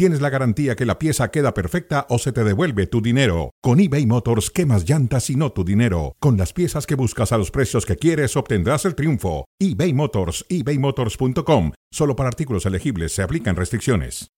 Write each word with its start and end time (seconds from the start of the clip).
tienes 0.00 0.22
la 0.22 0.30
garantía 0.30 0.76
que 0.76 0.86
la 0.86 0.98
pieza 0.98 1.30
queda 1.30 1.52
perfecta 1.52 2.06
o 2.08 2.18
se 2.18 2.32
te 2.32 2.42
devuelve 2.42 2.86
tu 2.86 3.02
dinero. 3.02 3.50
Con 3.60 3.80
eBay 3.80 4.06
Motors, 4.06 4.50
quemas 4.50 4.88
llantas 4.88 5.28
y 5.28 5.36
no 5.36 5.52
tu 5.52 5.62
dinero. 5.62 6.16
Con 6.20 6.38
las 6.38 6.54
piezas 6.54 6.86
que 6.86 6.94
buscas 6.94 7.32
a 7.32 7.36
los 7.36 7.50
precios 7.50 7.84
que 7.84 7.96
quieres, 7.96 8.34
obtendrás 8.34 8.86
el 8.86 8.94
triunfo. 8.94 9.44
eBay 9.58 9.92
Motors, 9.92 10.46
ebaymotors.com. 10.48 11.72
Solo 11.92 12.16
para 12.16 12.30
artículos 12.30 12.64
elegibles 12.64 13.12
se 13.12 13.22
aplican 13.22 13.56
restricciones. 13.56 14.30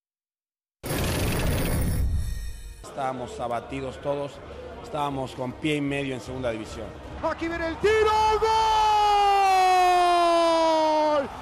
Estábamos 2.82 3.38
abatidos 3.38 4.00
todos, 4.02 4.32
estábamos 4.82 5.30
con 5.36 5.52
pie 5.52 5.76
y 5.76 5.80
medio 5.80 6.14
en 6.14 6.20
segunda 6.20 6.50
división. 6.50 6.86
Aquí 7.22 7.46
viene 7.46 7.68
el 7.68 7.76
tiro, 7.76 8.10
gol. 8.40 8.91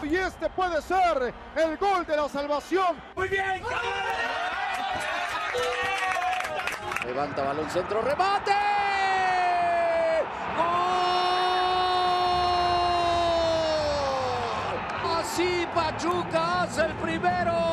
Y 0.03 0.17
este 0.17 0.49
puede 0.51 0.81
ser 0.83 1.35
el 1.57 1.77
gol 1.77 2.07
de 2.07 2.17
la 2.17 2.29
salvación. 2.29 2.97
Muy 3.15 3.29
bien. 3.29 3.63
Levanta 7.05 7.43
balón 7.43 7.69
centro, 7.71 8.03
remate. 8.03 8.53
¡Gol! 10.57 10.67
Así 15.19 15.67
Pachuca 15.75 16.63
hace 16.63 16.87
el 16.87 16.93
primero. 16.95 17.71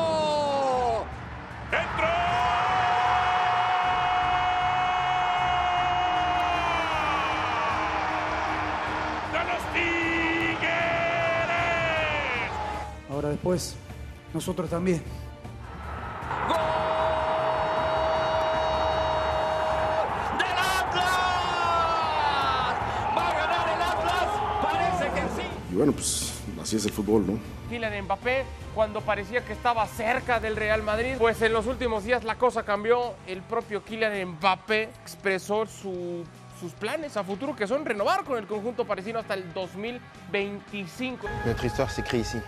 Parece 24.62 25.04
que 25.14 25.20
sí. 25.40 25.48
Y 25.72 25.74
bueno, 25.76 25.92
pues 25.92 26.32
así 26.60 26.76
es 26.76 26.84
el 26.86 26.92
fútbol, 26.92 27.26
¿no? 27.26 27.38
Kylian 27.68 28.04
Mbappé 28.04 28.44
cuando 28.74 29.00
parecía 29.00 29.44
que 29.44 29.52
estaba 29.52 29.86
cerca 29.86 30.40
del 30.40 30.56
Real 30.56 30.82
Madrid. 30.82 31.14
Pues 31.18 31.40
en 31.42 31.52
los 31.52 31.66
últimos 31.66 32.04
días 32.04 32.24
la 32.24 32.36
cosa 32.36 32.62
cambió. 32.64 33.14
El 33.26 33.42
propio 33.42 33.82
Kylian 33.84 34.32
Mbappé 34.38 34.84
expresó 35.02 35.66
su- 35.66 36.24
sus 36.60 36.72
planes 36.72 37.16
a 37.16 37.22
futuro 37.22 37.54
que 37.54 37.66
son 37.68 37.84
renovar 37.84 38.24
con 38.24 38.36
el 38.36 38.46
conjunto 38.46 38.84
parisino 38.84 39.20
hasta 39.20 39.34
el 39.34 39.52
2025. 39.52 41.28
Notre 41.46 41.66
histoire 41.68 41.92
s'écrit 41.92 42.22
ici. 42.22 42.38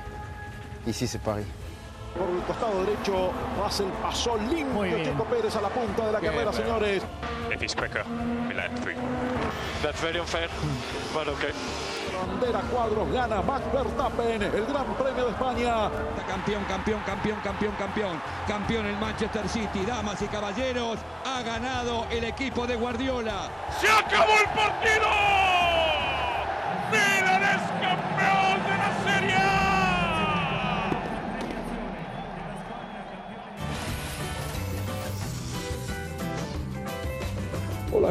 Ici, 0.86 1.06
c'est 1.06 1.18
Paris. 1.18 1.46
Por 2.16 2.28
el 2.28 2.42
costado 2.42 2.84
derecho 2.84 3.30
hace 3.64 3.84
el 3.84 3.90
paso 4.02 4.36
limpio 4.36 4.98
Checo 5.04 5.24
Pérez 5.26 5.54
a 5.54 5.60
la 5.60 5.68
punta 5.68 6.06
de 6.06 6.12
la 6.12 6.20
carrera, 6.20 6.52
señores. 6.52 7.02
If 7.52 7.62
he's 7.62 7.74
quicker, 7.74 8.02
him 8.04 8.74
through. 8.82 8.96
That's 9.82 10.00
very 10.00 10.18
unfair, 10.18 10.48
but 11.14 11.28
okay. 11.28 11.52
Bandera 12.20 12.60
cuadros 12.62 13.12
gana 13.12 13.40
Max 13.42 13.62
Verstappen, 13.72 14.42
el 14.42 14.66
Gran 14.66 14.86
Premio 14.96 15.24
de 15.24 15.30
España. 15.30 15.90
Campeón, 16.26 16.64
campeón, 16.64 17.00
campeón, 17.06 17.40
campeón, 17.42 17.74
campeón. 17.78 18.20
Campeón 18.48 18.86
el 18.86 18.96
Manchester 18.98 19.48
City. 19.48 19.84
Damas 19.86 20.20
y 20.20 20.26
caballeros, 20.26 20.98
ha 21.24 21.42
ganado 21.42 22.06
el 22.10 22.24
equipo 22.24 22.66
de 22.66 22.74
Guardiola. 22.74 23.48
¡Se 23.80 23.88
acabó 23.88 24.32
el 24.32 24.48
partido! 24.50 25.06
¡Milan 26.90 27.29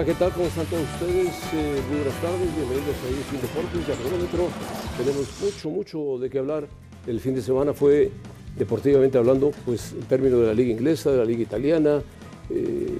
¿qué 0.05 0.13
tal? 0.13 0.31
¿Cómo 0.31 0.45
están 0.45 0.65
todos 0.67 0.83
ustedes? 0.93 1.27
Eh, 1.53 1.81
muy 1.89 1.97
buenas 1.97 2.21
tardes, 2.21 2.55
bienvenidos 2.55 2.95
a 2.95 3.29
Sin 3.29 3.41
Deportes 3.41 3.81
y 3.85 3.91
a 3.91 3.95
Cronómetro. 3.95 4.47
Tenemos 4.97 5.41
mucho, 5.41 5.69
mucho 5.69 6.19
de 6.19 6.29
qué 6.29 6.39
hablar. 6.39 6.67
El 7.05 7.19
fin 7.19 7.35
de 7.35 7.41
semana 7.41 7.73
fue, 7.73 8.09
deportivamente 8.57 9.17
hablando, 9.17 9.51
pues 9.65 9.91
el 9.91 10.05
término 10.05 10.39
de 10.39 10.47
la 10.47 10.53
Liga 10.53 10.71
Inglesa, 10.71 11.11
de 11.11 11.17
la 11.17 11.25
Liga 11.25 11.41
Italiana, 11.41 12.01
eh, 12.49 12.97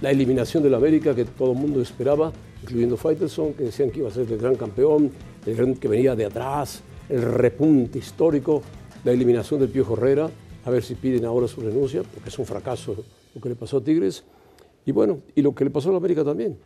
la 0.00 0.10
eliminación 0.12 0.62
del 0.62 0.74
América 0.74 1.12
que 1.12 1.24
todo 1.24 1.52
el 1.52 1.58
mundo 1.58 1.82
esperaba, 1.82 2.32
incluyendo 2.62 2.96
Faitelson, 2.96 3.54
que 3.54 3.64
decían 3.64 3.90
que 3.90 3.98
iba 3.98 4.08
a 4.08 4.12
ser 4.12 4.30
el 4.30 4.38
gran 4.38 4.54
campeón, 4.54 5.10
el 5.44 5.56
gran 5.56 5.74
que 5.74 5.88
venía 5.88 6.14
de 6.14 6.26
atrás, 6.26 6.82
el 7.08 7.22
repunte 7.22 7.98
histórico, 7.98 8.62
la 9.02 9.10
eliminación 9.10 9.58
del 9.58 9.70
Piojo 9.70 9.94
Herrera, 9.94 10.30
a 10.64 10.70
ver 10.70 10.84
si 10.84 10.94
piden 10.94 11.24
ahora 11.24 11.48
su 11.48 11.62
renuncia, 11.62 12.04
porque 12.04 12.28
es 12.28 12.38
un 12.38 12.46
fracaso 12.46 12.94
lo 13.34 13.40
que 13.40 13.48
le 13.48 13.56
pasó 13.56 13.78
a 13.78 13.80
Tigres. 13.82 14.22
Y 14.86 14.92
bueno, 14.92 15.20
y 15.34 15.42
lo 15.42 15.54
que 15.54 15.64
le 15.64 15.70
pasó 15.70 15.88
a 15.88 15.92
la 15.92 15.98
América 15.98 16.24
también. 16.24 16.56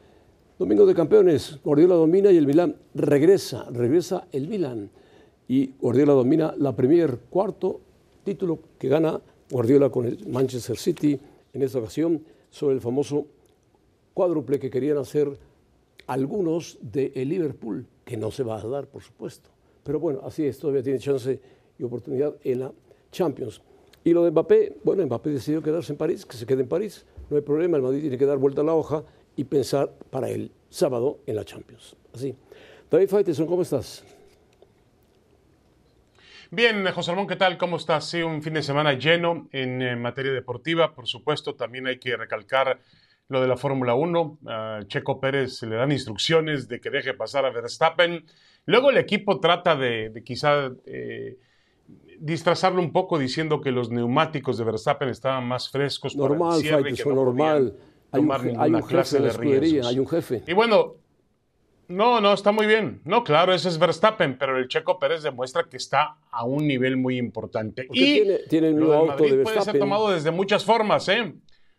Domingo 0.58 0.84
de 0.84 0.94
campeones, 0.94 1.58
Guardiola 1.64 1.94
domina 1.94 2.30
y 2.30 2.36
el 2.36 2.46
Milán 2.46 2.76
regresa, 2.94 3.64
regresa 3.70 4.28
el 4.30 4.46
Milán. 4.46 4.90
Y 5.48 5.68
Guardiola 5.80 6.12
domina 6.12 6.54
la 6.58 6.76
Premier, 6.76 7.18
cuarto 7.30 7.80
título 8.22 8.58
que 8.78 8.88
gana 8.88 9.18
Guardiola 9.50 9.88
con 9.88 10.04
el 10.04 10.28
Manchester 10.28 10.76
City 10.76 11.18
en 11.54 11.62
esta 11.62 11.78
ocasión 11.78 12.22
sobre 12.50 12.74
el 12.74 12.82
famoso 12.82 13.26
cuádruple 14.12 14.58
que 14.58 14.68
querían 14.68 14.98
hacer 14.98 15.38
algunos 16.06 16.78
de 16.82 17.12
el 17.14 17.30
Liverpool, 17.30 17.86
que 18.04 18.18
no 18.18 18.30
se 18.30 18.42
va 18.42 18.60
a 18.60 18.66
dar, 18.66 18.86
por 18.86 19.02
supuesto. 19.02 19.48
Pero 19.82 19.98
bueno, 19.98 20.20
así 20.24 20.44
es, 20.44 20.58
todavía 20.58 20.82
tiene 20.82 20.98
chance 20.98 21.40
y 21.78 21.82
oportunidad 21.82 22.34
en 22.44 22.60
la 22.60 22.72
Champions. 23.10 23.62
Y 24.04 24.12
lo 24.12 24.24
de 24.24 24.30
Mbappé, 24.30 24.76
bueno, 24.84 25.06
Mbappé 25.06 25.30
decidió 25.30 25.62
quedarse 25.62 25.92
en 25.92 25.96
París, 25.96 26.26
que 26.26 26.36
se 26.36 26.44
quede 26.44 26.62
en 26.62 26.68
París, 26.68 27.06
no 27.30 27.36
hay 27.36 27.42
problema, 27.42 27.76
el 27.76 27.82
Madrid 27.82 28.00
tiene 28.00 28.18
que 28.18 28.26
dar 28.26 28.38
vuelta 28.38 28.60
a 28.60 28.64
la 28.64 28.74
hoja 28.74 29.04
y 29.36 29.44
pensar 29.44 29.92
para 30.10 30.28
el 30.28 30.50
sábado 30.68 31.20
en 31.26 31.36
la 31.36 31.44
Champions. 31.44 31.96
Así. 32.12 32.34
David 32.90 33.08
Faiteson, 33.08 33.46
¿cómo 33.46 33.62
estás? 33.62 34.04
Bien, 36.50 36.84
José 36.86 37.12
Ramón, 37.12 37.28
¿qué 37.28 37.36
tal? 37.36 37.56
¿Cómo 37.56 37.76
estás? 37.76 38.10
Sí, 38.10 38.22
un 38.22 38.42
fin 38.42 38.54
de 38.54 38.62
semana 38.62 38.94
lleno 38.94 39.48
en 39.52 39.80
eh, 39.80 39.94
materia 39.94 40.32
deportiva. 40.32 40.92
Por 40.92 41.06
supuesto, 41.06 41.54
también 41.54 41.86
hay 41.86 42.00
que 42.00 42.16
recalcar 42.16 42.80
lo 43.28 43.40
de 43.40 43.46
la 43.46 43.56
Fórmula 43.56 43.94
1. 43.94 44.38
A 44.48 44.80
Checo 44.88 45.20
Pérez 45.20 45.62
le 45.62 45.76
dan 45.76 45.92
instrucciones 45.92 46.66
de 46.66 46.80
que 46.80 46.90
deje 46.90 47.14
pasar 47.14 47.44
a 47.44 47.50
Verstappen. 47.50 48.24
Luego 48.66 48.90
el 48.90 48.96
equipo 48.96 49.38
trata 49.38 49.76
de, 49.76 50.10
de 50.10 50.24
quizá 50.24 50.72
eh, 50.86 51.38
disfrazarlo 52.18 52.80
un 52.80 52.92
poco 52.92 53.18
diciendo 53.18 53.60
que 53.60 53.70
los 53.70 53.90
neumáticos 53.90 54.58
de 54.58 54.64
Verstappen 54.64 55.08
estaban 55.08 55.46
más 55.46 55.70
frescos 55.70 56.14
para 56.14 56.34
el 56.34 56.38
Normal, 56.38 56.60
cierre 56.60 56.94
que 56.94 57.04
no 57.04 57.14
normal. 57.14 57.74
Hay 58.12 58.20
un, 58.20 58.32
hay 58.60 58.72
un 58.72 58.82
jefe 58.82 59.20
de 59.20 59.28
escudería, 59.28 59.60
riesgos. 59.60 59.86
hay 59.86 59.98
un 59.98 60.08
jefe. 60.08 60.42
Y 60.46 60.52
bueno, 60.52 60.96
no, 61.88 62.20
no, 62.20 62.32
está 62.32 62.52
muy 62.52 62.66
bien. 62.66 63.00
No, 63.04 63.24
claro, 63.24 63.54
ese 63.54 63.68
es 63.68 63.78
Verstappen, 63.78 64.36
pero 64.38 64.58
el 64.58 64.68
Checo 64.68 64.98
Pérez 64.98 65.22
demuestra 65.22 65.64
que 65.68 65.76
está 65.76 66.16
a 66.30 66.44
un 66.44 66.66
nivel 66.66 66.96
muy 66.96 67.18
importante. 67.18 67.84
Porque 67.84 68.00
y 68.00 68.14
tiene- 68.22 68.38
tiene 68.48 68.68
el 68.68 68.74
lo 68.74 68.80
mismo 68.80 68.92
del 68.92 69.00
auto 69.00 69.12
Madrid 69.22 69.36
de 69.36 69.42
puede 69.44 69.60
ser 69.62 69.78
tomado 69.78 70.10
desde 70.10 70.30
muchas 70.30 70.64
formas, 70.64 71.08
¿eh? 71.08 71.34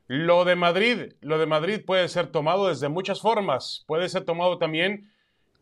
Lo 0.07 0.43
de 0.43 0.55
Madrid, 0.55 1.13
lo 1.21 1.37
de 1.37 1.45
Madrid 1.45 1.81
puede 1.85 2.07
ser 2.09 2.27
tomado 2.27 2.67
desde 2.67 2.89
muchas 2.89 3.21
formas. 3.21 3.83
Puede 3.87 4.09
ser 4.09 4.25
tomado 4.25 4.57
también 4.57 5.09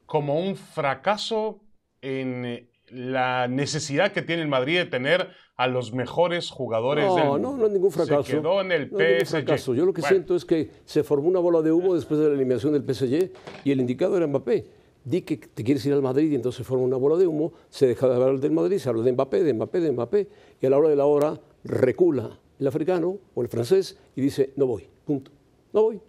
como 0.07 0.39
un 0.39 0.55
fracaso 0.55 1.61
en 2.01 2.45
eh, 2.45 2.68
la 2.91 3.47
necesidad 3.47 4.11
que 4.11 4.21
tiene 4.21 4.41
el 4.41 4.47
Madrid 4.47 4.77
de 4.77 4.85
tener 4.85 5.29
a 5.55 5.67
los 5.67 5.93
mejores 5.93 6.49
jugadores 6.51 7.05
del 7.13 7.25
No, 7.25 7.31
mundo. 7.33 7.51
no, 7.51 7.57
no 7.57 7.65
es 7.67 7.71
ningún 7.73 7.91
fracaso. 7.91 8.23
Se 8.23 8.37
quedó 8.37 8.61
en 8.61 8.71
el 8.71 8.89
No 8.91 8.97
PSG. 8.99 9.73
Yo 9.75 9.85
lo 9.85 9.93
que 9.93 10.01
Bueno, 10.01 10.07
siento 10.15 10.35
es 10.35 10.45
que 10.45 10.69
se 10.85 11.03
formó 11.03 11.27
una 11.27 11.39
bola 11.39 11.61
de 11.61 11.71
humo 11.71 11.95
después 11.95 12.19
de 12.19 12.27
la 12.27 12.33
eliminación 12.35 12.73
del 12.73 12.83
PSG 12.83 13.31
y 13.65 13.71
el 13.71 13.79
indicado 13.81 14.15
era 14.17 14.25
Mbappé. 14.27 14.65
Di 15.03 15.21
que 15.21 15.37
te 15.37 15.63
quieres 15.63 15.85
ir 15.85 15.93
al 15.93 16.01
Madrid 16.01 16.31
y 16.31 16.35
entonces 16.35 16.57
se 16.57 16.63
forma 16.63 16.83
una 16.83 16.97
bola 16.97 17.15
de 17.17 17.25
humo, 17.25 17.53
se 17.69 17.87
deja 17.87 18.07
de 18.07 18.15
hablar 18.15 18.39
del 18.39 18.51
Madrid, 18.51 18.77
se 18.77 18.89
habla 18.89 19.01
de 19.03 19.11
Mbappé, 19.13 19.43
de 19.43 19.53
Mbappé, 19.53 19.79
de 19.79 19.91
Mbappé 19.91 20.27
y 20.61 20.65
a 20.65 20.69
la 20.69 20.77
hora 20.77 20.89
de 20.89 20.95
la 20.95 21.05
hora 21.05 21.39
recula 21.63 22.39
el 22.59 22.67
africano 22.67 23.17
o 23.33 23.41
el 23.41 23.47
francés 23.47 23.97
y 24.15 24.21
dice 24.21 24.51
no 24.55 24.65
voy, 24.67 24.87
punto. 25.05 25.31
No 25.73 25.83
voy, 25.83 26.01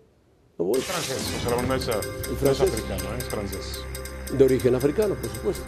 no 0.59 0.65
voy. 0.65 0.81
francés, 0.81 1.45
Ramón 1.49 1.69
no 1.69 1.75
es, 1.77 1.87
no 1.87 1.95
es 1.95 2.39
francés? 2.39 2.69
africano, 2.73 3.15
¿eh? 3.15 3.19
es 3.19 3.25
francés. 3.25 3.85
De 4.37 4.45
origen 4.45 4.75
africano, 4.75 5.15
por 5.15 5.31
supuesto. 5.31 5.65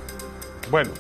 Bueno. 0.73 0.91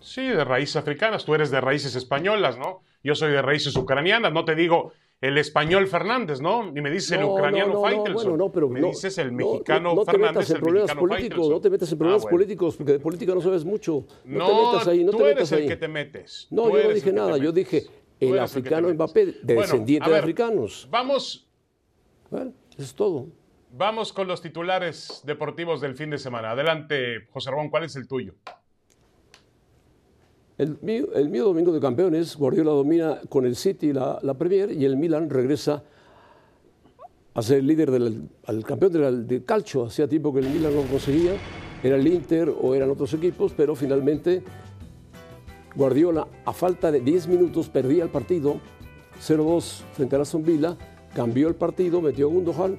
Sí, 0.00 0.22
de 0.22 0.44
raíces 0.44 0.76
africanas. 0.76 1.24
Tú 1.24 1.34
eres 1.34 1.50
de 1.50 1.60
raíces 1.60 1.96
españolas, 1.96 2.56
¿no? 2.56 2.82
Yo 3.02 3.16
soy 3.16 3.32
de 3.32 3.42
raíces 3.42 3.74
ucranianas. 3.74 4.32
No 4.32 4.44
te 4.44 4.54
digo 4.54 4.92
el 5.20 5.36
español 5.38 5.88
Fernández, 5.88 6.40
¿no? 6.40 6.68
Y 6.68 6.80
me 6.80 6.88
dices 6.88 7.18
el 7.18 7.24
ucraniano 7.24 7.74
no, 7.74 7.82
Faitelson. 7.82 8.14
bueno, 8.14 8.36
no, 8.36 8.52
pero 8.52 8.68
me 8.68 8.80
no, 8.80 8.86
dices 8.88 9.18
el 9.18 9.32
no, 9.36 9.38
mexicano 9.38 9.92
no, 9.94 10.04
te 10.04 10.12
Fernández, 10.12 10.34
metas 10.36 10.50
en 10.50 10.56
el 10.56 10.62
problemas 10.62 10.94
políticos, 10.94 11.48
no 11.50 11.60
te 11.60 11.70
metas 11.70 11.88
en 11.90 11.96
Ah, 11.96 11.98
problemas 11.98 12.22
bueno. 12.22 12.36
políticos, 12.36 12.76
porque 12.76 12.92
de 12.92 13.00
política 13.00 13.34
no 13.34 13.40
sabes 13.40 13.64
mucho. 13.64 14.04
No, 14.24 14.38
No, 14.38 14.46
te 14.46 14.66
metas 14.72 14.88
ahí, 14.88 15.04
no 15.04 15.10
tú 15.10 15.16
te 15.18 15.24
eres 15.24 15.34
metas 15.34 15.52
el 15.52 15.58
ahí. 15.58 15.68
que 15.68 15.76
te 15.76 15.88
metes. 15.88 16.46
No, 16.52 16.62
Tú 16.62 16.68
yo 16.68 16.74
no 16.74 16.80
eres 16.80 16.94
dije 16.94 17.08
el 17.10 17.14
nada, 17.16 17.36
yo 17.38 17.50
dije 17.52 17.76
el 17.78 18.28
eres 18.28 18.32
el 18.32 18.38
africano. 18.38 18.94
Mbappé, 18.94 19.26
de 19.42 19.54
Bueno, 19.56 19.84
de 19.84 20.16
africanos. 20.16 20.86
Vamos, 20.90 21.48
Bueno, 22.30 22.52
eso 22.70 22.82
es 22.82 22.94
todo. 22.94 23.26
Vamos 23.72 24.12
con 24.12 24.26
los 24.26 24.42
titulares 24.42 25.22
deportivos 25.24 25.80
del 25.80 25.94
fin 25.94 26.10
de 26.10 26.18
semana. 26.18 26.52
Adelante, 26.52 27.26
José 27.30 27.50
Ramón, 27.50 27.70
¿cuál 27.70 27.84
es 27.84 27.96
el 27.96 28.06
tuyo? 28.06 28.34
El 30.58 30.78
mío, 30.82 31.06
el 31.14 31.28
mío 31.30 31.44
domingo 31.44 31.72
de 31.72 31.80
campeones, 31.80 32.36
Guardiola 32.36 32.72
domina 32.72 33.20
con 33.28 33.46
el 33.46 33.56
City 33.56 33.92
la, 33.92 34.18
la 34.22 34.34
Premier 34.34 34.70
y 34.72 34.84
el 34.84 34.96
Milan 34.96 35.30
regresa 35.30 35.82
a 37.32 37.42
ser 37.42 37.58
el 37.58 37.66
líder 37.66 37.90
del 37.90 38.28
al 38.44 38.64
campeón 38.64 39.26
del, 39.26 39.44
calcio. 39.44 39.86
Hacía 39.86 40.08
tiempo 40.08 40.34
que 40.34 40.40
el 40.40 40.50
Milan 40.50 40.74
no 40.74 40.82
conseguía, 40.82 41.32
era 41.82 41.96
el 41.96 42.06
Inter 42.06 42.52
o 42.60 42.74
eran 42.74 42.90
otros 42.90 43.14
equipos, 43.14 43.54
pero 43.56 43.74
finalmente 43.74 44.42
Guardiola, 45.74 46.26
a 46.44 46.52
falta 46.52 46.90
de 46.90 47.00
10 47.00 47.28
minutos, 47.28 47.68
perdía 47.68 48.02
el 48.02 48.10
partido 48.10 48.60
0-2 49.20 49.84
frente 49.92 50.16
a 50.16 50.20
Aston 50.20 50.42
Villa, 50.42 50.76
cambió 51.14 51.48
el 51.48 51.54
partido, 51.54 52.02
metió 52.02 52.26
a 52.26 52.30
Gundogan, 52.30 52.76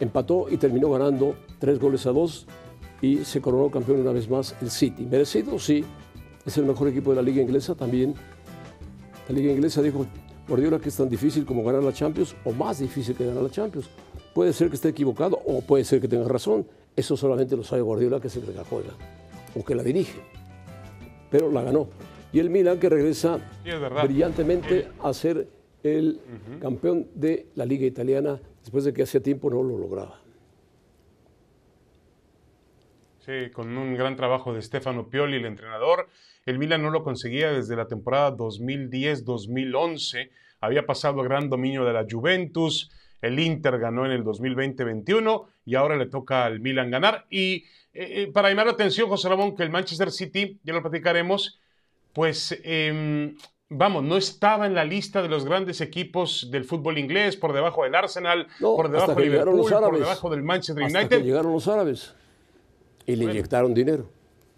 empató 0.00 0.46
y 0.50 0.56
terminó 0.56 0.90
ganando 0.90 1.34
3 1.58 1.78
goles 1.78 2.06
a 2.06 2.12
2 2.12 2.46
y 3.00 3.18
se 3.18 3.40
coronó 3.40 3.70
campeón 3.70 4.00
una 4.00 4.12
vez 4.12 4.28
más 4.28 4.54
el 4.60 4.70
City. 4.70 5.04
¿Merecido? 5.04 5.58
Sí. 5.58 5.84
Es 6.44 6.56
el 6.56 6.64
mejor 6.64 6.88
equipo 6.88 7.10
de 7.10 7.16
la 7.16 7.22
liga 7.22 7.42
inglesa 7.42 7.74
también. 7.74 8.14
La 9.28 9.34
liga 9.34 9.52
inglesa 9.52 9.82
dijo 9.82 10.06
Guardiola 10.48 10.78
que 10.78 10.88
es 10.88 10.96
tan 10.96 11.08
difícil 11.08 11.44
como 11.44 11.62
ganar 11.62 11.82
la 11.82 11.92
Champions 11.92 12.34
o 12.44 12.52
más 12.52 12.78
difícil 12.78 13.14
que 13.14 13.26
ganar 13.26 13.42
la 13.42 13.50
Champions. 13.50 13.88
Puede 14.34 14.52
ser 14.52 14.68
que 14.68 14.76
esté 14.76 14.88
equivocado 14.88 15.38
o 15.46 15.60
puede 15.60 15.84
ser 15.84 16.00
que 16.00 16.08
tenga 16.08 16.26
razón. 16.26 16.66
Eso 16.96 17.16
solamente 17.16 17.56
lo 17.56 17.64
sabe 17.64 17.82
Guardiola 17.82 18.20
que 18.20 18.28
es 18.28 18.36
el 18.36 18.44
que 18.44 18.52
la 18.52 18.64
juega 18.64 18.90
o 19.54 19.64
que 19.64 19.74
la 19.74 19.82
dirige. 19.82 20.20
Pero 21.30 21.50
la 21.50 21.62
ganó. 21.62 21.88
Y 22.32 22.38
el 22.38 22.50
Milan 22.50 22.78
que 22.78 22.88
regresa 22.88 23.38
Sí, 23.64 23.70
brillantemente 24.02 24.88
a 25.02 25.12
ser 25.12 25.48
el 25.82 26.20
campeón 26.60 27.06
de 27.14 27.46
la 27.54 27.64
liga 27.64 27.86
italiana 27.86 28.40
después 28.68 28.84
de 28.84 28.92
que 28.92 29.04
hacía 29.04 29.22
tiempo 29.22 29.48
no 29.48 29.62
lo 29.62 29.78
lograba. 29.78 30.20
Sí, 33.20 33.50
con 33.50 33.74
un 33.78 33.94
gran 33.94 34.14
trabajo 34.14 34.52
de 34.52 34.60
Stefano 34.60 35.08
Pioli, 35.08 35.38
el 35.38 35.46
entrenador. 35.46 36.10
El 36.44 36.58
Milan 36.58 36.82
no 36.82 36.90
lo 36.90 37.02
conseguía 37.02 37.50
desde 37.50 37.76
la 37.76 37.88
temporada 37.88 38.36
2010-2011. 38.36 40.28
Había 40.60 40.84
pasado 40.84 41.22
el 41.22 41.28
gran 41.28 41.48
dominio 41.48 41.86
de 41.86 41.94
la 41.94 42.04
Juventus. 42.06 42.90
El 43.22 43.40
Inter 43.40 43.78
ganó 43.78 44.04
en 44.04 44.12
el 44.12 44.22
2020-21 44.22 45.46
y 45.64 45.74
ahora 45.74 45.96
le 45.96 46.04
toca 46.04 46.44
al 46.44 46.60
Milan 46.60 46.90
ganar. 46.90 47.24
Y 47.30 47.64
eh, 47.94 48.24
eh, 48.24 48.30
para 48.30 48.50
llamar 48.50 48.66
la 48.66 48.72
atención, 48.72 49.08
José 49.08 49.30
Ramón, 49.30 49.56
que 49.56 49.62
el 49.62 49.70
Manchester 49.70 50.10
City, 50.10 50.60
ya 50.62 50.74
lo 50.74 50.82
platicaremos, 50.82 51.58
pues 52.12 52.54
em, 52.62 53.34
vamos, 53.70 54.02
no 54.04 54.16
estaba 54.16 54.66
en 54.66 54.74
la 54.74 54.84
lista 54.84 55.22
de 55.22 55.28
los 55.28 55.44
grandes 55.44 55.80
equipos 55.80 56.48
del 56.50 56.64
fútbol 56.64 56.98
inglés, 56.98 57.36
por 57.36 57.52
debajo 57.52 57.84
del 57.84 57.94
Arsenal, 57.94 58.46
No, 58.60 58.74
por 58.76 58.88
debajo 58.88 59.10
hasta 59.12 59.20
de 59.20 59.26
que 59.26 59.30
llegaron 59.32 59.56
Liverpool, 59.56 59.80
por 59.90 59.98
debajo 59.98 60.30
del 60.30 60.42
Manchester 60.42 60.84
Hasta 60.84 60.98
United. 61.00 61.18
que 61.18 61.24
llegaron 61.24 61.52
los 61.52 61.68
árabes 61.68 62.14
y 63.06 63.16
le 63.16 63.24
inyectaron 63.24 63.74
dinero. 63.74 64.10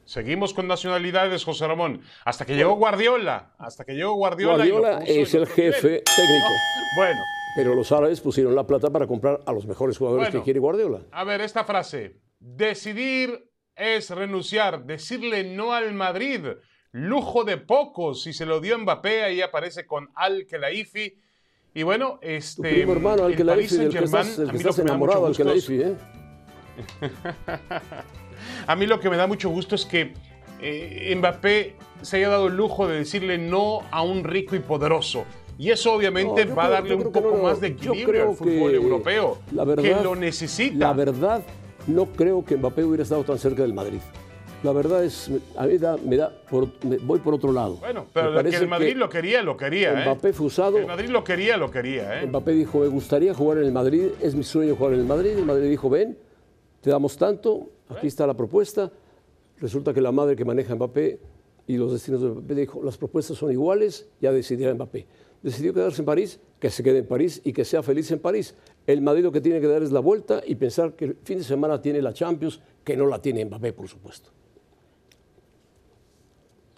Seguimos 0.05 0.53
con 0.55 0.67
nacionalidades, 0.67 1.45
José 1.45 1.69
Ramón. 1.69 2.01
Hasta 2.25 2.45
que 2.45 2.57
llegó 2.57 2.75
Guardiola. 2.75 3.53
Hasta 3.59 3.85
que 3.85 3.93
llegó 3.95 4.15
Guardiola. 4.15 4.57
Guardiola 4.57 4.99
es 5.05 5.33
el 5.35 5.47
jefe 5.47 5.87
nivel. 5.89 6.03
técnico. 6.05 6.49
Bueno, 6.97 7.21
Pero 7.55 7.75
los 7.77 7.93
árabes 7.93 8.21
pusieron 8.21 8.55
la 8.57 8.67
plata 8.67 8.91
para 8.91 9.07
comprar 9.07 9.41
a 9.47 9.53
los 9.53 9.67
mejores 9.67 9.97
jugadores 9.99 10.29
Bueno. 10.29 10.41
que 10.41 10.45
quiere 10.45 10.59
Guardiola. 10.59 11.03
a 11.13 11.23
ver, 11.25 11.41
esta 11.43 11.63
frase. 11.65 12.17
Decidir 12.41 13.51
es 13.77 14.11
renunciar. 14.11 14.85
Decirle 14.85 15.45
no 15.45 15.73
al 15.73 15.93
Madrid. 15.95 16.45
Lujo 16.93 17.45
de 17.45 17.57
pocos. 17.57 18.23
Si 18.23 18.33
se 18.33 18.47
lo 18.47 18.61
dio 18.61 18.79
Mbappé, 18.79 19.23
ahí 19.23 19.41
aparece 19.41 19.87
con 19.87 20.11
Al 20.15 20.47
Khelaifi. 20.47 21.15
Y 21.75 21.83
bueno, 21.85 22.19
este. 22.21 22.57
Tu 22.57 22.75
primo 22.77 22.93
hermano, 22.93 23.25
al 23.25 23.33
el 23.33 23.37
que 23.37 23.99
estás, 24.05 24.39
el 24.39 24.49
a 24.49 24.53
que 24.53 24.59
mí 24.59 24.63
lo 24.65 24.71
estás 24.71 24.77
que 24.77 24.83
me 24.83 24.91
da 24.91 24.97
mucho 24.97 25.13
enamorado, 25.13 25.27
al 25.27 25.57
es- 25.59 25.71
¿eh? 25.71 25.97
A 28.67 28.75
mí 28.77 28.87
lo 28.87 28.99
que 29.01 29.11
me 29.11 29.17
da 29.17 29.27
mucho 29.27 29.51
gusto 29.51 29.75
es 29.75 29.85
que 29.85 30.15
eh, 30.61 31.15
Mbappé 31.17 31.77
se 32.03 32.17
haya 32.17 32.31
dado 32.31 32.47
el 32.49 32.57
lujo 32.57 32.89
de 32.89 32.99
decirle 32.99 33.39
no 33.39 33.83
a 33.91 34.03
un 34.03 34.25
rico 34.25 34.57
y 34.57 34.61
poderoso. 34.61 35.25
Y 35.59 35.71
eso 35.71 35.93
obviamente 35.93 36.47
No, 36.47 36.55
va 36.55 36.67
a 36.67 36.71
darle 36.71 36.95
un 36.95 37.13
poco 37.13 37.21
no, 37.37 37.43
más 37.43 37.61
de 37.61 37.69
equilibrio 37.69 38.31
al 38.31 38.37
fútbol 38.37 38.75
europeo, 38.75 39.39
la 39.53 39.65
verdad, 39.65 39.83
que 39.83 40.03
lo 40.03 40.17
necesita. 40.17 40.79
La 40.79 40.93
verdad, 40.95 41.43
no 41.87 42.07
creo 42.07 42.43
que 42.45 42.57
Mbappé 42.57 42.83
hubiera 42.83 43.03
estado 43.03 43.25
tan 43.25 43.39
cerca 43.39 43.63
del 43.63 43.75
Madrid. 43.75 44.01
La 44.63 44.73
verdad 44.73 45.03
es, 45.05 45.31
a 45.57 45.67
mí 45.67 45.79
da- 45.79 45.97
me 45.97 46.17
da, 46.17 46.31
por- 46.51 46.69
me- 46.85 46.99
voy 46.99 47.19
por 47.21 47.33
otro 47.35 47.51
lado. 47.53 47.77
Bueno, 47.77 48.07
pero 48.13 48.31
de 48.43 48.51
que 48.51 48.57
el 48.57 48.69
Madrid 48.69 48.95
lo 48.97 49.09
quería, 49.09 49.43
lo 49.43 49.57
quería. 49.57 49.93
¿eh? 50.03 50.05
Mbappé 50.05 50.33
fue 50.35 50.47
usado. 50.49 50.77
El 50.77 50.87
Madrid 50.87 51.09
lo 51.09 51.25
quería, 51.25 51.57
lo 51.57 51.71
quería. 51.71 52.23
¿eh? 52.23 52.27
Mbappé 52.27 52.53
dijo, 52.53 52.81
me 52.81 52.89
gustaría 52.89 53.33
jugar 53.33 53.59
en 53.59 53.65
el 53.65 53.73
Madrid, 53.73 54.09
es 54.21 54.35
mi 54.35 54.43
sueño 54.45 54.77
jugar 54.77 54.93
en 54.95 55.01
el 55.01 55.07
Madrid. 55.07 55.31
El 55.39 55.47
Madrid 55.47 55.71
dijo, 55.71 55.89
ven, 55.89 56.19
te 56.83 56.91
damos 56.91 57.17
tanto, 57.17 57.71
aquí 57.89 58.07
está 58.07 58.27
la 58.27 58.35
propuesta. 58.35 58.91
Resulta 59.59 59.95
que 59.95 60.01
la 60.03 60.13
madre 60.13 60.37
que 60.37 60.45
maneja 60.45 60.75
Mbappé 60.75 61.19
y 61.67 61.77
los 61.79 61.93
destinos 61.93 62.21
de 62.21 62.29
Mbappé 62.29 62.55
dijo, 62.55 62.83
las 62.83 62.99
propuestas 62.99 63.39
son 63.39 63.51
iguales, 63.53 64.09
ya 64.21 64.31
decidirá 64.31 64.75
Mbappé. 64.75 65.07
Decidió 65.43 65.73
quedarse 65.73 66.03
en 66.03 66.07
París, 66.07 66.39
que 66.59 66.69
se 66.69 66.83
quede 66.83 66.99
en 66.99 67.07
París 67.07 67.41
y 67.45 67.55
que 67.55 67.65
sea 67.65 67.83
feliz 67.83 68.11
en 68.11 68.19
París. 68.19 68.55
El 68.87 69.01
Madrid 69.01 69.23
lo 69.23 69.33
que 69.33 69.41
tiene 69.41 69.59
que 69.59 69.67
dar 69.69 69.83
es 69.83 69.91
la 69.91 70.01
vuelta 70.01 70.43
y 70.47 70.55
pensar 70.57 70.93
que 70.93 71.07
el 71.07 71.17
fin 71.25 71.39
de 71.39 71.45
semana 71.45 71.81
tiene 71.81 72.03
la 72.03 72.13
Champions, 72.13 72.61
que 72.85 72.95
no 72.95 73.07
la 73.07 73.23
tiene 73.23 73.43
Mbappé, 73.47 73.73
por 73.73 73.89
supuesto. 73.89 74.31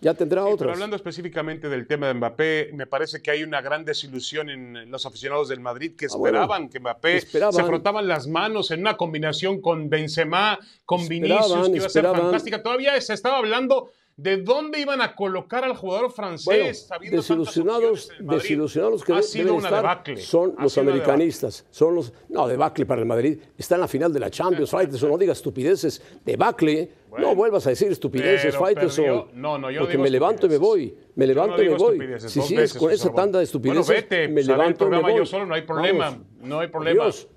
Ya 0.02 0.14
tendrá 0.14 0.44
Sí, 0.46 0.54
pero 0.58 0.72
hablando 0.72 0.96
específicamente 0.96 1.69
del 1.69 1.87
tema 1.87 2.08
de 2.08 2.14
Mbappé, 2.14 2.70
me 2.75 2.87
parece 2.88 3.22
que 3.22 3.31
hay 3.31 3.44
una 3.44 3.60
gran 3.62 3.84
desilusión 3.84 4.50
en 4.50 4.90
los 4.90 5.06
aficionados 5.06 5.49
del 5.49 5.60
Madrid 5.60 5.94
que 5.96 6.06
Ah, 6.06 6.16
bueno. 6.19 6.38
esperaban 6.43 6.69
que 6.69 6.81
Mbappé 6.81 7.16
Esperaban. 7.19 7.52
se 7.54 7.62
frotaban 7.64 8.08
las 8.08 8.26
manos 8.26 8.70
en 8.72 8.81
una 8.81 8.96
combinación 8.96 9.60
con 9.60 9.88
Benzema, 9.88 10.58
con 10.84 11.00
Esperaban, 11.02 11.43
Vinicius, 11.49 11.69
que 11.70 11.76
iba 11.76 11.87
a 11.87 11.88
ser 11.88 12.04
fantástica. 12.04 12.62
Todavía 12.62 13.00
se 13.00 13.14
estaba 13.14 13.38
hablando 13.38 13.90
de 14.16 14.37
dónde 14.43 14.78
iban 14.78 15.00
a 15.00 15.14
colocar 15.14 15.64
al 15.64 15.75
jugador 15.75 16.12
francés, 16.12 16.87
Bueno, 16.90 17.16
desilusionados, 17.16 18.10
desilusionados 18.20 19.02
que 19.04 19.12
ha 19.14 19.22
sido 19.22 19.54
una 19.54 19.69
estar 19.69 19.82
debacle. 19.82 20.16
son 20.19 20.54
Ha 20.58 20.64
los 20.64 20.76
americanistas, 20.78 21.64
son 21.70 21.94
los 21.94 22.12
no 22.28 22.46
debacle 22.46 22.84
para 22.87 23.00
el 23.00 23.06
Madrid, 23.06 23.38
está 23.56 23.76
en 23.76 23.81
la 23.81 23.88
final 23.88 24.12
de 24.12 24.20
la 24.20 24.31
Champions, 24.31 24.70
Faitelson, 24.70 25.10
no 25.10 25.16
digas 25.16 25.38
estupideces, 25.38 26.02
debacle, 26.25 26.90
no 27.19 27.35
vuelvas 27.35 27.67
a 27.67 27.70
decir 27.70 27.91
estupideces, 27.93 28.56
Faitelson, 28.56 29.05
perdió- 29.05 29.29
no, 29.35 29.59
no, 29.59 29.70
yo 29.70 29.81
no 29.81 29.85
porque 29.87 29.93
digo 29.93 30.03
me 30.05 30.11
levanto 30.11 30.47
y 30.47 30.49
me 30.50 30.56
voy, 30.59 30.97
me 31.14 31.26
Yo 31.26 31.35
levanto 31.35 31.56
no 31.59 31.62
y 31.62 31.69
me 31.69 31.75
voy, 31.76 31.99
si 32.19 32.38
dos 32.40 32.49
sigues 32.49 32.75
con 32.75 32.90
esa 32.90 33.12
tanda 33.12 33.38
de 33.38 33.45
estupideces, 33.45 33.87
Bueno, 33.87 34.00
vete, 34.00 34.28
me 34.28 34.40
el 34.40 34.47
levanto 34.47 34.87
y 34.87 34.90
me 34.90 35.00
voy. 35.00 35.16
yo 35.16 35.26
solo, 35.26 35.47
no 35.47 35.54
hay 35.54 35.62
problema, 35.62 36.11
Vamos. 36.11 36.26
no 36.40 36.61
hay 36.61 36.69
problema. 36.69 37.02
Adiós. 37.04 37.28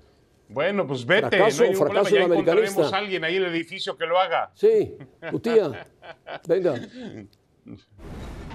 Bueno, 0.48 0.86
pues 0.86 1.04
vete, 1.04 1.22
Fracaso, 1.36 1.40
no 1.40 1.44
hay 1.64 1.70
ningún 1.70 1.86
fracaso 1.88 2.04
problema. 2.10 2.28
Ya 2.28 2.34
encontraremos 2.40 2.92
a 2.92 2.96
alguien 2.98 3.24
ahí 3.24 3.36
en 3.36 3.42
el 3.44 3.50
edificio 3.50 3.96
que 3.98 4.06
lo 4.06 4.18
haga. 4.18 4.52
Sí, 4.54 4.96
tu 5.30 5.40
tía, 5.40 5.86
venga. 6.48 6.74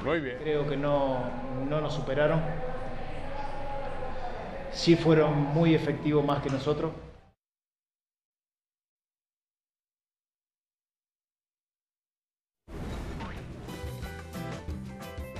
Muy 0.05 0.19
bien. 0.21 0.37
Creo 0.41 0.67
que 0.67 0.77
no, 0.77 1.19
no 1.69 1.81
nos 1.81 1.93
superaron. 1.93 2.41
Sí 4.71 4.95
fueron 4.95 5.33
muy 5.53 5.75
efectivos 5.75 6.23
más 6.23 6.41
que 6.41 6.49
nosotros. 6.49 6.91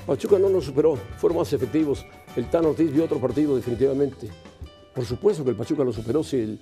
Pachuca 0.06 0.40
no 0.40 0.50
nos 0.50 0.66
superó, 0.66 0.98
fueron 1.18 1.38
más 1.38 1.54
efectivos. 1.54 2.06
El 2.36 2.50
Tan 2.50 2.66
Ortiz 2.66 2.92
vio 2.92 3.06
otro 3.06 3.20
partido 3.20 3.56
definitivamente. 3.56 4.30
Por 4.96 5.06
supuesto 5.06 5.44
que 5.44 5.52
el 5.52 5.56
Pachuca 5.56 5.84
lo 5.84 5.94
superó 5.94 6.24
si 6.24 6.38
el 6.38 6.60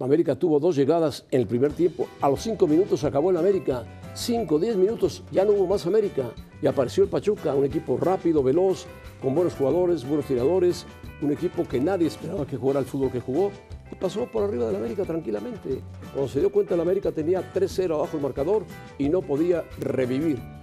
América 0.00 0.34
tuvo 0.34 0.58
dos 0.58 0.74
llegadas 0.74 1.24
en 1.30 1.42
el 1.42 1.46
primer 1.46 1.72
tiempo. 1.72 2.08
A 2.20 2.28
los 2.28 2.42
cinco 2.42 2.66
minutos 2.66 3.04
acabó 3.04 3.30
el 3.30 3.36
América. 3.36 3.84
Cinco, 4.14 4.58
diez 4.58 4.76
minutos, 4.76 5.22
ya 5.30 5.44
no 5.44 5.52
hubo 5.52 5.68
más 5.68 5.86
América. 5.86 6.30
Y 6.60 6.66
apareció 6.66 7.04
el 7.04 7.10
Pachuca, 7.10 7.54
un 7.54 7.64
equipo 7.64 7.96
rápido, 7.96 8.42
veloz, 8.42 8.86
con 9.22 9.34
buenos 9.34 9.54
jugadores, 9.54 10.06
buenos 10.06 10.26
tiradores. 10.26 10.84
Un 11.22 11.32
equipo 11.32 11.66
que 11.68 11.80
nadie 11.80 12.08
esperaba 12.08 12.44
que 12.44 12.56
jugara 12.56 12.80
al 12.80 12.86
fútbol 12.86 13.12
que 13.12 13.20
jugó. 13.20 13.52
Y 13.92 13.94
pasó 13.94 14.26
por 14.26 14.42
arriba 14.42 14.66
del 14.66 14.76
América 14.76 15.04
tranquilamente. 15.04 15.80
Cuando 16.12 16.28
se 16.28 16.40
dio 16.40 16.50
cuenta, 16.50 16.74
el 16.74 16.80
América 16.80 17.12
tenía 17.12 17.52
3-0 17.54 17.94
abajo 17.94 18.16
el 18.16 18.22
marcador 18.22 18.64
y 18.98 19.08
no 19.08 19.22
podía 19.22 19.64
revivir. 19.78 20.59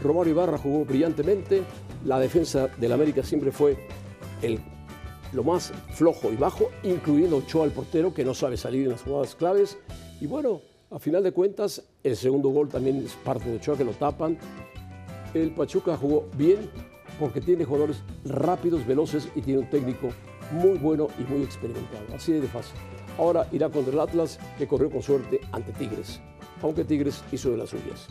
Romario 0.00 0.32
Ibarra 0.32 0.58
jugó 0.58 0.84
brillantemente. 0.84 1.62
La 2.04 2.18
defensa 2.18 2.68
del 2.78 2.92
América 2.92 3.22
siempre 3.22 3.52
fue 3.52 3.76
el, 4.42 4.60
lo 5.32 5.44
más 5.44 5.72
flojo 5.94 6.32
y 6.32 6.36
bajo, 6.36 6.70
incluyendo 6.82 7.38
Ochoa, 7.38 7.64
el 7.64 7.72
portero, 7.72 8.12
que 8.12 8.24
no 8.24 8.34
sabe 8.34 8.56
salir 8.56 8.84
en 8.84 8.92
las 8.92 9.02
jugadas 9.02 9.34
claves. 9.34 9.78
Y 10.20 10.26
bueno, 10.26 10.60
a 10.90 10.98
final 10.98 11.22
de 11.22 11.32
cuentas, 11.32 11.82
el 12.02 12.16
segundo 12.16 12.50
gol 12.50 12.68
también 12.68 12.98
es 12.98 13.12
parte 13.12 13.50
de 13.50 13.56
Ochoa, 13.56 13.76
que 13.76 13.84
lo 13.84 13.92
tapan. 13.92 14.38
El 15.34 15.52
Pachuca 15.52 15.96
jugó 15.96 16.28
bien 16.36 16.70
porque 17.18 17.40
tiene 17.40 17.64
jugadores 17.64 18.02
rápidos, 18.24 18.86
veloces 18.86 19.28
y 19.34 19.42
tiene 19.42 19.60
un 19.60 19.70
técnico 19.70 20.08
muy 20.52 20.78
bueno 20.78 21.08
y 21.18 21.22
muy 21.30 21.42
experimentado. 21.42 22.04
Así 22.14 22.32
de 22.32 22.46
fácil. 22.46 22.78
Ahora 23.18 23.48
irá 23.52 23.70
contra 23.70 23.92
el 23.92 24.00
Atlas, 24.00 24.38
que 24.58 24.66
corrió 24.66 24.90
con 24.90 25.02
suerte 25.02 25.40
ante 25.52 25.72
Tigres, 25.72 26.20
aunque 26.62 26.84
Tigres 26.84 27.22
hizo 27.32 27.50
de 27.50 27.56
las 27.56 27.70
suyas. 27.70 28.08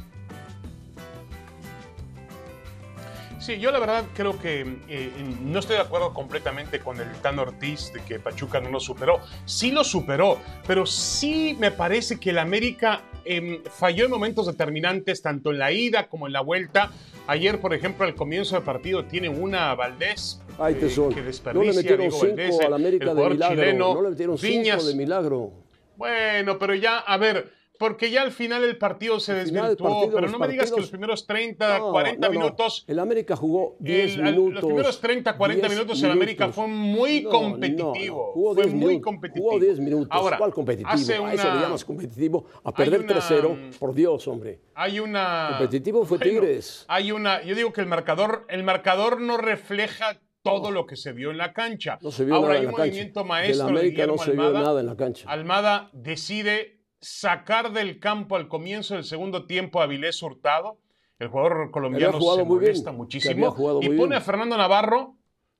Sí, 3.45 3.59
yo 3.59 3.71
la 3.71 3.77
verdad 3.77 4.05
creo 4.15 4.39
que 4.39 4.61
eh, 4.89 5.11
no 5.43 5.59
estoy 5.59 5.75
de 5.75 5.83
acuerdo 5.83 6.15
completamente 6.15 6.79
con 6.79 6.99
el 6.99 7.11
Tan 7.21 7.37
Ortiz 7.37 7.93
de 7.93 8.01
que 8.01 8.19
Pachuca 8.19 8.59
no 8.59 8.71
lo 8.71 8.79
superó. 8.79 9.19
Sí 9.45 9.69
lo 9.69 9.83
superó, 9.83 10.39
pero 10.65 10.87
sí 10.87 11.55
me 11.59 11.69
parece 11.69 12.19
que 12.19 12.31
el 12.31 12.39
América 12.39 13.03
em, 13.23 13.61
falló 13.65 14.05
en 14.05 14.09
momentos 14.09 14.47
determinantes, 14.47 15.21
tanto 15.21 15.51
en 15.51 15.59
la 15.59 15.71
ida 15.71 16.07
como 16.07 16.25
en 16.25 16.33
la 16.33 16.41
vuelta. 16.41 16.89
Ayer, 17.27 17.61
por 17.61 17.75
ejemplo, 17.75 18.07
al 18.07 18.15
comienzo 18.15 18.55
del 18.55 18.63
partido 18.63 19.05
tiene 19.05 19.29
una 19.29 19.75
Valdés 19.75 20.41
Ay, 20.57 20.73
eh, 20.73 20.79
que 20.79 20.95
no 20.95 21.09
desperdicia, 21.11 21.71
le 21.71 21.77
metieron 21.77 21.99
Diego 21.99 22.17
cinco 22.19 22.35
Valdés, 22.35 22.59
a 22.61 22.69
la 22.69 22.75
América 22.77 23.03
el 23.03 23.09
de 23.09 23.13
jugador 23.13 23.33
milagro. 23.33 23.55
chileno, 23.61 23.93
no 23.93 24.01
le 24.01 24.09
metieron 24.09 24.37
cinco 24.39 24.57
Viñas. 24.59 24.87
de 24.87 24.95
milagro. 24.95 25.51
Bueno, 25.97 26.57
pero 26.57 26.73
ya, 26.73 26.97
a 26.97 27.17
ver, 27.17 27.53
porque 27.77 28.09
ya 28.09 28.21
al 28.21 28.31
final 28.31 28.63
el 28.63 28.77
partido 28.77 29.19
se 29.19 29.33
desvirtuó, 29.33 29.89
partido, 30.01 30.15
pero 30.15 30.29
no 30.29 30.39
me 30.39 30.47
digas 30.47 30.65
que 30.65 30.71
partidos- 30.71 30.79
los 30.79 30.89
primeros 30.89 31.27
30, 31.27 31.79
No, 31.79 31.91
40 31.91 32.27
no, 32.27 32.33
no. 32.33 32.39
minutos 32.39 32.83
El 32.87 32.99
América 32.99 33.35
jugó 33.35 33.75
10 33.79 34.15
El- 34.15 34.23
minutos. 34.23 34.53
los 34.55 34.65
primeros 34.65 35.01
30, 35.01 35.37
40 35.37 35.67
10 35.67 35.77
minutos 35.79 36.03
el 36.03 36.11
América 36.11 36.49
fue 36.49 36.67
muy 36.67 37.21
No, 37.21 37.29
competitivo. 37.29 38.25
no, 38.27 38.31
Jugó 38.33 38.53
fue 38.55 38.63
10 38.63 38.75
muy 38.75 39.01
competitivo. 39.01 39.45
Jugó 39.49 39.59
10 39.59 39.79
minutos. 39.79 40.07
Ahora, 40.11 40.37
¿Cuál 40.37 40.53
competitivo? 40.53 40.89
hace 40.89 41.13
A 41.15 41.33
eso 41.33 41.43
le 41.43 41.51
una- 41.51 41.61
llamas 41.61 41.85
competitivo. 41.85 42.45
A 42.63 42.71
perder 42.73 42.99
una- 43.01 43.07
3-0, 43.09 43.57
por 43.79 43.93
Dios, 43.93 44.27
hombre. 44.27 44.61
Hay 44.73 44.99
una. 44.99 45.55
Competitivo 45.57 46.05
fue 46.05 46.19
Tigres. 46.19 46.85
Hay 46.87 47.11
una. 47.11 47.43
Yo 47.43 47.55
digo 47.55 47.71
que 47.73 47.81
el 47.81 47.87
marcador, 47.87 48.45
el 48.49 48.63
marcador 48.63 49.19
no 49.21 49.37
refleja 49.37 50.19
todo 50.43 50.69
lo 50.69 50.85
que 50.85 50.95
se 50.95 51.11
vio 51.11 51.31
en 51.31 51.37
la 51.37 51.53
cancha. 51.53 51.97
No 52.01 52.11
se 52.11 52.23
vio 52.23 52.35
Ahora 52.35 52.49
nada 52.49 52.59
hay 52.59 52.65
en 52.65 52.67
un 52.67 52.71
la 52.73 52.77
cancha. 52.77 52.91
movimiento 52.91 53.19
De 53.21 53.25
maestro 53.25 53.65
de 53.65 53.71
América 53.71 54.05
no 54.05 54.13
Guillermo 54.13 54.23
se 54.23 54.31
vio 54.31 54.41
Almada. 54.43 54.65
nada 54.65 54.79
en 54.81 54.85
la 54.85 54.95
cancha. 54.95 55.29
Almada 55.29 55.89
decide 55.93 56.74
sacar 57.05 57.71
del 57.71 57.99
campo 57.99 58.35
al 58.35 58.47
comienzo 58.47 58.95
del 58.95 59.03
segundo 59.03 59.45
tiempo 59.45 59.81
a 59.81 59.85
Vilés 59.87 60.21
Hurtado. 60.23 60.77
El 61.19 61.27
jugador 61.29 61.71
colombiano 61.71 62.17
jugado 62.19 62.37
se 62.37 62.43
bien, 62.43 62.55
molesta 62.55 62.91
muchísimo 62.91 63.51
jugado 63.51 63.79
y 63.81 63.87
pone 63.87 63.97
bien. 63.99 64.13
a 64.13 64.21
Fernando 64.21 64.57
Navarro. 64.57 65.15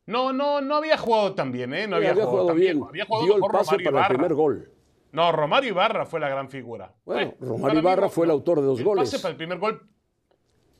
No, 0.07 0.33
no, 0.33 0.59
no 0.61 0.75
había 0.75 0.97
jugado 0.97 1.33
tan 1.33 1.51
bien, 1.51 1.73
¿eh? 1.73 1.87
No 1.87 1.95
había, 1.95 2.13
jugado, 2.13 2.47
tan 2.47 2.57
bien. 2.57 2.77
bien. 2.77 2.87
Había 2.89 3.05
jugado 3.05 3.25
Dio 3.25 3.35
el 3.35 3.41
pase 3.41 3.71
Romario 3.71 3.85
para 3.85 3.89
el 3.89 3.93
Ibarra. 3.95 4.07
primer 4.09 4.33
gol. 4.33 4.71
No, 5.11 5.31
Romario 5.31 5.69
Ibarra 5.69 6.05
fue 6.05 6.19
la 6.19 6.29
gran 6.29 6.49
figura. 6.49 6.93
Bueno, 7.05 7.29
Eh, 7.31 7.37
Romario 7.39 7.79
Ibarra 7.79 8.09
fue 8.09 8.25
el 8.25 8.31
autor 8.31 8.59
de 8.59 8.65
dos 8.67 8.79
El 8.79 8.85
goles. 8.85 9.09
pase 9.09 9.21
para 9.21 9.31
el 9.31 9.37
primer 9.37 9.59
gol 9.59 9.87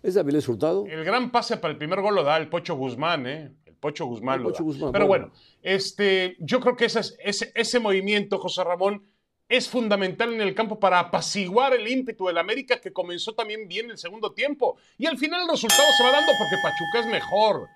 ¿Es 0.04 0.18
Avilés 0.18 0.48
Hurtado? 0.48 0.86
el 0.88 1.04
gran 1.06 1.32
pase 1.32 1.58
para 1.58 1.72
el 1.72 1.78
primer 1.78 2.02
gol 2.02 2.14
lo 2.16 2.24
da 2.24 2.38
el 2.38 2.50
Pocho 2.50 2.76
Guzmán, 2.76 3.26
¿eh? 3.26 3.52
El 3.66 3.76
Pocho 3.76 4.06
Guzmán 4.06 4.36
El 4.40 4.44
lo 4.44 4.50
Pocho 4.50 4.64
da. 4.64 4.66
Guzmán, 4.66 4.92
Pero 4.92 5.08
bueno. 5.08 5.28
bueno, 5.28 5.42
este, 5.64 6.36
yo 6.40 6.60
creo 6.60 6.76
que 6.76 6.86
ese, 6.86 7.00
ese, 7.24 7.52
ese 7.56 7.80
movimiento, 7.80 8.38
José 8.40 8.64
Ramón, 8.64 9.04
es 9.48 9.70
fundamental 9.70 10.34
en 10.34 10.42
el 10.42 10.56
campo 10.56 10.80
para 10.80 11.00
apaciguar 11.00 11.74
el 11.74 11.88
ímpetu 11.88 12.28
del 12.28 12.38
América 12.38 12.82
que 12.82 12.92
comenzó 12.92 13.34
también 13.34 13.68
bien 13.68 13.92
el 13.92 13.98
segundo 13.98 14.34
tiempo. 14.34 14.78
Y 14.98 15.06
al 15.06 15.18
final 15.18 15.44
el 15.44 15.50
resultado 15.50 15.88
se 15.98 16.04
va 16.04 16.12
dando 16.12 16.32
porque 16.38 16.56
Pachuca 16.64 17.00
es 17.00 17.06
mejor. 17.08 17.68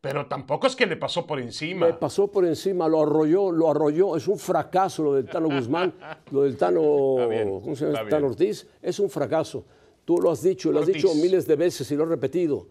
Pero 0.00 0.26
tampoco 0.26 0.68
es 0.68 0.76
que 0.76 0.86
le 0.86 0.96
pasó 0.96 1.26
por 1.26 1.40
encima. 1.40 1.86
Le 1.86 1.94
pasó 1.94 2.30
por 2.30 2.44
encima, 2.44 2.86
lo 2.86 3.02
arrolló, 3.02 3.50
lo 3.50 3.70
arrolló. 3.70 4.16
Es 4.16 4.28
un 4.28 4.38
fracaso 4.38 5.02
lo 5.02 5.14
del 5.14 5.26
Tano 5.26 5.48
Guzmán, 5.48 5.94
lo 6.30 6.42
del 6.42 6.56
Tano, 6.56 7.28
bien, 7.28 7.60
¿cómo 7.60 7.74
se 7.74 7.86
llama? 7.86 8.08
Tano. 8.08 8.28
Ortiz. 8.28 8.68
Es 8.80 9.00
un 9.00 9.10
fracaso. 9.10 9.64
Tú 10.04 10.18
lo 10.20 10.30
has 10.30 10.42
dicho, 10.42 10.70
lo 10.70 10.78
has 10.78 10.86
dicho 10.86 11.12
miles 11.16 11.44
de 11.48 11.56
veces 11.56 11.90
y 11.90 11.96
lo 11.96 12.04
has 12.04 12.10
repetido. 12.10 12.68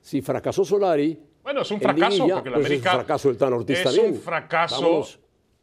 Si 0.00 0.20
fracasó 0.20 0.64
Solari, 0.64 1.16
Bueno, 1.44 1.62
es 1.62 1.70
un 1.70 1.80
fracaso 1.80 2.10
liguilla, 2.10 2.34
porque 2.34 2.50
la 2.50 2.56
pues 2.56 2.66
es 2.66 2.70
América 2.72 2.90
un 2.90 2.96
fracaso 2.96 3.28
del 3.28 3.36
Tano 3.38 3.56
Ortiz 3.56 3.78
es 3.78 3.84
también. 3.84 4.06
un 4.06 4.20
fracaso. 4.20 5.06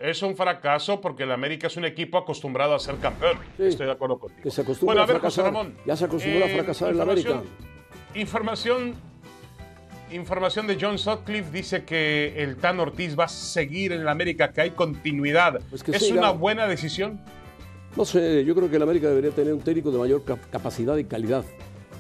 Es 0.02 0.22
un 0.24 0.36
fracaso 0.36 1.00
porque 1.00 1.24
el 1.24 1.32
América 1.32 1.68
es 1.68 1.78
un 1.78 1.86
equipo 1.86 2.18
acostumbrado 2.18 2.74
a 2.74 2.80
ser 2.80 2.96
campeón. 2.96 3.38
Estoy 3.60 3.86
de 3.86 3.92
acuerdo 3.92 4.18
contigo. 4.20 4.42
Que 4.44 4.50
se 4.52 4.62
acostumbra 4.62 4.86
Bueno, 4.96 5.02
a 5.02 5.04
a 5.04 5.08
ver, 5.08 5.16
fracasar. 5.18 5.44
José 5.46 5.56
Ramón. 5.56 5.76
Ya 5.86 5.96
se 5.96 6.06
acostumbró 6.06 6.46
a 6.46 6.48
eh, 6.48 6.54
fracasar 6.56 6.90
en 6.90 6.98
la 6.98 7.04
América. 7.04 7.30
información- 7.30 7.72
Información, 8.14 8.96
información 10.12 10.68
de 10.68 10.78
John 10.80 10.98
Sutcliffe 10.98 11.50
dice 11.52 11.86
que 11.86 12.34
el 12.44 12.58
Tan 12.58 12.80
Ortiz 12.80 13.18
va 13.18 13.26
a 13.26 13.30
seguir 13.30 13.94
en 13.94 14.02
el 14.02 14.08
América, 14.10 14.52
que 14.52 14.62
hay 14.62 14.72
continuidad. 14.72 15.62
Pues 15.70 15.84
que 15.84 15.92
¿Es 15.92 16.06
siga. 16.08 16.20
una 16.20 16.32
buena 16.32 16.68
decisión? 16.68 17.22
No 17.96 18.04
sé, 18.06 18.44
yo 18.44 18.54
creo 18.56 18.70
que 18.70 18.76
el 18.78 18.82
América 18.82 19.08
debería 19.08 19.32
tener 19.32 19.54
un 19.54 19.62
técnico 19.62 19.92
de 19.92 20.00
mayor 20.00 20.24
cap- 20.26 20.40
capacidad 20.52 20.98
y 20.98 21.06
calidad. 21.06 21.46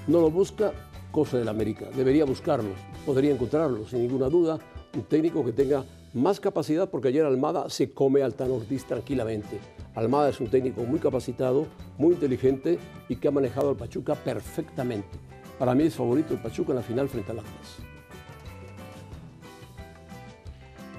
No 0.07 0.19
lo 0.21 0.29
busca, 0.29 0.73
cosa 1.11 1.37
del 1.37 1.47
América. 1.47 1.85
Debería 1.95 2.25
buscarlo, 2.25 2.69
podría 3.05 3.31
encontrarlo, 3.31 3.87
sin 3.87 3.99
ninguna 4.01 4.27
duda. 4.27 4.59
Un 4.93 5.03
técnico 5.03 5.45
que 5.45 5.53
tenga 5.53 5.85
más 6.13 6.39
capacidad, 6.39 6.89
porque 6.89 7.09
ayer 7.09 7.25
Almada 7.25 7.69
se 7.69 7.91
come 7.91 8.21
al 8.21 8.33
Tan 8.33 8.51
Ortiz 8.51 8.85
tranquilamente. 8.85 9.59
Almada 9.95 10.29
es 10.29 10.39
un 10.39 10.49
técnico 10.49 10.83
muy 10.83 10.99
capacitado, 10.99 11.67
muy 11.97 12.13
inteligente 12.13 12.79
y 13.07 13.15
que 13.15 13.27
ha 13.27 13.31
manejado 13.31 13.69
al 13.69 13.75
Pachuca 13.75 14.15
perfectamente. 14.15 15.19
Para 15.57 15.75
mí 15.75 15.83
es 15.83 15.95
favorito 15.95 16.33
el 16.33 16.41
Pachuca 16.41 16.71
en 16.71 16.77
la 16.77 16.81
final 16.81 17.07
frente 17.07 17.31
al 17.31 17.39
Atlas. 17.39 17.77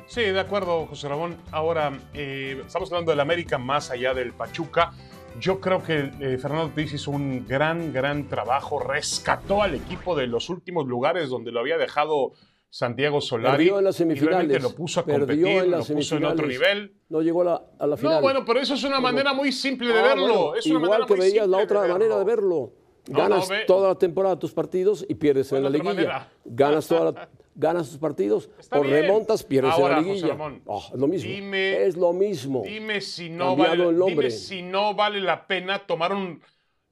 Sí, 0.06 0.20
de 0.20 0.40
acuerdo, 0.40 0.86
José 0.86 1.08
Ramón. 1.08 1.36
Ahora, 1.50 1.98
eh, 2.12 2.62
estamos 2.66 2.90
hablando 2.92 3.12
del 3.12 3.20
América 3.20 3.56
más 3.56 3.90
allá 3.90 4.12
del 4.12 4.32
Pachuca. 4.32 4.92
Yo 5.40 5.58
creo 5.58 5.82
que 5.82 6.10
eh, 6.20 6.36
Fernando 6.36 6.66
Ortiz 6.66 6.92
hizo 6.92 7.10
un 7.10 7.46
gran, 7.46 7.94
gran 7.94 8.28
trabajo. 8.28 8.78
Rescató 8.78 9.62
al 9.62 9.74
equipo 9.74 10.14
de 10.14 10.26
los 10.26 10.50
últimos 10.50 10.86
lugares 10.86 11.30
donde 11.30 11.50
lo 11.50 11.60
había 11.60 11.78
dejado 11.78 12.32
Santiago 12.76 13.20
Solari. 13.20 13.58
Perdió 13.58 13.78
en 13.80 13.84
las 13.84 13.96
semifinales. 13.96 14.62
lo 14.62 14.70
puso 14.74 15.00
a 15.00 15.04
Perdió 15.04 15.26
competir, 15.46 15.46
en 15.64 15.70
lo 15.72 15.84
puso 15.84 16.16
en 16.16 16.24
otro 16.24 16.46
nivel. 16.46 16.94
No 17.10 17.20
llegó 17.20 17.42
a 17.42 17.44
la, 17.44 17.62
a 17.78 17.86
la 17.86 17.96
final. 17.98 18.14
No, 18.14 18.20
bueno, 18.22 18.44
pero 18.46 18.60
eso 18.60 18.72
es 18.72 18.82
una 18.84 18.98
manera 18.98 19.34
muy 19.34 19.52
simple 19.52 19.92
de 19.92 19.98
Ah, 20.00 20.02
verlo. 20.02 20.26
bueno, 20.26 20.54
es 20.54 20.64
una 20.66 20.80
igual 20.86 21.04
que 21.06 21.14
veías 21.14 21.46
la 21.46 21.58
otra 21.58 21.82
de 21.82 21.88
manera 21.92 22.16
de 22.18 22.24
verlo. 22.24 22.72
No, 23.08 23.18
Ganas 23.18 23.50
no, 23.50 23.54
ve- 23.56 23.64
toda 23.66 23.88
la 23.88 23.94
temporada 23.98 24.38
tus 24.38 24.52
partidos 24.52 25.04
y 25.06 25.14
pierdes 25.16 25.52
en 25.52 25.64
la 25.64 25.68
¿Cuál 25.68 25.80
otra 25.82 25.92
liguilla. 25.92 26.08
manera? 26.12 26.32
Ganas, 26.46 26.88
toda 26.88 27.12
la- 27.12 27.28
ganas 27.54 27.90
tus 27.90 27.98
partidos 27.98 28.48
Está 28.58 28.78
o 28.78 28.82
bien. 28.82 29.02
remontas, 29.02 29.44
pierdes 29.44 29.72
Ahora, 29.74 29.84
en 29.86 29.90
la 29.90 29.96
José 29.98 30.14
liguilla. 30.14 30.28
Ramón, 30.28 30.62
Ah, 30.66 30.78
es 30.94 30.98
lo 30.98 31.06
mismo. 31.08 31.30
dime- 31.30 31.82
es 31.84 31.96
lo 31.98 32.12
mismo. 32.14 32.62
Dime 32.64 33.00
si 33.02 33.28
no 33.28 33.54
vale, 33.54 33.92
dime 34.06 34.30
si 34.30 34.62
no 34.62 34.94
vale 34.94 35.20
la 35.20 35.46
pena 35.46 35.80
tomar 35.80 36.14
un 36.14 36.40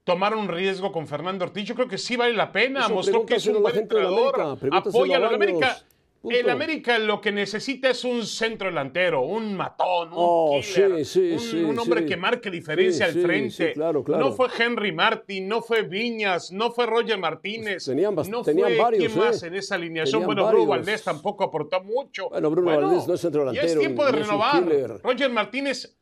tomar 0.04 0.34
un 0.34 0.48
riesgo 0.48 0.92
con 0.92 1.06
Fernando 1.06 1.44
Ortiz. 1.44 1.64
Yo 1.64 1.74
creo 1.74 1.88
que 1.88 1.98
sí 1.98 2.16
vale 2.16 2.34
la 2.34 2.50
pena. 2.52 2.80
Eso 2.80 2.94
Mostró 2.94 3.24
que 3.26 3.36
es 3.36 3.46
un 3.46 3.52
a 3.52 3.54
la 3.56 3.60
buen 3.60 3.74
la 3.74 3.80
entrenador. 3.80 4.40
A 4.40 4.52
Apóyalo. 4.78 5.14
El 5.14 5.20
Baños. 5.22 5.34
América, 5.34 5.76
Punto. 6.22 6.36
el 6.36 6.50
América 6.50 6.98
lo 6.98 7.18
que 7.18 7.32
necesita 7.32 7.88
es 7.88 8.04
un 8.04 8.26
centro 8.26 8.68
delantero, 8.68 9.22
un 9.22 9.56
matón, 9.56 10.08
un 10.08 10.14
Oh, 10.18 10.60
killer, 10.60 10.98
sí, 10.98 11.04
sí, 11.06 11.32
un, 11.32 11.38
sí, 11.38 11.56
un 11.62 11.78
hombre 11.78 12.04
que 12.04 12.14
marque 12.18 12.50
diferencia 12.50 13.06
al 13.06 13.12
frente. 13.12 13.72
claro, 13.72 14.04
claro. 14.04 14.26
No 14.26 14.32
fue 14.32 14.48
Henry 14.58 14.92
Martin, 14.92 15.48
no 15.48 15.62
fue 15.62 15.80
Viñas, 15.80 16.52
no 16.52 16.72
fue 16.72 16.84
Roger 16.84 17.16
Martínez. 17.18 17.86
tenían 17.86 18.14
bast- 18.14 18.28
no 18.28 18.42
tenían 18.42 18.68
fue 18.68 18.76
varios, 18.76 19.06
quién 19.12 19.18
más 19.18 19.42
¿eh? 19.42 19.46
en 19.46 19.54
esa 19.54 19.76
alineación. 19.76 20.20
Tenían 20.20 20.26
Bueno, 20.26 20.42
Bruno 20.50 20.66
varios. 20.66 20.86
Valdés 20.86 21.04
tampoco 21.04 21.44
aportó 21.44 21.82
mucho. 21.82 22.28
Bueno, 22.28 22.50
Bruno 22.50 22.66
Valdés 22.76 23.08
no 23.08 23.14
es 23.14 23.20
centro 23.22 23.44
Ya 23.54 23.62
es 23.62 23.74
delantero, 23.74 23.80
tiempo 23.80 24.04
de 24.04 24.12
renovar. 24.12 25.00
Roger 25.02 25.30
Martínez. 25.30 25.96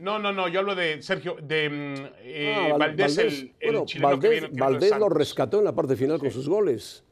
No, 0.00 0.18
no, 0.18 0.32
no, 0.32 0.48
yo 0.48 0.60
hablo 0.60 0.74
de 0.74 1.02
Sergio, 1.02 1.36
de 1.42 1.68
mm, 1.68 1.94
eh, 2.22 2.54
Ah, 2.56 2.68
Val- 2.76 2.78
Valdés, 2.96 3.18
el, 3.18 3.54
el 3.60 3.70
bueno, 3.72 3.84
chileno 3.86 4.08
Valdés, 4.08 4.30
viene. 4.30 4.46
que 4.46 4.52
viene 4.52 4.54
de 4.54 4.72
Valdés 4.72 4.98
lo 4.98 5.08
rescató 5.10 5.58
en 5.58 5.64
la 5.64 5.74
parte 5.74 5.94
final 5.96 6.18
con 6.18 6.30
sus 6.30 6.48
goles. 6.48 7.04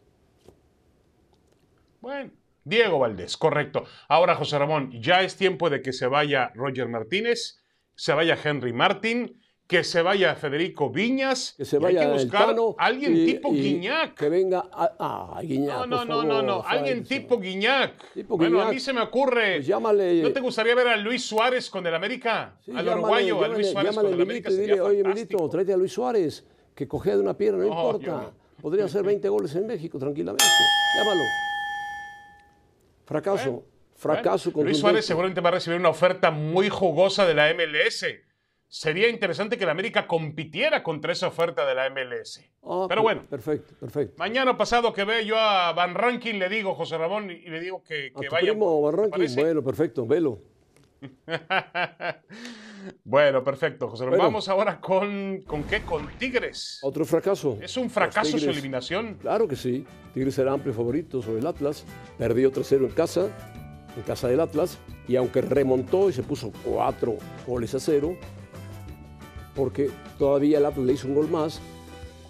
Bueno, 2.01 2.31
Diego 2.65 2.99
Valdés, 2.99 3.37
correcto. 3.37 3.85
Ahora, 4.09 4.35
José 4.37 4.59
Ramón, 4.59 4.91
ya 5.03 5.23
es 5.23 5.37
tiempo 5.37 5.69
de 5.71 5.83
que 5.83 5.93
se 5.93 6.07
vaya 6.07 6.51
Roger 6.55 6.89
Martínez, 6.89 7.63
se 7.95 8.13
vaya 8.13 8.39
Henry 8.43 8.73
Martín, 8.73 9.41
que 9.69 9.85
se 9.85 10.01
vaya 10.03 10.35
Federico 10.35 10.89
Viñas, 10.91 11.53
Que 11.59 11.65
se 11.67 11.77
y 11.77 11.79
vaya 11.79 12.01
hay 12.01 12.07
que 12.07 12.13
buscar 12.25 12.47
Tano 12.47 12.75
alguien 12.79 13.15
y- 13.17 13.27
tipo 13.27 13.53
y 13.53 13.61
Guiñac. 13.61 14.15
Que 14.15 14.29
venga. 14.31 14.65
a- 14.73 14.93
Ah, 14.99 15.41
Guiñac. 15.43 15.77
No, 15.81 15.87
no, 15.87 15.97
por 15.99 16.07
no, 16.09 16.23
no, 16.25 16.43
no, 16.43 16.63
alguien 16.67 17.05
tipo 17.05 17.39
Guiñac. 17.39 18.13
Tipo 18.15 18.39
bueno, 18.39 18.57
a 18.57 18.61
Guiñac. 18.63 18.75
mí 18.75 18.81
se 18.81 18.93
me 18.95 19.03
ocurre. 19.03 19.57
Pues 19.57 19.67
llámale. 19.67 20.23
¿No 20.23 20.33
te 20.33 20.41
gustaría 20.41 20.75
ver 20.75 20.89
a 20.89 20.97
Luis 20.97 21.23
Suárez 21.25 21.69
con 21.69 21.87
el 21.87 21.95
América? 21.95 22.57
Sí, 22.65 22.71
al 22.71 22.79
llámale, 22.79 22.95
uruguayo, 23.03 23.45
a 23.45 23.49
Luis 23.49 23.71
Suárez 23.71 23.95
con 23.95 24.07
el 24.07 24.23
América 24.23 24.49
y 24.51 24.53
sería 24.55 24.75
dile, 24.77 24.81
oye. 24.81 25.05
Milito, 25.05 25.49
tráete 25.51 25.75
a 25.75 25.77
Luis 25.77 25.93
Suárez, 25.93 26.47
que 26.75 26.89
cogea 26.89 27.15
de 27.17 27.21
una 27.21 27.37
pierna, 27.37 27.65
no, 27.65 27.69
No, 27.75 27.87
importa. 27.99 28.33
Podría 28.63 28.87
hacer 28.87 29.05
20 29.05 29.29
goles 29.29 29.55
en 29.55 29.67
México 29.67 29.99
tranquilamente. 29.99 30.45
Llámalo. 30.97 31.21
Fracaso. 33.05 33.51
Bueno, 33.51 33.63
fracaso 33.95 34.25
Bueno, 34.25 34.35
Luis 34.35 34.45
contundente. 34.45 34.81
Suárez 34.81 35.05
seguramente 35.07 35.41
va 35.41 35.49
a 35.51 35.53
recibir 35.53 35.79
una 35.79 35.89
oferta 35.91 36.31
muy 36.31 36.69
jugosa 36.69 37.27
de 37.27 37.35
la 37.35 37.51
MLS. 37.51 38.07
Sería 38.71 39.09
interesante 39.09 39.57
que 39.57 39.65
la 39.65 39.73
América 39.73 40.07
compitiera 40.07 40.83
contra 40.83 41.13
esa 41.13 41.29
oferta 41.29 41.65
de 41.67 41.75
la 41.75 41.89
MLS. 41.89 42.41
Pero 42.61 42.87
per- 42.89 43.01
bueno, 43.01 43.23
Perfecto, 43.29 43.75
perfecto. 43.81 44.15
mañana 44.19 44.59
pasado 44.59 44.93
que 44.93 45.05
vea 45.05 45.23
yo 45.23 45.39
a 45.39 45.73
Van 45.73 45.95
Rankin, 45.95 46.39
le 46.39 46.51
digo, 46.51 46.75
José 46.75 46.99
Ramón, 46.99 47.31
y 47.31 47.49
le 47.49 47.61
digo 47.61 47.83
que, 47.83 48.13
A 48.15 48.21
que 48.21 48.27
tu 48.29 48.33
vaya. 48.35 48.51
primo 48.53 48.77
¿te 48.79 48.85
Barranqui, 48.85 49.11
parece? 49.11 49.41
bueno, 49.43 49.63
perfecto, 49.65 50.07
velo. 50.07 50.39
Bueno, 53.05 53.43
perfecto, 53.45 53.89
José. 53.89 54.07
Bueno. 54.07 54.23
Vamos 54.23 54.49
ahora 54.49 54.81
con, 54.81 55.43
¿con 55.47 55.65
qué? 55.65 55.83
Con 55.83 56.07
Tigres. 56.19 56.79
Otro 56.83 57.05
fracaso. 57.05 57.59
¿Es 57.61 57.77
un 57.77 57.91
fracaso 57.91 58.39
su 58.39 58.49
eliminación? 58.51 59.15
Claro 59.21 59.49
que 59.49 59.57
sí. 59.57 59.85
Tigres 60.15 60.39
era 60.39 60.53
amplio 60.53 60.73
favorito 60.73 61.21
sobre 61.21 61.41
el 61.41 61.47
Atlas. 61.47 61.85
Perdió 62.17 62.53
3-0 62.53 62.87
en 62.87 62.93
casa, 62.93 63.29
en 63.97 64.03
casa 64.05 64.29
del 64.29 64.41
Atlas. 64.41 64.79
Y 65.09 65.17
aunque 65.17 65.41
remontó 65.43 66.09
y 66.09 66.13
se 66.13 66.23
puso 66.23 66.53
4 66.65 67.17
goles 67.47 67.75
a 67.75 67.81
0, 67.81 68.17
porque 69.59 69.91
todavía 70.21 70.59
el 70.59 70.67
Atlas 70.67 70.87
le 70.87 70.93
hizo 70.93 71.09
un 71.09 71.17
gol 71.17 71.29
más, 71.29 71.61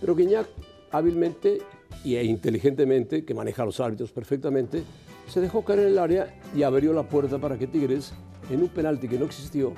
pero 0.01 0.17
Guiñac 0.17 0.49
hábilmente 0.91 1.59
e 2.03 2.25
inteligentemente, 2.25 3.23
que 3.27 3.35
maneja 3.35 3.67
los 3.67 3.79
árbitros 3.81 4.13
perfectamente, 4.13 4.83
se 5.29 5.43
dejó 5.43 5.63
caer 5.63 5.81
en 5.81 5.87
el 5.89 5.99
área 5.99 6.41
y 6.57 6.63
abrió 6.63 6.95
la 6.95 7.03
puerta 7.03 7.39
para 7.39 7.59
que 7.59 7.67
Tigres, 7.67 8.15
en 8.51 8.63
un 8.63 8.69
penalti 8.69 9.09
que 9.09 9.19
no 9.19 9.27
existió, 9.27 9.75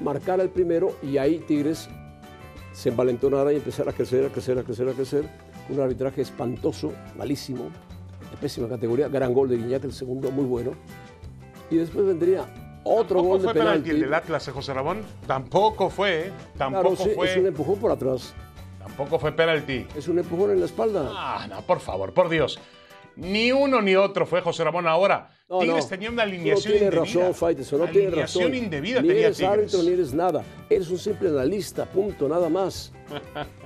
marcara 0.00 0.42
el 0.42 0.48
primero 0.48 0.96
y 1.02 1.18
ahí 1.18 1.40
Tigres 1.46 1.90
se 2.72 2.88
envalentonara 2.88 3.52
y 3.52 3.56
empezara 3.56 3.90
a 3.90 3.94
crecer, 3.94 4.24
a 4.24 4.30
crecer, 4.30 4.58
a 4.58 4.62
crecer, 4.62 4.88
a 4.88 4.92
crecer. 4.92 5.24
Un 5.68 5.78
arbitraje 5.78 6.22
espantoso, 6.22 6.92
malísimo, 7.18 7.64
de 7.64 8.36
pésima 8.40 8.66
categoría. 8.66 9.08
Gran 9.08 9.34
gol 9.34 9.50
de 9.50 9.58
Guiñac, 9.58 9.84
el 9.84 9.92
segundo, 9.92 10.30
muy 10.30 10.46
bueno. 10.46 10.72
Y 11.70 11.76
después 11.76 12.06
vendría 12.06 12.46
otro 12.84 13.16
¿Tampoco 13.16 13.28
gol 13.28 13.38
de 13.38 13.44
fue 13.44 13.54
penalti 13.54 13.78
penalti. 13.82 13.90
el 13.90 14.00
del 14.00 14.14
Atlas, 14.14 14.48
eh, 14.48 14.52
José 14.52 14.74
Ramón? 14.74 15.02
Tampoco 15.26 15.90
fue, 15.90 16.26
¿eh? 16.28 16.32
Tampoco 16.56 16.94
Claro, 16.96 17.10
sí, 17.10 17.14
fue. 17.14 17.30
es 17.30 17.36
un 17.36 17.46
empujón 17.46 17.78
por 17.78 17.90
atrás. 17.92 18.34
Tampoco 18.78 19.18
fue 19.18 19.32
penalti. 19.32 19.86
Es 19.96 20.08
un 20.08 20.18
empujón 20.18 20.50
en 20.52 20.60
la 20.60 20.66
espalda. 20.66 21.10
Ah, 21.12 21.46
no, 21.48 21.60
por 21.62 21.80
favor, 21.80 22.12
por 22.14 22.28
Dios. 22.28 22.58
Ni 23.16 23.52
uno 23.52 23.82
ni 23.82 23.96
otro 23.96 24.24
fue 24.24 24.40
José 24.40 24.64
Ramón 24.64 24.86
ahora. 24.88 25.30
No, 25.48 25.58
Tigres 25.58 25.84
no. 25.84 25.88
tenía 25.90 26.10
una 26.10 26.22
alineación 26.22 26.72
no 26.74 26.78
indebida. 26.84 27.00
razón, 27.04 27.34
Faitelson, 27.34 27.78
no 27.80 27.84
alineación 27.86 28.44
razón. 28.44 28.54
indebida 28.54 29.02
ni 29.02 29.08
tenía 29.08 29.26
eres 29.26 29.36
Tigres. 29.36 29.52
árbitro 29.52 29.82
ni 29.82 29.88
eres 29.92 30.14
nada. 30.14 30.42
Eres 30.70 30.88
un 30.90 30.98
simple 30.98 31.28
analista, 31.28 31.84
punto, 31.84 32.28
nada 32.28 32.48
más. 32.48 32.92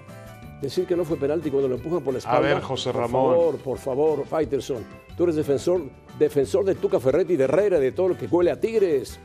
Decir 0.60 0.86
que 0.86 0.96
no 0.96 1.04
fue 1.04 1.16
penalti 1.18 1.50
cuando 1.50 1.68
lo 1.68 1.74
empujan 1.74 2.02
por 2.02 2.14
la 2.14 2.18
espalda. 2.18 2.40
ver, 2.40 2.60
José 2.62 2.90
Ramón. 2.92 3.34
Por 3.34 3.36
favor, 3.36 3.58
por 3.58 3.78
favor, 3.78 4.26
Faitelson. 4.26 4.84
Tú 5.16 5.24
eres 5.24 5.36
defensor, 5.36 5.82
defensor 6.18 6.64
de 6.64 6.74
Tuca 6.74 6.98
Ferretti, 7.00 7.36
de 7.36 7.44
Herrera, 7.44 7.78
de 7.78 7.92
todo 7.92 8.08
lo 8.08 8.16
que 8.18 8.26
huele 8.26 8.50
a 8.50 8.58
Tigres. 8.58 9.18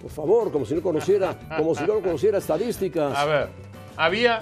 Por 0.00 0.10
favor, 0.10 0.50
como 0.52 0.64
si 0.64 0.74
no 0.74 0.82
conociera, 0.82 1.38
como 1.56 1.74
si 1.74 1.84
no 1.84 2.00
conociera 2.00 2.38
estadísticas. 2.38 3.16
A 3.16 3.24
ver, 3.24 3.48
había. 3.96 4.40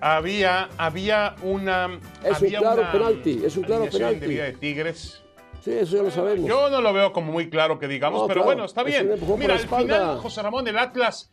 Había, 0.00 0.68
había 0.76 1.34
una. 1.42 1.98
Es 2.22 2.40
un 2.40 2.46
había 2.46 2.58
claro 2.58 2.82
una 2.82 2.92
penalti, 2.92 3.42
es 3.44 3.56
un 3.56 3.62
claro 3.64 3.86
penalti. 3.90 4.26
de 4.26 4.52
Tigres. 4.52 5.22
Sí, 5.62 5.72
eso 5.72 5.96
ya 5.96 6.02
lo 6.02 6.10
sabemos. 6.10 6.46
Yo 6.46 6.68
no 6.70 6.80
lo 6.80 6.92
veo 6.92 7.12
como 7.12 7.32
muy 7.32 7.48
claro 7.50 7.78
que 7.78 7.88
digamos, 7.88 8.20
No, 8.20 8.26
pero 8.28 8.42
claro, 8.42 8.46
bueno, 8.46 8.64
está 8.66 8.82
es 8.82 8.86
bien. 8.86 9.18
un 9.20 9.38
Mira, 9.38 9.54
al 9.54 9.60
final, 9.60 10.18
José 10.18 10.42
Ramón, 10.42 10.68
el 10.68 10.78
Atlas, 10.78 11.32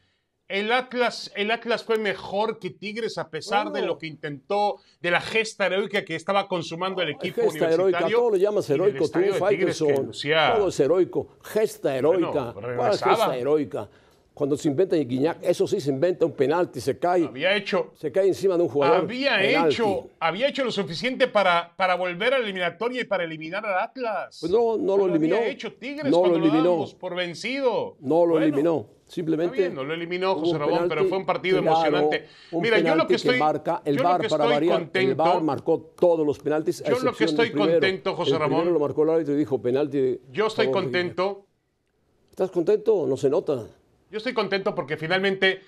el 0.49 0.71
Atlas, 0.71 1.31
el 1.35 1.49
Atlas 1.51 1.83
fue 1.83 1.97
mejor 1.97 2.59
que 2.59 2.69
Tigres 2.69 3.17
a 3.17 3.29
pesar 3.29 3.65
de 3.67 3.71
Bueno. 3.71 3.87
lo 3.87 3.97
que 3.97 4.07
intentó, 4.07 4.77
de 5.01 5.09
la 5.11 5.21
gesta 5.21 5.65
heroica 5.67 6.03
que 6.05 6.15
estaba 6.15 6.47
consumando 6.47 7.01
el 7.01 7.09
equipo 7.09 7.41
Gesta 7.41 7.49
universitario. 7.49 7.87
heroica, 7.89 8.09
todo 8.15 8.29
lo 8.31 8.35
llamas 8.37 8.69
heroico, 8.69 9.09
tú, 9.09 9.19
de 9.19 9.33
Faitelson. 9.33 10.05
lucía- 10.07 10.53
Todo 10.55 10.67
es 10.69 10.79
heroico. 10.79 11.37
Gesta 11.43 11.95
heroica. 11.97 12.51
Bueno, 12.51 12.67
¿Cuál 12.77 12.91
gesta 12.97 13.37
heroica? 13.37 13.89
Cuando 14.33 14.57
se 14.57 14.67
inventa 14.67 14.95
en 14.95 15.07
Guiñac, 15.07 15.37
eso 15.43 15.67
sí 15.67 15.79
se 15.79 15.91
inventa 15.91 16.25
un 16.25 16.31
penalti, 16.31 16.81
se 16.81 16.97
cae. 16.97 17.25
Había 17.25 17.55
hecho, 17.55 17.91
Se 17.95 18.11
cae 18.11 18.27
encima 18.27 18.57
de 18.57 18.63
un 18.63 18.69
jugador. 18.69 18.97
había 19.01 19.37
penalti. 19.37 19.75
hecho, 19.75 20.07
había 20.19 20.47
hecho 20.47 20.63
lo 20.65 20.71
suficiente 20.71 21.27
para, 21.27 21.71
para 21.77 21.93
volver 21.95 22.33
a 22.33 22.39
la 22.39 22.43
eliminatoria 22.45 23.01
y 23.01 23.03
para 23.03 23.25
eliminar 23.25 23.63
al 23.63 23.77
Atlas. 23.77 24.37
Pues 24.39 24.51
no, 24.51 24.75
no 24.77 24.97
lo 24.97 25.05
eliminó. 25.05 25.35
había 25.35 25.49
hecho 25.49 25.73
Tigres 25.73 26.05
No 26.05 26.17
lo 26.17 26.19
cuando 26.21 26.39
lo 26.39 26.45
eliminó. 26.45 26.85
por 26.99 27.13
vencido. 27.15 27.95
No 27.99 28.25
lo 28.25 28.31
Bueno, 28.33 28.45
eliminó. 28.47 28.87
Simplemente. 29.05 29.55
Bien, 29.55 29.75
no 29.75 29.83
lo 29.83 29.93
eliminó 29.93 30.33
José 30.33 30.57
Ramón, 30.57 30.85
pero 30.89 31.05
fue 31.05 31.19
un 31.19 31.25
partido 31.27 31.61
claro, 31.61 31.75
emocionante. 31.77 32.25
Mira, 32.53 32.79
yo 32.79 32.95
lo 32.95 33.05
que 33.05 33.13
estoy. 33.15 33.37
marca 33.37 33.83
el 33.85 33.97
yo 33.97 34.01
lo 34.01 34.09
VAR 34.09 34.21
que 34.21 34.29
para 34.29 34.45
variar. 34.45 34.79
El 34.79 34.85
contento- 34.85 35.15
VAR 35.23 35.43
marcó 35.43 35.79
todos 35.99 36.25
los 36.25 36.39
penaltis. 36.39 36.81
a 36.81 36.89
Yo 36.89 36.97
lo 36.99 37.13
que 37.13 37.25
estoy 37.25 37.51
contento, 37.51 38.15
José 38.15 38.31
el 38.31 38.39
Ramón- 38.39 38.61
primero 38.61 38.73
lo 38.73 38.79
marcó 38.79 39.03
el 39.03 39.09
árbitro 39.11 39.35
y 39.35 39.37
dijo 39.37 39.61
penalti. 39.61 40.19
Yo 40.31 40.47
estoy 40.47 40.65
favor 40.65 40.81
contento. 40.81 41.45
¿Estás 42.31 42.49
contento? 42.49 43.05
No 43.05 43.15
se 43.15 43.29
nota. 43.29 43.67
Yo 44.13 44.17
estoy 44.17 44.33
contento 44.35 44.75
porque 44.75 44.95
finalmente. 44.95 45.63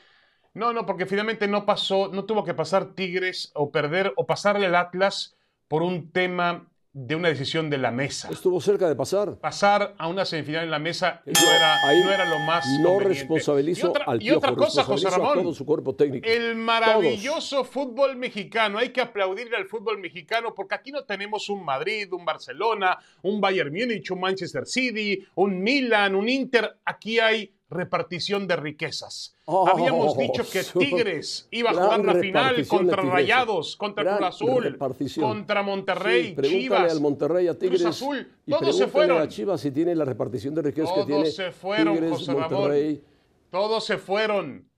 No, 0.54 0.72
no, 0.72 0.86
porque 0.86 1.08
finalmente 1.08 1.48
no 1.48 1.66
pasó, 1.66 2.10
no 2.14 2.26
tuvo 2.26 2.44
que 2.44 2.54
pasar 2.54 2.94
Tigres 2.94 3.52
o 3.56 3.72
perder 3.72 4.14
o 4.16 4.28
pasarle 4.28 4.68
el 4.68 4.76
Atlas 4.76 5.36
por 5.68 5.82
un 5.82 6.12
tema 6.12 6.70
de 6.94 7.16
una 7.16 7.28
decisión 7.28 7.70
de 7.70 7.80
la 7.80 7.92
mesa. 7.92 8.30
Estuvo 8.32 8.62
cerca 8.62 8.88
de 8.88 8.96
pasar. 8.96 9.38
Pasar 9.40 9.96
a 9.98 10.08
una 10.08 10.24
semifinal 10.24 10.64
en 10.64 10.72
la 10.72 10.80
mesa 10.80 11.24
no 11.26 11.52
era, 11.52 11.76
ahí 11.88 12.02
no 12.04 12.12
era 12.12 12.24
lo 12.24 12.38
más. 12.40 12.66
No 12.80 13.00
responsabilizo 13.00 13.88
y 13.88 13.90
otra, 13.90 14.06
al 14.06 14.24
y 14.24 14.30
otra 14.30 14.52
Piojo, 14.52 14.64
cosa, 14.64 14.84
José 14.84 15.10
Ramón. 15.10 15.42
todo 15.42 15.54
su 15.54 15.66
cuerpo 15.66 15.96
técnico. 15.96 16.26
El 16.30 16.56
maravilloso 16.56 17.66
fútbol 17.66 18.16
mexicano. 18.16 18.78
Hay 18.78 18.90
que 18.90 19.02
aplaudirle 19.02 19.58
al 19.58 19.66
fútbol 19.66 19.98
mexicano 19.98 20.54
porque 20.54 20.76
aquí 20.76 20.92
no 20.92 21.04
tenemos 21.04 21.50
un 21.50 21.66
Madrid, 21.66 22.14
un 22.14 22.24
Barcelona, 22.24 22.98
un 23.24 23.42
Bayern 23.42 23.74
Múnich, 23.74 24.12
un 24.12 24.22
Manchester 24.22 24.68
City, 24.68 25.26
un 25.34 25.62
Milan, 25.64 26.16
un 26.16 26.30
Inter. 26.30 26.78
Aquí 26.86 27.20
hay 27.20 27.55
repartición 27.70 28.48
de 28.48 28.56
riquezas. 28.56 29.36
Oh, 29.46 29.68
Habíamos 29.68 30.18
dicho 30.18 30.44
que 30.50 30.64
Tigres 30.64 31.48
iba 31.52 31.72
a 31.72 31.74
jugar 31.74 32.06
la 32.06 32.16
final 32.16 32.68
contra. 32.68 33.02
Rayados, 33.02 33.76
contra 33.76 34.04
Gran 34.04 34.18
Cruz 34.18 34.28
Azul, 34.30 34.78
contra 35.20 35.64
Monterrey, 35.64 36.28
Sí, 36.28 36.32
pregúntale 36.34 36.62
Chivas. 36.64 36.92
al 36.92 37.02
Monterrey, 37.02 37.48
a 37.48 37.58
Tigres. 37.58 37.82
Cruz 37.82 37.96
Azul, 37.96 38.28
y 38.46 38.52
todos 38.52 38.78
se 38.78 38.88
fueron. 38.88 39.22
a 39.22 39.28
Chivas 39.28 39.62
si 39.62 39.72
tiene 39.72 39.96
la 39.96 40.06
repartición 40.06 40.54
de 40.56 40.62
riquezas 40.62 40.90
que 40.92 40.96
Todos 40.96 41.08
tiene 41.08 41.26
se 41.32 41.52
fueron, 41.52 41.94
Tigres, 41.96 42.12
José 42.12 42.34
Ramón. 42.34 42.52
Monterrey. 42.52 43.04
Todos 43.50 43.86
se 43.86 43.98
fueron. 43.98 44.70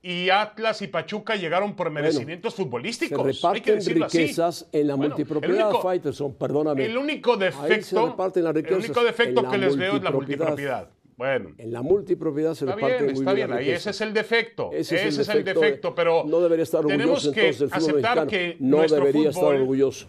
Y 0.00 0.30
Atlas 0.30 0.80
y 0.82 0.86
Pachuca 0.86 1.34
llegaron 1.34 1.74
por 1.74 1.90
merecimientos 1.90 2.54
Se 2.54 2.62
futbolísticos. 2.62 3.18
Hay 3.18 3.24
que 3.24 3.32
reparten 3.32 3.74
decirlo 3.74 4.06
así. 4.06 4.18
riquezas 4.18 4.68
en 4.70 4.86
la 4.86 4.94
Bueno, 4.94 5.08
multipropiedad, 5.16 5.70
único- 5.70 5.82
Faitelson, 5.82 6.34
perdóname. 6.34 6.84
El 6.86 6.96
único 6.96 7.36
se 7.36 7.44
defecto, 7.46 8.06
reparten 8.06 8.46
el 8.46 8.72
único 8.74 9.02
defecto 9.02 9.50
que 9.50 9.58
les 9.58 9.76
veo 9.76 9.96
es 9.96 10.02
la 10.04 10.10
multipropiedad. 10.12 10.88
Bueno, 11.18 11.50
En 11.58 11.72
la 11.72 11.82
multipropiedad 11.82 12.54
se 12.54 12.64
está 12.64 12.76
bien, 12.76 13.04
muy 13.06 13.12
está 13.12 13.32
bien 13.32 13.34
bien. 13.34 13.50
las 13.50 13.58
Ahí 13.58 13.70
ese 13.70 13.90
es 13.90 14.00
el 14.02 14.12
defecto. 14.14 14.70
Ese 14.72 14.94
Ese, 14.94 15.08
es 15.08 15.18
es 15.18 15.28
el 15.28 15.38
el 15.38 15.44
defecto, 15.44 15.92
pero 15.92 16.22
no 16.24 16.38
debería 16.40 16.62
estar 16.62 16.78
orgulloso 16.86 16.98
tenemos 17.02 17.34
que 17.34 17.40
entonces 17.40 17.58
del 17.58 17.68
fútbol 17.70 17.82
aceptar 17.90 18.24
mexicano. 18.26 18.30
que 18.30 18.56
no 18.60 18.76
nuestro 18.76 18.98
debería 19.00 19.28
estar 19.30 19.42
fútbol, 19.42 19.56
orgulloso. 19.56 20.06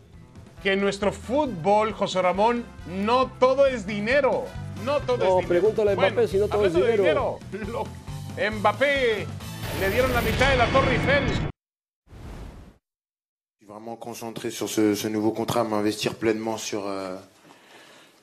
que 0.62 0.76
nuestro 0.76 1.12
fútbol, 1.12 1.94
José 1.94 2.22
Ramón, 2.22 2.64
no 2.88 3.32
todo 3.40 3.66
es 3.66 3.88
dinero. 3.88 4.46
No 4.86 5.00
todo 5.02 5.18
No, 5.18 5.24
es 5.24 5.30
dinero. 5.32 5.48
pregúntale 5.48 5.92
a 5.92 5.96
Mbappé 5.96 6.28
si 6.28 6.38
no 6.38 6.48
todo 6.48 6.66
es 6.68 6.74
dinero. 6.76 7.40
lo- 7.72 7.86
Mbappé 8.60 9.26
le 9.82 9.90
dieron 9.90 10.14
la 10.14 10.22
mitad 10.22 10.52
de 10.52 10.58
la 10.58 10.68
Torre 10.68 10.92
Eiffel. 10.94 11.24
Vraiment 13.68 13.96
concentré 13.98 14.52
sur 14.52 14.70
ce, 14.70 14.94
ce 14.94 15.08
nouveau 15.08 15.32
contrat, 15.32 15.64
m'investir 15.64 16.14
pleinement 16.16 16.58
sur, 16.60 16.88
euh, 16.88 17.16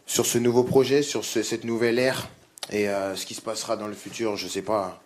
sur 0.06 0.24
ce 0.24 0.38
nouveau 0.38 0.62
projet, 0.62 1.02
sur 1.02 1.24
ce- 1.24 1.42
cette 1.42 1.64
nouvelle 1.64 1.98
ère. 1.98 2.28
Et 2.72 2.88
euh, 2.88 3.14
ce 3.14 3.26
qui 3.26 3.34
se 3.34 3.40
passera 3.40 3.76
dans 3.76 3.86
le 3.86 3.94
futur, 3.94 4.36
je 4.36 4.48
sais 4.48 4.62
pas. 4.62 5.00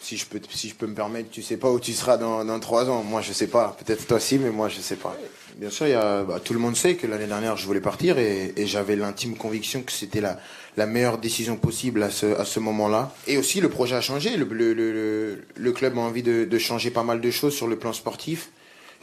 Si 0.00 0.16
je 0.16 0.26
peux, 0.26 0.40
si 0.50 0.68
je 0.68 0.74
peux 0.74 0.86
me 0.86 0.94
permettre, 0.94 1.30
tu 1.30 1.42
sais 1.42 1.56
pas 1.56 1.70
où 1.70 1.78
tu 1.78 1.92
seras 1.92 2.16
dans, 2.16 2.44
dans 2.44 2.58
trois 2.58 2.90
ans. 2.90 3.04
Moi, 3.04 3.20
je 3.20 3.32
sais 3.32 3.46
pas. 3.46 3.76
Peut-être 3.78 4.06
toi 4.06 4.18
si, 4.18 4.38
mais 4.38 4.50
moi, 4.50 4.68
je 4.68 4.80
sais 4.80 4.96
pas. 4.96 5.16
Bien 5.56 5.70
sûr, 5.70 5.86
bah, 6.26 6.40
tout 6.42 6.54
le 6.54 6.58
monde 6.58 6.74
sait 6.74 6.96
que 6.96 7.06
l'année 7.06 7.26
dernière, 7.26 7.56
je 7.56 7.66
voulais 7.66 7.80
partir 7.80 8.18
et, 8.18 8.52
j'avais 8.64 8.96
l'intime 8.96 9.36
conviction 9.36 9.82
que 9.82 9.92
c'était 9.92 10.20
la, 10.20 10.86
meilleure 10.86 11.18
décision 11.18 11.56
possible 11.56 12.02
à 12.02 12.10
ce, 12.10 12.26
à 12.26 12.44
ce 12.44 12.58
moment-là. 12.58 13.14
Et 13.28 13.38
aussi, 13.38 13.60
le 13.60 13.68
projet 13.68 13.94
a 13.94 14.00
changé. 14.00 14.36
Le, 14.36 14.44
le, 14.44 15.44
le- 15.54 15.72
club 15.72 15.96
a 15.98 16.00
envie 16.00 16.24
de 16.24 16.58
changer 16.58 16.90
pas 16.90 17.04
mal 17.04 17.20
de 17.20 17.30
choses 17.30 17.54
sur 17.54 17.68
le 17.68 17.76
plan 17.76 17.92
sportif. 17.92 18.50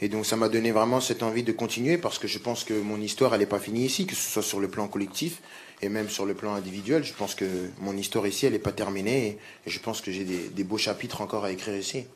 Et 0.02 0.08
donc, 0.08 0.24
ça 0.24 0.36
m'a 0.36 0.48
donné 0.48 0.72
vraiment 0.72 1.00
cette 1.00 1.22
envie 1.22 1.42
de 1.42 1.52
continuer 1.52 1.98
parce 1.98 2.18
que 2.18 2.26
je 2.26 2.38
pense 2.38 2.64
que 2.64 2.72
mon 2.72 2.98
histoire, 3.00 3.34
elle 3.34 3.40
n'est 3.40 3.46
pas 3.46 3.58
finie 3.58 3.84
ici, 3.84 4.06
que 4.06 4.14
ce 4.14 4.30
soit 4.30 4.42
sur 4.42 4.58
le 4.58 4.68
plan 4.68 4.88
collectif 4.88 5.42
et 5.82 5.90
même 5.90 6.08
sur 6.08 6.24
le 6.24 6.34
plan 6.34 6.54
individuel. 6.54 7.04
Je 7.04 7.12
pense 7.12 7.34
que 7.34 7.44
mon 7.80 7.96
histoire 7.96 8.26
ici, 8.26 8.46
elle 8.46 8.54
n'est 8.54 8.58
pas 8.58 8.72
terminée 8.72 9.38
et, 9.66 9.70
je 9.70 9.78
pense 9.78 10.00
que 10.00 10.10
j'ai 10.10 10.24
des, 10.24 10.48
des 10.48 10.64
beaux 10.64 10.78
chapitres 10.78 11.20
encore 11.20 11.44
à 11.44 11.52
écrire 11.52 11.76
ici. 11.76 12.06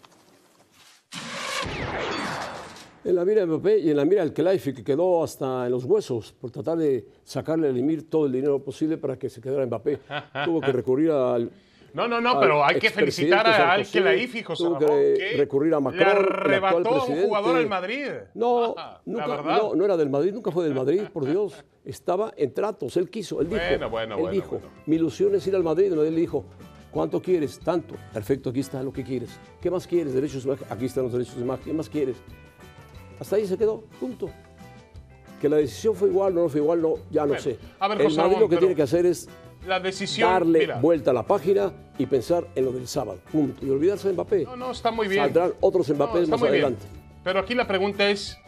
En 3.07 3.13
la 3.13 3.25
mira 3.27 3.43
de 3.43 3.47
Mbappé 3.47 3.81
y 3.81 3.93
en 3.93 3.97
la 3.97 4.07
mira 4.07 4.23
del 4.23 4.33
Kelaifi, 4.33 4.73
que 4.73 4.83
quedó 4.83 5.23
hasta 5.23 5.67
en 5.67 5.71
los 5.73 5.85
huesos 5.85 6.33
por 6.33 6.51
tratar 6.51 6.79
de 6.79 7.07
sacarle 7.23 7.69
al 7.69 7.77
Emir 7.77 8.09
todo 8.09 8.25
el 8.25 8.33
dinero 8.33 8.65
posible 8.65 8.97
para 8.97 9.19
que 9.19 9.29
se 9.29 9.43
quedara 9.43 9.67
Mbappé. 9.67 9.99
Tuvo 10.47 10.63
que 10.63 10.73
recurrir 10.73 11.11
al. 11.11 11.51
No, 11.95 12.09
no, 12.09 12.21
no, 12.21 12.41
pero 12.41 12.65
hay 12.65 12.79
que 12.81 12.91
felicitar 12.91 13.47
a 13.47 13.73
Al 13.73 13.87
Sarkozy, 13.87 13.93
Khelaifi, 13.99 14.43
José 14.43 14.65
Tuvo 14.65 14.79
que 14.81 15.15
que 15.17 15.37
recurrir 15.37 15.73
a 15.75 15.77
le 15.77 15.83
Macron, 15.85 16.03
actual 16.09 16.27
arrebató 16.41 16.89
a 16.89 17.05
un 17.05 17.23
jugador 17.23 17.57
al 17.57 17.69
Madrid. 17.69 18.07
No, 18.35 18.75
Ah, 18.77 19.01
nunca, 19.07 19.27
la 19.29 19.43
no, 19.43 19.75
no 19.77 19.85
era 19.85 19.97
del 19.97 20.11
Madrid, 20.11 20.33
nunca 20.33 20.51
fue 20.51 20.65
del 20.65 20.75
Madrid, 20.75 21.03
por 21.13 21.25
Dios. 21.25 21.65
Estaba 21.85 22.33
en 22.37 22.53
tratos, 22.53 22.97
él 22.97 23.09
quiso, 23.09 23.41
él 23.41 23.49
dijo. 23.49 23.61
Bueno, 23.69 23.91
bueno, 23.91 24.15
él 24.17 24.21
bueno, 24.23 24.35
dijo, 24.35 24.61
mi 24.87 24.97
ilusión 24.97 25.35
es 25.37 25.47
ir 25.47 25.55
al 25.55 25.63
Madrid, 25.63 25.93
y 25.95 25.99
él 26.01 26.17
dijo, 26.17 26.45
¿cuánto 26.91 27.23
quieres? 27.23 27.61
Tanto. 27.61 27.95
Perfecto, 28.13 28.51
aquí 28.51 28.61
está 28.61 28.83
lo 28.83 28.93
que 28.93 29.05
quieres. 29.05 29.39
¿Qué 29.61 29.71
más 29.71 29.87
quieres? 29.87 30.15
Derechos. 30.15 30.47
Aquí 30.71 30.87
están 30.87 31.05
los 31.05 31.13
derechos 31.13 31.37
de 31.37 31.43
imagen. 31.43 31.65
¿Qué 31.65 31.73
más 31.73 31.89
quieres? 31.89 32.17
Hasta 33.21 33.37
ahí 33.37 33.47
se 33.47 33.57
quedó, 33.57 33.85
punto. 34.01 34.29
Que 35.41 35.49
la 35.49 35.57
decisión 35.59 35.95
fue 35.95 36.09
igual, 36.09 36.35
no 36.35 36.49
fue 36.49 36.61
igual, 36.61 36.81
no, 36.83 36.95
ya 37.11 37.23
no 37.23 37.29
Bueno, 37.29 37.43
sé. 37.43 37.59
a 37.79 37.87
ver, 37.89 37.99
el 38.01 38.05
José 38.07 38.17
Madrid 38.17 38.33
Ramón, 38.33 38.41
lo 38.41 38.49
que 38.49 38.57
pero- 38.57 38.61
tiene 38.61 38.75
que 38.75 38.83
hacer 38.83 39.07
es 39.07 39.29
la 39.67 39.81
decisión. 39.81 40.31
darle 40.31 40.59
mira, 40.61 40.79
vuelta 40.81 41.11
a 41.11 41.15
la 41.15 41.23
página 41.25 41.73
y 41.99 42.07
pensar 42.07 42.47
en 42.55 42.65
lo 42.65 42.73
del 42.73 42.87
sábado. 42.89 43.21
Punto. 43.31 43.65
Y 43.65 43.71
olvidarse 43.71 44.09
de 44.09 44.15
Mbappé. 44.15 44.45
No, 44.45 44.57
no, 44.57 44.71
está 44.71 44.91
muy 44.91 45.09
bien. 45.09 45.23
Saldrán 45.25 45.53
otros 45.61 45.89
No, 45.89 45.95
Mbappé 45.97 46.23
está 46.23 46.31
más 46.33 46.41
bien. 46.43 46.53
adelante. 46.53 46.87
Pero 47.23 47.41
aquí 47.41 47.55
la 47.55 47.67
pregunta 47.67 48.09
es. 48.11 48.39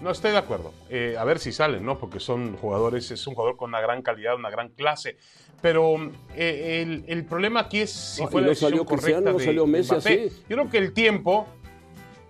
No 0.00 0.10
estoy 0.10 0.32
de 0.32 0.38
acuerdo. 0.38 0.72
Eh, 0.90 1.16
a 1.18 1.24
ver 1.24 1.38
si 1.38 1.50
salen, 1.52 1.84
¿no? 1.86 1.98
Porque 1.98 2.20
son 2.20 2.56
jugadores, 2.56 3.10
es 3.10 3.26
un 3.26 3.34
jugador 3.34 3.56
con 3.56 3.70
una 3.70 3.80
gran 3.80 4.02
calidad, 4.02 4.34
una 4.34 4.50
gran 4.50 4.68
clase. 4.70 5.16
Pero 5.62 5.96
eh, 6.36 6.82
el, 6.82 7.04
el 7.06 7.24
problema 7.24 7.60
aquí 7.60 7.78
es 7.80 7.90
si 7.90 8.22
No, 8.22 8.28
fue 8.28 8.42
la 8.42 8.46
no 8.46 8.50
decisión 8.50 8.70
salió 8.70 8.84
correcta 8.84 9.32
no 9.32 9.38
salió 9.38 9.66
Messi 9.66 9.94
así. 9.94 10.28
Yo 10.48 10.56
creo 10.56 10.70
que 10.70 10.78
el 10.78 10.92
tiempo. 10.92 11.46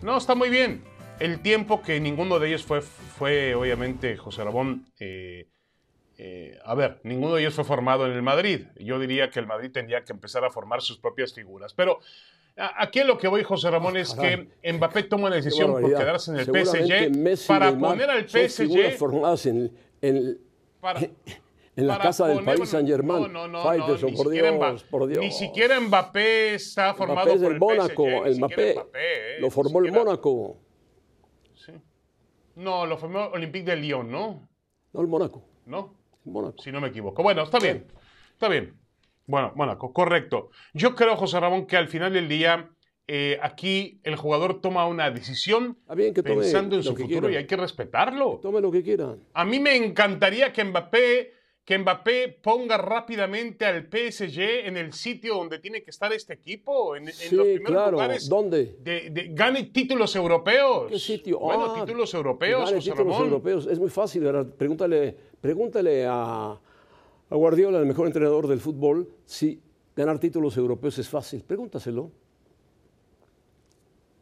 No, 0.02 0.16
está 0.18 0.34
muy 0.34 0.50
bien. 0.50 0.84
El 1.18 1.40
tiempo 1.40 1.80
que 1.82 1.98
ninguno 2.00 2.38
de 2.38 2.48
ellos 2.48 2.62
fue, 2.64 2.80
fue 2.80 3.54
obviamente, 3.54 4.16
José 4.18 4.44
Rabón. 4.44 4.86
eh, 5.00 5.48
eh, 6.18 6.59
a 6.64 6.74
ver, 6.74 7.00
ninguno 7.03 7.35
de 7.35 7.42
ellos 7.42 7.55
fue 7.55 7.64
formado 7.64 8.07
en 8.07 8.12
el 8.12 8.22
Madrid. 8.22 8.66
Yo 8.77 8.98
diría 8.98 9.31
que 9.31 9.40
el 9.40 9.46
Madrid 9.46 9.70
tendría 9.72 10.05
que 10.05 10.12
empezar 10.12 10.44
a 10.44 10.50
formar 10.50 10.81
sus 10.83 10.98
propias 10.98 11.33
figuras. 11.35 11.74
Pero 11.74 11.98
aquí 12.57 13.03
lo 13.03 13.18
que 13.18 13.27
voy, 13.29 13.42
José 13.42 13.70
Ramón, 13.70 13.96
es 13.96 14.12
Ah, 14.12 14.16
caray. 14.16 14.48
que 14.62 14.72
Mbappé 14.72 15.03
toma 15.05 15.29
la 15.31 15.37
decisión 15.37 15.72
por 15.72 15.83
quedarse 15.88 16.31
en 16.31 16.38
el 16.38 16.44
PSG 16.46 17.11
Messi 17.16 17.48
para 17.48 17.70
Neymar 17.72 17.90
poner 17.92 18.11
al 18.11 18.29
PSG. 18.29 18.96
formadas 18.96 19.46
en, 19.46 19.77
en- 20.03 20.38
Para, 20.81 21.00
en 21.77 21.87
la 21.88 21.98
casa 21.98 22.29
del 22.29 22.44
Paris 22.44 22.68
Saint 22.68 22.88
Germain. 22.88 23.22
No, 23.22 23.29
no, 23.29 23.48
no, 23.48 23.62
Faitelson, 23.64 24.11
ni 24.11 24.16
por 24.16 24.27
siquiera 24.27 24.50
Dios, 24.53 24.61
Mba- 24.85 24.88
por 24.90 25.07
Dios. 25.09 25.18
Ni 25.20 25.31
siquiera 25.33 25.81
Mbappé 25.81 26.55
está 26.55 26.94
formado 26.94 27.27
Mbappé 27.27 27.31
es 27.33 27.40
por 27.42 27.42
del 27.42 27.53
el 27.55 27.59
Mónaco, 27.61 28.05
PSG, 28.05 28.22
ni 28.24 28.31
el 28.31 28.38
Mbappé. 28.38 28.72
Mbappé, 28.74 28.98
eh, 29.00 29.40
Lo 29.40 29.46
ni 29.46 29.50
formó 29.50 29.79
el 29.81 29.90
Mónaco, 29.92 30.57
No, 32.57 32.87
lo 32.87 32.96
formó 32.98 33.27
Olympique 33.33 33.64
de 33.70 33.77
Lyon, 33.77 34.11
¿no? 34.12 34.48
no 34.92 35.00
el 35.00 35.09
Mónaco. 35.09 35.42
¿No? 35.66 35.92
Mónaco. 36.24 36.62
Si 36.62 36.72
no 36.72 36.80
me 36.80 36.88
equivoco. 36.88 37.22
Bueno, 37.22 37.42
está 37.42 37.58
bien. 37.58 37.87
Está 38.32 38.48
bien. 38.48 38.74
Bueno, 39.26 39.52
Mónaco, 39.54 39.92
correcto. 39.92 40.50
Yo 40.72 40.94
creo, 40.94 41.16
José 41.16 41.40
Ramón, 41.40 41.66
que 41.66 41.76
al 41.76 41.88
final 41.88 42.12
del 42.12 42.28
día 42.28 42.70
eh, 43.06 43.38
aquí 43.42 44.00
el 44.02 44.16
jugador 44.16 44.60
toma 44.62 44.87
una 44.87 45.10
decisión 45.10 45.78
bien, 45.94 46.14
que 46.14 46.22
pensando 46.22 46.76
en 46.76 46.82
su 46.82 46.94
que 46.94 47.02
futuro 47.02 47.22
quiera. 47.22 47.34
y 47.34 47.37
hay 47.38 47.46
que 47.46 47.56
respetarlo. 47.56 48.38
Tome 48.42 48.60
lo 48.60 48.70
que 48.70 48.82
quieran. 48.82 49.20
A 49.34 49.44
mí 49.44 49.60
me 49.60 49.76
encantaría 49.76 50.52
que 50.52 50.64
Mbappé, 50.64 51.33
que 51.64 51.79
Mbappé 51.79 52.29
ponga 52.42 52.77
rápidamente 52.77 53.64
al 53.64 53.88
PSG 53.88 54.66
en 54.66 54.77
el 54.77 54.92
sitio 54.92 55.35
donde 55.37 55.59
tiene 55.59 55.83
que 55.83 55.90
estar 55.90 56.12
este 56.12 56.35
equipo, 56.35 56.94
en, 56.94 57.09
en 57.09 57.14
Sí, 57.14 57.35
los 57.37 57.46
primeros 57.46 57.70
claro. 57.72 57.90
lugares. 57.92 58.29
¿Dónde? 58.29 58.77
De, 58.81 59.09
de- 59.11 59.29
gane 59.33 59.64
títulos 59.64 60.14
europeos. 60.14 60.90
¿Qué 60.90 60.98
sitio? 60.98 61.38
Bueno, 61.38 61.72
Ah, 61.74 61.81
títulos 61.81 62.12
europeos, 62.12 62.70
José 62.70 62.90
títulos 62.90 62.98
Ramón. 62.98 63.22
europeos. 63.29 63.66
Es 63.66 63.79
muy 63.79 63.88
fácil, 63.90 64.22
¿verdad? 64.24 64.46
Pregúntale, 64.57 65.16
pregúntale 65.40 66.05
a, 66.07 66.53
a 67.31 67.35
Guardiola, 67.35 67.79
el 67.79 67.87
mejor 67.87 68.07
entrenador 68.09 68.46
del 68.46 68.61
fútbol, 68.61 69.09
si 69.24 69.61
ganar 69.96 70.18
títulos 70.18 70.57
europeos 70.59 70.98
es 70.98 71.09
fácil. 71.09 71.42
Pregúntaselo. 71.44 72.11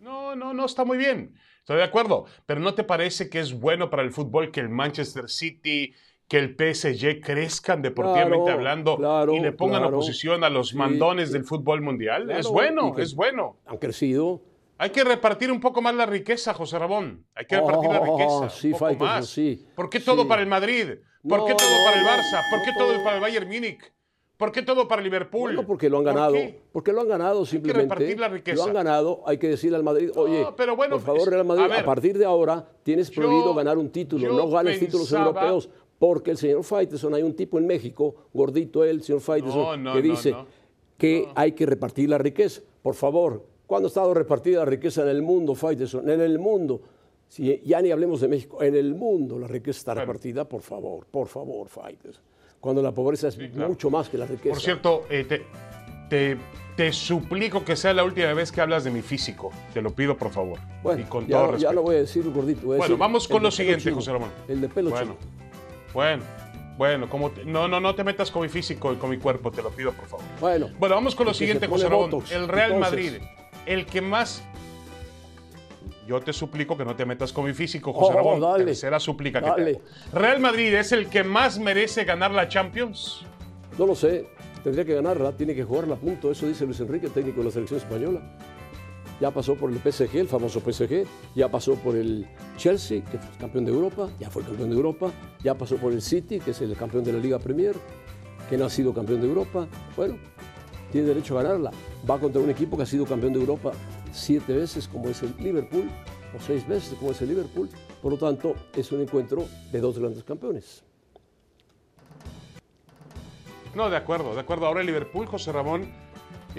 No, 0.00 0.34
no, 0.34 0.52
no, 0.54 0.64
está 0.64 0.84
muy 0.84 0.98
bien. 0.98 1.34
Estoy 1.60 1.76
de 1.76 1.84
acuerdo. 1.84 2.26
Pero 2.46 2.60
¿no 2.60 2.74
te 2.74 2.84
parece 2.84 3.28
que 3.28 3.40
es 3.40 3.52
bueno 3.58 3.88
para 3.90 4.02
el 4.02 4.10
fútbol 4.12 4.50
que 4.50 4.60
el 4.60 4.68
Manchester 4.68 5.28
City, 5.28 5.94
que 6.32 6.38
el 6.38 6.56
PSG 6.56 7.20
crezcan 7.20 7.82
deportivamente 7.82 8.44
Claro, 8.46 8.58
hablando 8.58 8.96
claro, 8.96 9.34
y 9.34 9.40
le 9.40 9.52
pongan 9.52 9.82
claro. 9.82 9.98
oposición 9.98 10.44
a 10.44 10.48
los 10.48 10.74
mandones 10.74 11.28
sí. 11.28 11.34
del 11.34 11.44
fútbol 11.44 11.82
mundial? 11.82 12.30
es 12.30 12.48
bueno, 12.48 12.94
que 12.94 13.02
es 13.02 13.14
bueno. 13.14 13.58
Han 13.66 13.76
crecido. 13.76 14.40
Hay 14.78 14.88
que 14.88 15.04
repartir 15.04 15.52
un 15.52 15.60
poco 15.60 15.82
más 15.82 15.94
la 15.94 16.06
riqueza, 16.06 16.54
José 16.54 16.78
Ramón. 16.78 17.26
Hay 17.34 17.44
que 17.44 17.56
repartir 17.56 17.90
la 17.90 18.00
Oh, 18.00 18.16
riqueza. 18.16 18.48
sí, 18.48 18.68
un 18.68 18.72
poco 18.72 18.84
Faitelson, 18.86 19.06
más. 19.14 19.26
sí, 19.28 19.66
¿Por 19.76 19.90
qué 19.90 20.00
todo 20.00 20.22
sí. 20.22 20.28
para 20.28 20.40
el 20.40 20.48
Madrid? 20.48 20.86
¿Por 21.28 21.44
qué 21.44 21.50
No, 21.52 21.56
todo 21.58 21.84
para 21.84 21.96
el 21.98 22.02
no, 22.02 22.08
Barça? 22.08 22.40
¿Por 22.50 22.58
no 22.60 22.64
qué 22.64 22.70
todo 22.78 22.92
todo. 22.94 23.04
para 23.04 23.16
el 23.16 23.20
Bayern 23.22 23.46
Múnich? 23.48 23.92
¿Por 24.38 24.50
qué 24.50 24.62
todo 24.62 24.88
para 24.88 25.00
Liverpool? 25.02 25.52
Bueno, 25.52 25.64
porque 25.64 25.88
lo 25.88 25.98
han 25.98 26.04
¿Por 26.04 26.14
ganado. 26.14 26.32
qué? 26.32 26.60
Porque 26.72 26.92
lo 26.92 27.02
han 27.02 27.08
ganado 27.08 27.46
simplemente. 27.46 27.94
repartir 27.94 28.18
la 28.18 28.26
riqueza. 28.28 28.56
Lo 28.56 28.64
han 28.64 28.72
ganado. 28.74 29.22
Hay 29.24 29.38
que 29.38 29.46
decirle 29.48 29.76
al 29.76 29.84
Madrid, 29.84 30.10
oye, 30.16 30.44
pero 30.56 30.74
bueno, 30.74 30.96
por 30.96 31.04
favor, 31.04 31.30
Real 31.30 31.44
Madrid, 31.44 31.62
a 31.62 31.66
a, 31.66 31.76
ver, 31.76 31.84
partir 31.84 32.18
de 32.18 32.24
ahora 32.24 32.66
tienes 32.82 33.08
prohibido 33.12 33.54
ganar 33.54 33.78
un 33.78 33.90
título. 33.92 34.32
No 34.32 34.48
ganes 34.50 34.80
títulos 34.80 35.06
pensaba- 35.08 35.26
europeos. 35.26 35.68
Porque 36.02 36.32
el 36.32 36.36
señor 36.36 36.64
Faitelson, 36.64 37.14
hay 37.14 37.22
un 37.22 37.32
tipo 37.36 37.60
en 37.60 37.66
México, 37.68 38.12
gordito 38.34 38.82
él, 38.82 38.96
el 38.96 39.02
señor 39.04 39.22
No, 39.44 39.76
no, 39.76 39.92
que 39.92 40.02
dice 40.02 40.32
no. 40.32 40.46
que 40.98 41.28
hay 41.36 41.52
que 41.52 41.64
repartir 41.64 42.08
la 42.08 42.18
riqueza. 42.18 42.60
Por 42.82 42.96
favor, 42.96 43.46
¿cuándo 43.68 43.86
ha 43.86 43.90
estado 43.90 44.12
repartida 44.12 44.58
la 44.58 44.64
riqueza 44.64 45.02
en 45.02 45.08
el 45.10 45.22
mundo, 45.22 45.54
Faitelson? 45.54 46.10
En 46.10 46.20
el 46.20 46.40
mundo. 46.40 46.80
Si 47.28 47.60
ya 47.64 47.80
ni 47.80 47.92
hablemos 47.92 48.20
de 48.20 48.26
México, 48.26 48.60
en 48.64 48.74
el 48.74 48.96
mundo 48.96 49.38
la 49.38 49.46
riqueza 49.46 49.78
está 49.78 49.94
repartida, 49.94 50.42
por 50.48 50.62
favor, 50.62 51.06
por 51.08 51.28
favor, 51.28 51.68
Faitelson. 51.68 52.20
Cuando 52.58 52.82
la 52.82 52.90
pobreza 52.90 53.28
es 53.28 53.38
mucho 53.54 53.88
más 53.88 54.08
que 54.08 54.18
la 54.18 54.26
riqueza. 54.26 54.54
Por 54.54 54.60
cierto, 54.60 55.04
eh, 55.08 55.22
te, 55.22 55.42
te- 56.10 56.36
te 56.76 56.92
suplico 56.92 57.64
que 57.64 57.76
sea 57.76 57.94
la 57.94 58.02
última 58.02 58.34
vez 58.34 58.50
que 58.50 58.60
hablas 58.60 58.82
de 58.82 58.90
mi 58.90 59.02
físico. 59.02 59.52
Te 59.72 59.80
lo 59.80 59.92
pido, 59.92 60.16
por 60.16 60.30
favor. 60.32 60.58
Bueno, 60.82 61.00
y 61.00 61.04
con 61.04 61.28
ya, 61.28 61.46
todo 61.46 61.56
ya 61.58 61.72
no 61.72 61.82
voy 61.82 61.94
a 61.94 61.98
decir 62.00 62.28
gordito. 62.28 62.62
voy 62.66 62.74
a 62.74 62.78
Bueno, 62.78 62.82
decir 62.82 62.98
vamos 62.98 63.28
con 63.28 63.40
lo 63.44 63.52
siguiente. 63.52 63.88
José 63.92 64.10
Ramón. 64.10 64.30
El 64.48 64.60
de 64.62 64.68
pelo 64.68 64.90
Bueno, 64.90 65.12
chino. 65.16 65.41
Bueno, 65.92 66.22
bueno, 66.76 67.08
como 67.08 67.30
te- 67.30 67.44
no, 67.44 67.68
no, 67.68 67.80
no 67.80 67.94
te 67.94 68.02
metas 68.04 68.30
con 68.30 68.42
mi 68.42 68.48
físico 68.48 68.92
y 68.92 68.96
con 68.96 69.10
mi 69.10 69.18
cuerpo, 69.18 69.50
te 69.50 69.62
lo 69.62 69.70
pido, 69.70 69.92
por 69.92 70.06
favor. 70.06 70.24
Bueno, 70.40 70.68
Bueno, 70.78 70.94
vamos 70.94 71.14
con 71.14 71.26
lo 71.26 71.34
siguiente, 71.34 71.66
José 71.66 71.88
Ramón. 71.88 72.10
Botox, 72.10 72.32
El 72.32 72.48
Real 72.48 72.72
entonces. 72.72 72.90
Madrid, 73.12 73.22
el 73.66 73.86
que 73.86 74.00
más... 74.00 74.42
Yo 76.06 76.20
te 76.20 76.32
suplico 76.32 76.76
que 76.76 76.84
no 76.84 76.96
te 76.96 77.06
metas 77.06 77.32
con 77.32 77.44
mi 77.44 77.52
físico, 77.54 77.92
José 77.92 78.12
Oh, 78.12 78.16
Ramón. 78.16 78.40
dale. 78.40 78.64
Tercera 78.64 78.98
súplica 78.98 79.40
que 79.40 79.48
Dale. 79.50 79.74
te 79.74 79.78
hago. 79.78 80.20
Real 80.20 80.40
Madrid 80.40 80.74
es 80.74 80.90
el 80.92 81.08
que 81.08 81.22
más 81.22 81.58
merece 81.60 82.04
ganar 82.04 82.32
la 82.32 82.48
Champions. 82.48 83.24
No 83.78 83.86
lo 83.86 83.94
sé. 83.94 84.26
Tendría 84.64 84.84
que 84.84 84.94
ganarla, 84.94 85.32
tiene 85.36 85.54
que 85.54 85.62
jugarla, 85.64 85.94
punto. 85.96 86.30
Eso 86.30 86.46
dice 86.46 86.64
Luis 86.64 86.80
Enrique, 86.80 87.06
el 87.06 87.12
técnico 87.12 87.38
de 87.38 87.44
la 87.46 87.50
selección 87.52 87.78
española. 87.80 88.20
Ya 89.20 89.30
pasó 89.30 89.54
por 89.54 89.70
el 89.70 89.78
PSG, 89.78 90.16
el 90.16 90.28
famoso 90.28 90.60
PSG. 90.60 91.04
Ya 91.34 91.48
pasó 91.48 91.74
por 91.76 91.96
el 91.96 92.26
Chelsea, 92.56 93.04
que 93.04 93.16
es 93.16 93.22
campeón 93.38 93.64
de 93.64 93.72
Europa. 93.72 94.10
Ya 94.18 94.30
fue 94.30 94.42
campeón 94.42 94.70
de 94.70 94.76
Europa. 94.76 95.12
Ya 95.42 95.54
pasó 95.54 95.76
por 95.76 95.92
el 95.92 96.02
City, 96.02 96.40
que 96.40 96.50
es 96.50 96.60
el 96.60 96.76
campeón 96.76 97.04
de 97.04 97.12
la 97.12 97.18
Liga 97.18 97.38
Premier, 97.38 97.74
que 98.48 98.56
no 98.56 98.64
ha 98.64 98.70
sido 98.70 98.92
campeón 98.92 99.20
de 99.20 99.28
Europa. 99.28 99.68
Bueno, 99.96 100.16
tiene 100.90 101.08
derecho 101.08 101.38
a 101.38 101.42
ganarla. 101.42 101.70
Va 102.08 102.18
contra 102.18 102.40
un 102.40 102.50
equipo 102.50 102.76
que 102.76 102.82
ha 102.82 102.86
sido 102.86 103.06
campeón 103.06 103.32
de 103.32 103.40
Europa 103.40 103.72
siete 104.12 104.54
veces, 104.54 104.88
como 104.88 105.08
es 105.08 105.22
el 105.22 105.34
Liverpool, 105.38 105.88
o 106.36 106.40
seis 106.40 106.66
veces, 106.66 106.94
como 106.98 107.12
es 107.12 107.22
el 107.22 107.28
Liverpool. 107.28 107.68
Por 108.00 108.12
lo 108.12 108.18
tanto, 108.18 108.54
es 108.74 108.90
un 108.92 109.00
encuentro 109.00 109.46
de 109.70 109.80
dos 109.80 109.98
grandes 109.98 110.24
campeones. 110.24 110.82
No, 113.74 113.88
de 113.88 113.96
acuerdo, 113.96 114.34
de 114.34 114.40
acuerdo. 114.40 114.66
Ahora 114.66 114.80
el 114.80 114.86
Liverpool, 114.86 115.26
José 115.26 115.50
Ramón, 115.50 115.90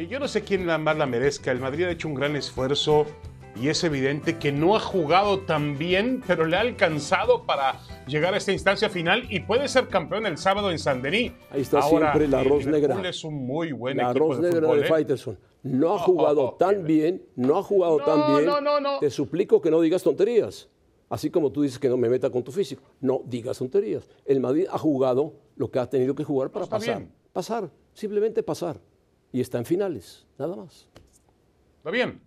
yo 0.09 0.19
no 0.19 0.27
sé 0.27 0.41
quién 0.41 0.65
la 0.67 0.77
más 0.77 0.97
la 0.97 1.05
merezca. 1.05 1.51
El 1.51 1.59
Madrid 1.59 1.85
ha 1.85 1.91
hecho 1.91 2.07
un 2.07 2.13
gran 2.15 2.35
esfuerzo 2.35 3.05
y 3.59 3.67
es 3.69 3.83
evidente 3.83 4.39
que 4.39 4.51
no 4.51 4.75
ha 4.75 4.79
jugado 4.79 5.41
tan 5.41 5.77
bien, 5.77 6.23
pero 6.25 6.45
le 6.45 6.57
ha 6.57 6.61
alcanzado 6.61 7.43
para 7.43 7.79
llegar 8.07 8.33
a 8.33 8.37
esta 8.37 8.51
instancia 8.51 8.89
final 8.89 9.25
y 9.29 9.41
puede 9.41 9.67
ser 9.67 9.87
campeón 9.87 10.25
el 10.25 10.37
sábado 10.37 10.71
en 10.71 10.79
San 10.79 11.01
Denis. 11.01 11.31
Ahí 11.51 11.61
está 11.61 11.79
Ahora, 11.79 12.11
siempre 12.11 12.27
la 12.27 12.39
arroz 12.39 12.65
negra. 12.65 13.07
es 13.07 13.23
un 13.23 13.45
muy 13.45 13.71
buen 13.71 13.97
la 13.97 14.09
equipo 14.09 14.25
arroz 14.25 14.41
de 14.41 14.49
negra 14.49 14.61
fútbol, 14.67 14.79
de 14.79 14.85
¿eh? 14.85 14.89
Faitelson. 14.89 15.39
No 15.61 15.93
ha 15.95 15.99
jugado 15.99 16.55
tan 16.59 16.83
bien, 16.83 17.23
no 17.35 17.57
ha 17.57 17.63
jugado 17.63 17.99
No, 17.99 18.05
tan 18.05 18.33
bien. 18.35 18.45
no, 18.45 18.59
no, 18.59 18.79
no. 18.79 18.99
Te 18.99 19.09
suplico 19.11 19.61
que 19.61 19.69
no 19.71 19.79
digas 19.79 20.03
tonterías. 20.03 20.67
Así 21.09 21.29
como 21.29 21.51
tú 21.51 21.61
dices 21.61 21.77
que 21.77 21.89
no 21.89 21.95
me 21.95 22.09
meta 22.09 22.31
con 22.31 22.43
tu 22.43 22.51
físico. 22.51 22.81
No 22.99 23.21
digas 23.25 23.59
tonterías. 23.59 24.09
El 24.25 24.39
Madrid 24.39 24.65
ha 24.71 24.79
jugado 24.79 25.35
lo 25.55 25.69
que 25.69 25.77
ha 25.77 25.87
tenido 25.87 26.15
que 26.15 26.23
jugar 26.23 26.49
para 26.49 26.65
pasar. 26.65 26.97
bien. 26.97 27.11
Pasar, 27.31 27.69
simplemente 27.93 28.41
pasar. 28.41 28.79
Y 29.33 29.41
está 29.41 29.57
en 29.57 29.65
finales, 29.65 30.25
nada 30.37 30.55
más. 30.55 30.87
Está 31.77 31.91
bien. 31.91 32.21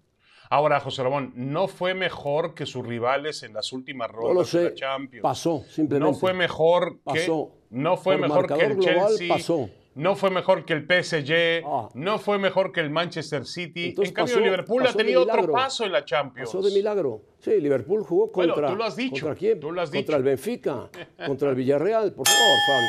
Ahora, 0.51 0.79
José 0.81 1.03
Ramón, 1.03 1.33
¿no 1.35 1.66
fue 1.66 1.95
mejor 1.95 2.55
que 2.55 2.66
sus 2.66 2.87
rivales 2.87 3.42
en 3.42 3.53
las 3.55 3.73
últimas 3.73 4.11
No 4.12 4.19
lo 4.21 4.23
rondas 4.29 4.53
de 4.53 4.59
sé. 4.59 4.64
la 4.64 4.75
Champions? 4.75 5.23
Pasó, 5.23 5.64
simplemente. 5.69 6.12
No 6.12 6.14
fue 6.19 6.35
mejor 6.35 6.99
que 6.99 7.21
Pasó. 7.21 7.53
no 7.71 7.97
fue 7.97 8.19
Por 8.19 8.29
mejor 8.29 8.47
que 8.47 8.64
el 8.64 8.75
global, 8.77 9.09
Chelsea, 9.09 9.29
pasó. 9.29 9.71
no 9.97 10.14
fue 10.14 10.31
mejor 10.31 10.64
que 10.64 10.73
el 10.75 10.87
PSG, 10.87 11.64
Ah. 11.66 11.88
no 11.95 12.19
fue 12.19 12.38
mejor 12.38 12.71
que 12.71 12.79
el 12.81 12.90
Manchester 12.90 13.45
City. 13.45 13.87
Entonces 13.88 14.11
en 14.11 14.14
cambio, 14.14 14.35
pasó- 14.35 14.45
Liverpool 14.45 14.87
ha 14.87 14.92
tenido 14.92 15.23
otro 15.23 15.51
paso 15.53 15.85
en 15.85 15.92
la 15.92 16.05
Champions. 16.05 16.49
Pasó 16.51 16.62
de 16.62 16.73
milagro. 16.75 17.23
Sí, 17.40 17.61
Liverpool 17.61 18.05
jugó 18.05 18.31
Bueno, 18.33 18.55
contra. 18.55 18.71
tú 18.71 18.77
lo 18.77 18.85
has 18.85 18.95
dicho, 18.95 19.27
¿Contra 19.27 19.35
quién? 19.38 19.59
tú 19.59 19.73
lo 19.73 19.81
has 19.83 19.88
Contra 19.90 20.01
dicho. 20.01 20.16
el 20.16 20.23
Benfica, 20.23 20.90
contra 21.27 21.51
el 21.51 21.57
Villarreal. 21.57 22.12
Por 22.12 22.27
favor, 22.29 22.57
Fran. 22.66 22.85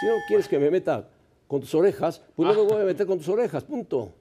Si 0.00 0.06
no 0.06 0.12
quieres 0.28 0.46
que 0.46 0.58
me 0.60 0.70
meta 0.70 1.08
con 1.46 1.60
tus 1.60 1.74
orejas, 1.74 2.22
pues 2.34 2.48
no 2.48 2.54
me 2.54 2.68
voy 2.70 2.82
a 2.82 2.84
meter 2.84 3.06
con 3.06 3.18
tus 3.18 3.28
orejas, 3.28 3.64
punto. 3.64 4.12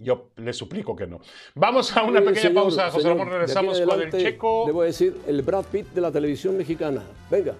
Yo 0.00 0.30
le 0.36 0.52
suplico 0.52 0.94
que 0.94 1.08
no. 1.08 1.20
Vamos 1.56 1.96
a 1.96 2.04
una 2.04 2.20
pequeña 2.20 2.42
señor, 2.42 2.62
pausa, 2.62 2.90
José 2.90 3.02
señor, 3.02 3.18
Ramón. 3.18 3.32
Regresamos 3.32 3.80
con 3.80 4.00
el 4.00 4.12
checo. 4.12 4.64
Le 4.66 4.72
voy 4.72 4.84
a 4.84 4.86
decir 4.86 5.16
el 5.26 5.42
Brad 5.42 5.64
Pitt 5.64 5.88
de 5.88 6.00
la 6.00 6.12
televisión 6.12 6.56
mexicana. 6.56 7.02
Venga, 7.28 7.54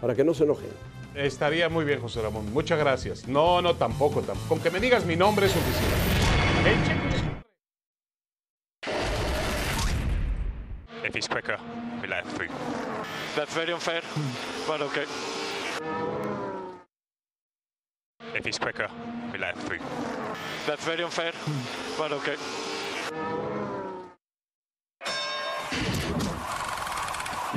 para 0.00 0.14
que 0.14 0.24
no 0.24 0.32
se 0.32 0.44
enojen. 0.44 0.70
Estaría 1.14 1.68
muy 1.68 1.84
bien, 1.84 2.00
José 2.00 2.22
Ramón. 2.22 2.50
Muchas 2.52 2.78
gracias. 2.78 3.28
No, 3.28 3.60
no, 3.60 3.74
tampoco, 3.74 4.22
tampoco. 4.22 4.48
Con 4.48 4.60
que 4.60 4.70
me 4.70 4.80
digas 4.80 5.04
mi 5.04 5.16
nombre 5.16 5.46
es 5.46 5.52
suficiente. 5.52 5.94
El 6.66 6.82
checo 6.86 7.14
If 11.06 11.14
he's 11.14 11.28
quicker, 11.28 11.58
we 12.00 12.08
let 12.08 12.24
him 12.24 12.30
through. 12.30 12.48
That's 13.34 13.52
very 13.54 13.72
unfair, 13.72 14.02
but 14.66 14.80
okay. 14.82 15.04
If 18.34 18.44
he's 18.44 18.58
quicker, 18.58 18.88
we 19.32 19.38
let 19.38 19.54
him 19.56 19.62
through. 19.62 19.80
That's 20.66 20.84
very 20.84 21.02
unfair, 21.02 21.32
but 21.98 22.12
okay. 22.12 22.36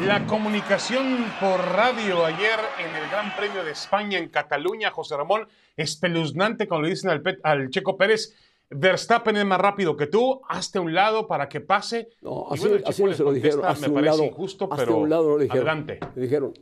La 0.05 0.25
comunicación 0.27 1.25
por 1.39 1.59
radio 1.59 2.23
ayer 2.23 2.59
en 2.79 2.95
el 2.95 3.09
Gran 3.09 3.35
Premio 3.35 3.63
de 3.63 3.71
España 3.71 4.19
en 4.19 4.29
Cataluña, 4.29 4.91
José 4.91 5.17
Ramón, 5.17 5.47
espeluznante 5.75 6.67
cuando 6.67 6.83
le 6.85 6.91
dicen 6.91 7.09
al, 7.09 7.21
Pe- 7.23 7.39
al 7.43 7.69
Checo 7.71 7.97
Pérez, 7.97 8.35
Verstappen 8.69 9.38
es 9.38 9.45
más 9.45 9.60
rápido 9.62 9.95
que 9.95 10.08
tú, 10.08 10.41
hazte 10.49 10.77
a 10.77 10.82
un 10.82 10.93
lado 10.93 11.27
para 11.27 11.47
que 11.47 11.62
pase. 11.62 12.10
No, 12.21 12.47
Y 12.51 12.53
así, 12.56 12.67
bueno, 12.67 12.84
así 12.86 13.03
no 13.03 13.13
se 13.13 13.23
lo 13.23 13.32
dijeron. 13.32 13.65
Hasta 13.65 13.88
me 13.88 13.93
un 13.93 13.93
parece 13.95 14.12
lado, 14.17 14.23
injusto, 14.25 14.69
pero 14.69 14.97
un 14.97 15.10
lado 15.10 15.30
no 15.30 15.38
le 15.38 15.43
dijeron. 15.45 15.67
adelante. 15.69 15.99
Le 16.15 16.21
dijeron. 16.21 16.53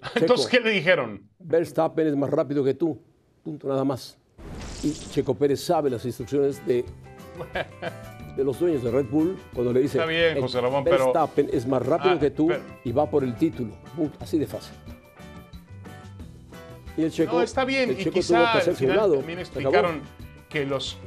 Entonces, 0.16 0.46
Checo, 0.48 0.62
¿qué 0.64 0.68
le 0.68 0.74
dijeron? 0.74 1.28
Verstappen 1.38 2.06
es 2.08 2.16
más 2.16 2.30
rápido 2.30 2.64
que 2.64 2.74
tú. 2.74 3.00
Punto 3.44 3.68
nada 3.68 3.84
más. 3.84 4.18
Y 4.82 4.92
Checo 4.92 5.34
Pérez 5.34 5.60
sabe 5.60 5.88
las 5.90 6.04
instrucciones 6.04 6.64
de, 6.66 6.84
de 8.36 8.44
los 8.44 8.58
dueños 8.58 8.82
de 8.82 8.90
Red 8.90 9.06
Bull 9.10 9.36
cuando 9.54 9.72
le 9.72 9.80
dice 9.80 9.98
Está 9.98 10.06
bien, 10.08 10.36
"El 10.36 10.42
José 10.42 10.60
Ramón, 10.60 10.82
pero- 10.84 11.04
Verstappen 11.06 11.48
es 11.52 11.66
más 11.66 11.84
rápido 11.84 12.14
Ah, 12.16 12.18
que 12.20 12.30
tú 12.30 12.48
pero- 12.48 12.62
y 12.84 12.92
va 12.92 13.08
por 13.08 13.22
el 13.24 13.36
título. 13.36 13.72
Punto. 13.96 14.18
Así 14.20 14.38
de 14.38 14.46
fácil. 14.46 14.74
Y 16.96 17.02
el 17.04 17.12
Checo, 17.12 17.36
no, 17.36 17.42
está 17.42 17.64
bien. 17.64 17.90
el 17.90 17.94
Y 17.94 17.98
Checo 17.98 18.10
tuvo 18.10 18.20
quizá 18.20 18.34
que 18.38 18.44
al 18.44 18.58
hacerse 18.58 18.70
a 18.70 18.72
un 18.72 18.76
final 18.78 18.96
lado. 18.96 19.16
también 19.18 19.38
explicaron 19.38 20.00
que 20.48 20.64
los... 20.64 20.98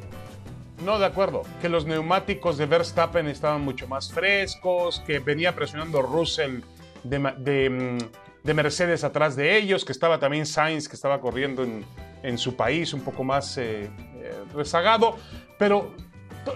No, 0.83 0.97
de 0.97 1.05
acuerdo. 1.05 1.43
Que 1.61 1.69
los 1.69 1.85
neumáticos 1.85 2.57
de 2.57 2.65
Verstappen 2.65 3.27
estaban 3.27 3.61
mucho 3.61 3.87
más 3.87 4.11
frescos, 4.11 5.01
que 5.05 5.19
venía 5.19 5.55
presionando 5.55 6.01
Russell 6.01 6.61
de, 7.03 7.19
mm, 7.19 7.97
de 8.43 8.53
Mercedes 8.53 9.03
atrás 9.03 9.35
de 9.35 9.57
ellos, 9.57 9.85
que 9.85 9.91
estaba 9.91 10.19
también 10.19 10.45
Sainz, 10.45 10.87
que 10.87 10.95
estaba 10.95 11.21
corriendo 11.21 11.63
en, 11.63 11.85
en 12.23 12.37
su 12.37 12.55
país 12.55 12.93
un 12.93 13.01
poco 13.01 13.23
más 13.23 13.57
eh, 13.57 13.89
eh, 14.15 14.33
rezagado. 14.55 15.17
Pero 15.57 15.91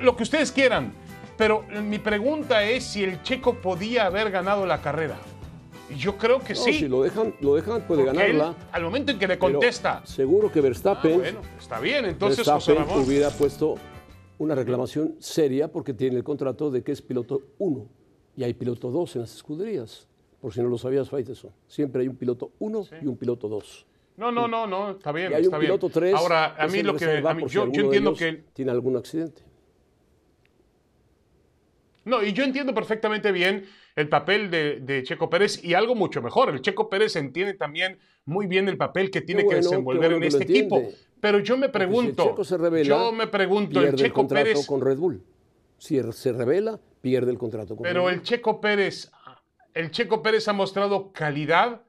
lo 0.01 0.15
que 0.15 0.23
ustedes 0.23 0.51
quieran. 0.51 0.93
Pero 1.37 1.63
mi 1.63 1.99
pregunta 1.99 2.63
es 2.63 2.85
si 2.85 3.03
el 3.03 3.21
checo 3.21 3.55
podía 3.55 4.05
haber 4.05 4.31
ganado 4.31 4.65
la 4.65 4.81
carrera. 4.81 5.17
Yo 5.97 6.17
creo 6.17 6.39
que 6.39 6.53
No, 6.53 6.59
sí. 6.59 6.73
Si 6.73 6.87
lo 6.87 7.03
dejan, 7.03 7.35
lo 7.41 7.55
dejan 7.55 7.85
puede 7.87 8.05
Porque 8.05 8.25
él, 8.25 8.37
ganarla. 8.37 8.55
al 8.71 8.83
momento 8.83 9.11
en 9.11 9.19
que 9.19 9.27
le 9.27 9.37
contesta, 9.37 10.05
seguro 10.05 10.51
que 10.51 10.59
Verstappen, 10.61 11.11
Ah, 11.13 11.17
bueno, 11.17 11.41
está 11.59 11.79
bien. 11.79 12.05
Entonces, 12.05 12.39
José 12.47 12.71
Verstappen 12.73 12.89
Ramón. 12.89 13.05
hubiera 13.07 13.29
puesto 13.29 13.75
una 14.39 14.55
reclamación 14.55 15.15
seria 15.19 15.67
porque 15.71 15.93
tiene 15.93 16.17
el 16.17 16.23
contrato 16.23 16.71
de 16.71 16.83
que 16.83 16.91
es 16.91 17.01
piloto 17.01 17.41
1 17.59 17.87
y 18.35 18.43
hay 18.43 18.53
piloto 18.55 18.89
2 18.89 19.15
en 19.15 19.21
las 19.21 19.35
escuderías. 19.35 20.07
Por 20.41 20.53
si 20.53 20.61
no 20.61 20.69
lo 20.69 20.77
sabías, 20.77 21.09
Faiteson. 21.09 21.51
Siempre 21.67 22.01
hay 22.01 22.07
un 22.07 22.15
piloto 22.15 22.51
1 22.59 22.85
y 23.01 23.05
un 23.07 23.15
piloto 23.17 23.47
2. 23.47 23.85
No, 24.17 24.31
no, 24.31 24.47
no, 24.47 24.65
no, 24.65 24.91
está 24.91 25.11
bien. 25.11 25.31
Y 25.31 25.35
hay 25.35 25.43
está 25.43 25.57
un 25.57 25.59
bien. 25.61 25.69
piloto 25.71 25.89
3. 25.89 26.15
Ahora, 26.15 26.55
a 26.57 26.67
mí 26.67 26.81
lo 26.83 26.95
que. 26.95 27.05
a 27.17 27.33
mí- 27.33 27.43
yo, 27.47 27.71
yo 27.71 27.81
entiendo 27.83 28.13
que. 28.15 28.43
Tiene 28.53 28.71
algún 28.71 28.95
accidente. 28.97 29.41
No, 32.05 32.21
y 32.23 32.33
yo 32.33 32.43
entiendo 32.43 32.73
perfectamente 32.73 33.31
bien 33.31 33.65
el 33.95 34.09
papel 34.09 34.51
de, 34.51 34.79
de 34.81 35.03
Checo 35.03 35.29
Pérez 35.29 35.63
y 35.63 35.73
algo 35.73 35.95
mucho 35.95 36.21
mejor. 36.21 36.49
El 36.49 36.61
Checo 36.61 36.89
Pérez 36.89 37.15
entiende 37.15 37.53
también 37.53 37.97
muy 38.25 38.45
bien 38.47 38.67
el 38.67 38.77
papel 38.77 39.09
que 39.09 39.21
tiene 39.21 39.43
bueno, 39.43 39.59
que 39.61 39.63
desenvolver 39.63 40.11
bueno 40.11 40.17
en 40.17 40.23
este 40.23 40.43
equipo. 40.43 40.83
Pero 41.21 41.39
yo 41.39 41.55
me 41.55 41.61
si 41.61 41.65
el 41.67 41.71
pregunto. 41.71 42.23
Checo 42.25 42.43
se 42.43 42.57
revela, 42.57 42.85
yo 42.87 43.11
me 43.11 43.27
pregunto, 43.27 43.81
el 43.81 43.95
Checo 43.95 44.27
Pérez. 44.27 44.65
con 44.67 44.81
Red 44.81 44.97
Bull. 44.97 45.23
Si 45.77 45.99
se 46.11 46.33
revela, 46.33 46.79
pierde 47.01 47.31
el 47.31 47.37
contrato 47.37 47.75
con 47.75 47.83
Pero 47.83 48.05
Red 48.05 48.13
el 48.13 48.19
Bull. 48.19 48.25
Checo 48.27 48.61
Pérez, 48.61 49.11
el 49.73 49.91
Checo 49.91 50.21
Pérez 50.21 50.47
ha 50.47 50.53
mostrado 50.53 51.11
calidad 51.13 51.81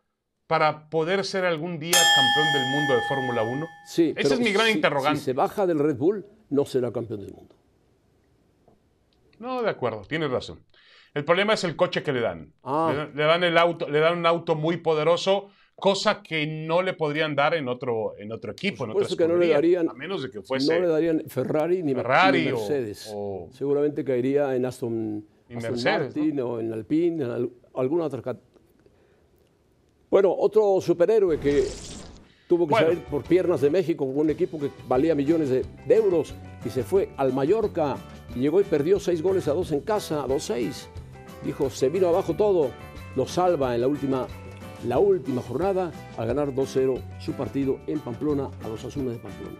para 0.46 0.88
poder 0.90 1.24
ser 1.24 1.44
algún 1.44 1.80
día 1.80 1.92
campeón 2.14 2.52
del 2.54 2.70
mundo 2.72 2.94
de 2.94 3.00
Fórmula 3.08 3.42
1. 3.42 3.66
Sí, 3.88 4.14
Ese 4.16 4.34
es 4.34 4.40
mi 4.40 4.52
gran 4.52 4.66
si- 4.66 4.72
interrogante. 4.74 5.18
Si 5.18 5.24
se 5.24 5.32
baja 5.32 5.66
del 5.66 5.80
Red 5.80 5.96
Bull, 5.96 6.24
no 6.50 6.64
será 6.64 6.92
campeón 6.92 7.20
del 7.20 7.32
mundo. 7.34 7.56
No, 9.38 9.62
de 9.62 9.70
acuerdo, 9.70 10.02
tienes 10.08 10.30
razón. 10.30 10.60
El 11.16 11.24
problema 11.24 11.54
es 11.54 11.64
el 11.64 11.76
coche 11.76 12.02
que 12.02 12.12
le 12.12 12.20
dan. 12.20 12.52
Ah. 12.62 12.90
Le, 12.92 12.96
dan- 12.98 13.12
le 13.16 13.22
dan 13.24 13.44
el 13.44 13.56
auto, 13.58 13.88
le 13.88 14.00
dan 14.00 14.18
un 14.18 14.26
auto 14.26 14.54
muy 14.54 14.76
poderoso, 14.76 15.48
cosa 15.74 16.22
que 16.22 16.46
no 16.46 16.82
le 16.82 16.92
podrían 16.92 17.34
dar 17.34 17.54
en 17.54 17.68
otro, 17.68 18.12
en 18.18 18.32
otro 18.32 18.52
equipo, 18.52 18.84
en 18.84 18.92
Por 18.92 18.96
otra 19.02 19.06
eso 19.08 19.16
que 19.16 19.26
no 19.26 19.36
le 19.36 19.48
darían, 19.48 19.88
a 19.88 19.94
menos 19.94 20.22
de 20.22 20.30
que 20.30 20.42
fuese 20.42 20.74
no 20.74 20.80
le 20.82 20.88
darían 20.88 21.22
Ferrari 21.26 21.82
ni, 21.82 21.94
Ferrari 21.94 22.44
ni 22.44 22.52
Mercedes. 22.52 23.10
o- 23.14 23.48
Seguramente 23.50 24.04
caería 24.04 24.54
en 24.54 24.66
Aston, 24.66 25.24
Aston 25.48 25.72
Mercedes, 25.72 26.14
Martin 26.16 26.40
o 26.40 26.60
en 26.60 26.72
Alpine, 26.74 27.24
en 27.24 27.30
al- 27.30 27.50
alguna 27.76 28.04
otra. 28.04 28.36
Bueno, 30.10 30.34
otro 30.38 30.80
superhéroe 30.82 31.38
que 31.40 31.64
tuvo 32.46 32.66
que 32.66 32.72
Bueno. 32.72 32.88
salir 32.88 33.02
por 33.04 33.22
piernas 33.24 33.62
de 33.62 33.70
México 33.70 34.06
con 34.06 34.18
un 34.18 34.28
equipo 34.30 34.58
que 34.60 34.68
valía 34.86 35.14
millones 35.14 35.48
de, 35.48 35.64
de 35.86 35.94
euros 35.96 36.34
y 36.64 36.68
se 36.68 36.82
fue 36.82 37.08
al 37.16 37.32
Mallorca 37.32 37.96
y 38.34 38.40
llegó 38.40 38.60
y 38.60 38.64
perdió 38.64 39.00
seis 39.00 39.22
goles 39.22 39.48
a 39.48 39.52
dos 39.54 39.72
en 39.72 39.80
casa, 39.80 40.22
a 40.22 40.26
dos 40.26 40.42
seis. 40.44 40.88
Dijo, 41.44 41.70
se 41.70 41.88
vino 41.88 42.08
abajo 42.08 42.34
todo, 42.34 42.70
lo 43.14 43.26
salva 43.26 43.74
en 43.74 43.80
la 43.80 43.88
última, 43.88 44.26
la 44.86 44.98
última 44.98 45.42
jornada 45.42 45.92
al 46.16 46.26
ganar 46.26 46.54
2-0 46.54 47.00
su 47.20 47.32
partido 47.32 47.78
en 47.86 48.00
Pamplona 48.00 48.50
a 48.64 48.68
los 48.68 48.84
Asuna 48.84 49.12
de 49.12 49.18
Pamplona. 49.18 49.58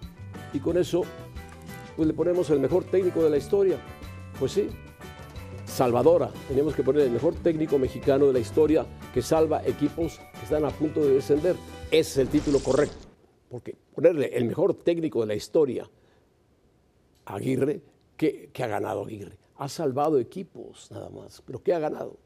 Y 0.53 0.59
con 0.59 0.77
eso, 0.77 1.03
pues 1.97 2.09
le 2.09 2.15
ponemos 2.15 2.51
el 2.51 2.61
mejor 2.61 2.85
técnico 2.85 3.23
de 3.23 3.31
la 3.31 3.37
historia. 3.37 3.79
Pues 4.39 4.53
sí, 4.53 4.69
salvadora. 5.65 6.31
Teníamos 6.49 6.75
que 6.75 6.83
poner 6.83 7.03
el 7.03 7.11
mejor 7.11 7.35
técnico 7.35 7.79
mexicano 7.79 8.27
de 8.27 8.33
la 8.33 8.39
historia 8.39 8.87
que 9.13 9.23
salva 9.23 9.63
equipos 9.65 10.19
que 10.39 10.45
están 10.45 10.65
a 10.65 10.71
punto 10.71 11.01
de 11.01 11.15
descender. 11.15 11.57
Es 11.91 12.17
el 12.17 12.29
título 12.29 12.61
correcto. 12.61 13.07
Porque 13.51 13.77
ponerle 13.95 14.27
el 14.37 14.45
mejor 14.47 14.75
técnico 14.75 15.21
de 15.21 15.27
la 15.27 15.35
historia 15.35 15.89
a 17.27 17.35
Aguirre, 17.35 17.81
¿qué, 18.17 18.51
qué 18.53 18.63
ha 18.63 18.69
ganado 18.69 19.05
Aguirre? 19.05 19.37
Ha 19.59 19.69
salvado 19.69 20.19
equipos 20.19 20.91
nada 20.91 21.09
más, 21.11 21.43
pero 21.47 21.63
¿qué 21.63 21.73
ha 21.75 21.79
ganado? 21.79 22.19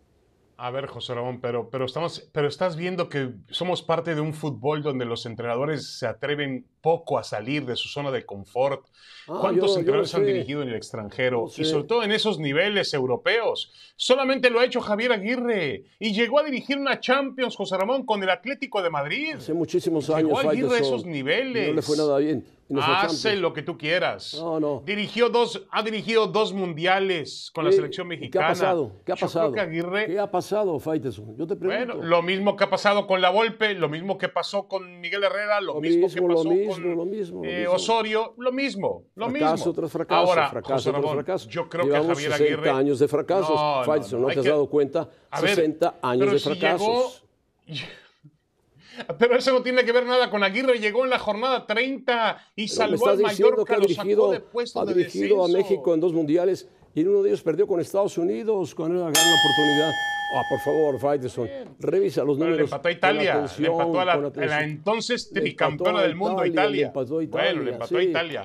A 0.62 0.70
ver, 0.70 0.88
José 0.88 1.14
Ramón, 1.14 1.40
pero, 1.40 1.70
pero, 1.70 1.86
estamos, 1.86 2.28
pero 2.32 2.46
estás 2.46 2.76
viendo 2.76 3.08
que 3.08 3.30
somos 3.48 3.82
parte 3.82 4.14
de 4.14 4.20
un 4.20 4.34
fútbol 4.34 4.82
donde 4.82 5.06
los 5.06 5.24
entrenadores 5.24 5.98
se 5.98 6.06
atreven 6.06 6.66
poco 6.82 7.18
a 7.18 7.24
salir 7.24 7.64
de 7.64 7.76
su 7.76 7.88
zona 7.88 8.10
de 8.10 8.26
confort. 8.26 8.84
Ah, 9.26 9.38
¿Cuántos 9.40 9.70
yo- 9.70 9.74
yo 9.76 9.78
entrenadores 9.78 10.12
lo 10.12 10.18
han 10.18 10.26
dirigido 10.26 10.60
en 10.62 10.68
el 10.68 10.74
extranjero? 10.74 11.46
Y 11.56 11.64
sobre 11.64 11.84
todo 11.84 12.02
en 12.02 12.12
esos 12.12 12.38
niveles 12.38 12.92
europeos. 12.92 13.72
Solamente 13.96 14.50
lo 14.50 14.60
ha 14.60 14.66
hecho 14.66 14.82
Javier 14.82 15.12
Aguirre. 15.12 15.84
Y 15.98 16.12
llegó 16.12 16.40
a 16.40 16.44
dirigir 16.44 16.76
una 16.76 17.00
Champions, 17.00 17.56
José 17.56 17.78
Ramón, 17.78 18.04
con 18.04 18.22
el 18.22 18.28
Atlético 18.28 18.82
de 18.82 18.90
Madrid. 18.90 19.36
Hace 19.36 19.54
muchísimos 19.54 20.08
Llegó 20.08 20.38
años 20.40 20.44
Aguirre 20.44 20.76
a 20.76 20.80
esos 20.80 21.06
niveles. 21.06 21.64
y 21.64 21.70
No 21.70 21.74
le 21.76 21.82
fue 21.82 21.96
nada 21.96 22.18
bien. 22.18 22.44
Hace 22.78 23.36
lo 23.36 23.52
que 23.52 23.62
tú 23.62 23.76
quieras. 23.76 24.34
No, 24.38 24.60
no. 24.60 24.82
Dirigió 24.86 25.28
dos, 25.28 25.66
ha 25.70 25.82
dirigido 25.82 26.26
dos 26.26 26.52
mundiales 26.52 27.50
con 27.54 27.64
la 27.64 27.70
¿Qué- 27.70 27.76
selección 27.76 28.06
mexicana. 28.08 28.46
¿Qué 28.46 28.46
ha 28.46 28.48
pasado? 28.48 28.92
¿Qué 29.04 29.12
ha 29.12 29.16
pasado? 29.16 29.54
Aguirre 29.60 30.06
¿Qué 30.06 30.18
ha 30.18 30.30
pasado, 30.30 30.78
Faitelson? 30.78 31.36
Yo 31.36 31.46
te 31.46 31.56
pregunto. 31.56 31.94
bueno, 31.94 32.08
lo 32.08 32.22
mismo 32.22 32.56
que 32.56 32.64
ha 32.64 32.70
pasado 32.70 33.06
con 33.06 33.20
La 33.20 33.30
Volpe, 33.30 33.74
lo 33.74 33.88
mismo 33.88 34.18
que 34.18 34.28
pasó 34.28 34.68
con 34.68 35.00
Miguel 35.00 35.24
Herrera, 35.24 35.60
lo, 35.60 35.74
Lo 35.74 35.80
mismo, 35.80 36.06
mismo, 36.06 36.14
que 36.14 36.28
lo 36.28 36.36
pasó 36.36 36.50
mismo, 36.50 36.72
con 36.72 36.96
lo 36.96 37.04
mismo, 37.04 37.44
lo 37.44 37.50
eh. 37.50 37.66
Osorio, 37.66 38.34
lo 38.38 38.52
mismo, 38.52 39.04
lo 39.14 39.28
fracaso 39.30 39.54
mismo. 39.56 39.72
tras 39.72 39.90
fracaso, 39.92 40.20
Ahora, 40.30 40.48
fracaso 40.50 40.74
José 40.74 40.90
tras 40.90 41.02
Ramón, 41.02 41.14
fracaso. 41.16 41.48
yo 41.48 41.68
creo 41.68 41.84
Llevamos 41.86 42.06
que 42.06 42.14
Javier 42.14 42.32
60 42.32 42.44
Aguirre... 42.54 42.70
años 42.70 42.98
de 42.98 43.08
fracasos, 43.08 43.50
No, 43.50 43.78
no, 43.78 43.84
Faitelson, 43.84 44.20
¿no, 44.22 44.28
te 44.28 44.34
has 44.38 44.42
que- 44.44 44.48
dado 44.50 44.66
cuenta? 44.68 45.08
A 45.30 45.40
ver, 45.40 45.50
60 45.56 45.94
años 46.02 46.20
pero 46.20 46.32
de 46.32 46.38
si 46.38 46.48
fracasos. 46.48 47.24
llegó- 47.66 47.80
Pero 49.18 49.36
eso 49.36 49.52
no 49.52 49.62
tiene 49.62 49.84
que 49.84 49.92
ver 49.92 50.06
nada 50.06 50.30
con 50.30 50.42
Aguirre. 50.42 50.78
Llegó 50.78 51.04
en 51.04 51.10
la 51.10 51.18
jornada 51.18 51.66
30 51.66 52.38
y 52.56 52.66
Pero 52.66 52.74
salvó 52.74 53.08
al 53.08 53.18
Mallorca, 53.18 53.74
ha 53.74 53.78
lo 53.78 53.86
dirigido, 53.86 54.32
sacó 54.32 54.62
de 54.62 54.70
ha 54.74 54.84
de 54.84 54.94
dirigido 54.94 55.44
a. 55.44 55.48
México 55.48 55.94
en 55.94 56.00
dos 56.00 56.12
mundiales 56.12 56.68
y 56.94 57.00
en 57.02 57.08
uno 57.08 57.22
de 57.22 57.30
ellos 57.30 57.42
perdió 57.42 57.66
con 57.66 57.80
Estados 57.80 58.18
Unidos 58.18 58.74
con 58.74 58.90
una 58.90 59.10
gran 59.10 59.10
oportunidad. 59.10 59.92
Ah, 60.32 60.42
por 60.48 60.60
favor, 60.60 60.98
Faitelson, 61.00 61.48
revisa 61.80 62.22
los 62.22 62.38
Pero 62.38 62.50
le 62.50 62.56
números. 62.56 62.70
empató 62.70 62.88
a 62.88 62.92
Italia, 62.92 63.46
le 63.58 63.66
empató 63.66 64.00
a 64.00 64.04
la, 64.04 64.56
a 64.56 64.64
entonces 64.64 65.30
tricampeona 65.30 66.00
a 66.00 66.02
del 66.02 66.14
mundo, 66.14 66.46
Italia, 66.46 66.52
Italia. 66.52 66.80
le 66.80 66.86
empató 66.86 67.18
a 67.18 67.24
Italia, 67.24 67.46
bueno, 67.52 67.62
le 67.64 67.72
empató 67.72 67.96
a 67.96 68.00
sí. 68.00 68.06
Italia. 68.06 68.42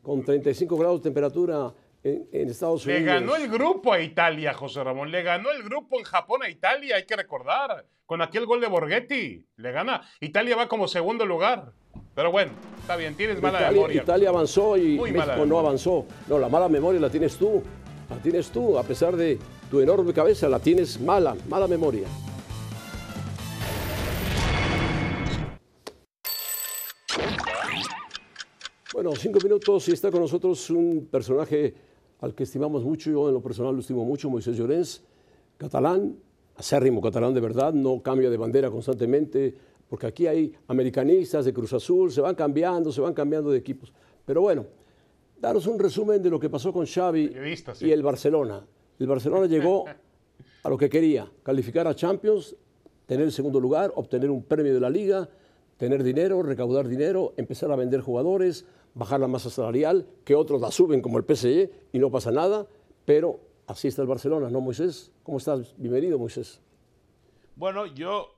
Con 0.00 0.24
35 0.24 0.76
grados 0.78 1.00
de 1.00 1.04
temperatura 1.04 1.74
en, 2.02 2.28
en 2.32 2.48
Estados 2.48 2.86
Le 2.86 2.96
Unidos. 2.96 3.14
ganó 3.14 3.36
el 3.36 3.48
grupo 3.48 3.92
a 3.92 4.00
Italia, 4.00 4.54
José 4.54 4.82
Ramón. 4.82 5.10
Le 5.10 5.22
ganó 5.22 5.50
el 5.50 5.62
grupo 5.62 5.98
en 5.98 6.04
Japón 6.04 6.42
a 6.42 6.48
Italia, 6.48 6.96
hay 6.96 7.04
que 7.06 7.16
recordar. 7.16 7.86
Con 8.06 8.22
aquel 8.22 8.44
gol 8.46 8.60
de 8.60 8.66
Borghetti. 8.66 9.46
Le 9.56 9.72
gana. 9.72 10.02
Italia 10.20 10.56
va 10.56 10.66
como 10.68 10.88
segundo 10.88 11.24
lugar. 11.24 11.72
Pero 12.14 12.32
bueno, 12.32 12.52
está 12.80 12.96
bien, 12.96 13.14
tienes 13.14 13.40
mala 13.40 13.58
Italia, 13.60 13.76
memoria. 13.76 14.02
Italia 14.02 14.28
avanzó 14.30 14.76
y 14.76 14.96
Muy 14.96 15.12
México 15.12 15.46
no 15.46 15.58
avanzó. 15.58 16.06
No, 16.26 16.38
la 16.38 16.48
mala 16.48 16.68
memoria 16.68 17.00
la 17.00 17.08
tienes 17.10 17.36
tú. 17.36 17.62
La 18.08 18.16
tienes 18.16 18.50
tú, 18.50 18.76
a 18.76 18.82
pesar 18.82 19.14
de 19.14 19.38
tu 19.70 19.78
enorme 19.80 20.12
cabeza, 20.12 20.48
la 20.48 20.58
tienes 20.58 21.00
mala, 21.00 21.36
mala 21.48 21.68
memoria. 21.68 22.08
Bueno, 28.92 29.12
cinco 29.16 29.38
minutos 29.42 29.88
y 29.88 29.92
está 29.92 30.10
con 30.10 30.20
nosotros 30.20 30.68
un 30.70 31.08
personaje 31.10 31.72
al 32.20 32.34
que 32.34 32.44
estimamos 32.44 32.84
mucho, 32.84 33.10
yo 33.10 33.28
en 33.28 33.34
lo 33.34 33.42
personal 33.42 33.74
lo 33.74 33.80
estimo 33.80 34.04
mucho, 34.04 34.28
Moisés 34.28 34.56
Llorens. 34.56 35.02
catalán, 35.56 36.16
acérrimo 36.56 37.00
catalán 37.00 37.34
de 37.34 37.40
verdad, 37.40 37.72
no 37.72 38.02
cambia 38.02 38.30
de 38.30 38.36
bandera 38.36 38.70
constantemente, 38.70 39.54
porque 39.88 40.06
aquí 40.06 40.26
hay 40.26 40.52
americanistas 40.68 41.44
de 41.44 41.52
Cruz 41.52 41.72
Azul, 41.72 42.12
se 42.12 42.20
van 42.20 42.34
cambiando, 42.34 42.92
se 42.92 43.00
van 43.00 43.14
cambiando 43.14 43.50
de 43.50 43.58
equipos. 43.58 43.92
Pero 44.24 44.42
bueno, 44.42 44.66
daros 45.40 45.66
un 45.66 45.78
resumen 45.78 46.22
de 46.22 46.30
lo 46.30 46.38
que 46.38 46.48
pasó 46.48 46.72
con 46.72 46.86
Xavi 46.86 47.32
y 47.80 47.90
el 47.90 48.02
Barcelona. 48.02 48.64
El 48.98 49.06
Barcelona 49.06 49.46
llegó 49.46 49.86
a 50.62 50.68
lo 50.68 50.76
que 50.76 50.88
quería, 50.88 51.30
calificar 51.42 51.88
a 51.88 51.94
Champions, 51.94 52.54
tener 53.06 53.24
el 53.24 53.32
segundo 53.32 53.58
lugar, 53.58 53.92
obtener 53.96 54.30
un 54.30 54.44
premio 54.44 54.72
de 54.74 54.80
la 54.80 54.90
liga, 54.90 55.28
tener 55.78 56.02
dinero, 56.02 56.42
recaudar 56.42 56.86
dinero, 56.86 57.32
empezar 57.38 57.72
a 57.72 57.76
vender 57.76 58.02
jugadores, 58.02 58.66
bajar 58.94 59.20
la 59.20 59.28
masa 59.28 59.50
salarial, 59.50 60.06
que 60.24 60.34
otros 60.34 60.60
la 60.60 60.70
suben 60.70 61.00
como 61.00 61.18
el 61.18 61.24
PSG 61.24 61.70
y 61.92 61.98
no 61.98 62.10
pasa 62.10 62.30
nada, 62.30 62.66
pero 63.04 63.40
así 63.66 63.88
está 63.88 64.02
el 64.02 64.08
Barcelona, 64.08 64.50
¿no, 64.50 64.60
Moisés? 64.60 65.12
¿Cómo 65.22 65.38
estás? 65.38 65.74
Bienvenido, 65.76 66.18
Moisés. 66.18 66.60
Bueno, 67.56 67.86
yo... 67.86 68.36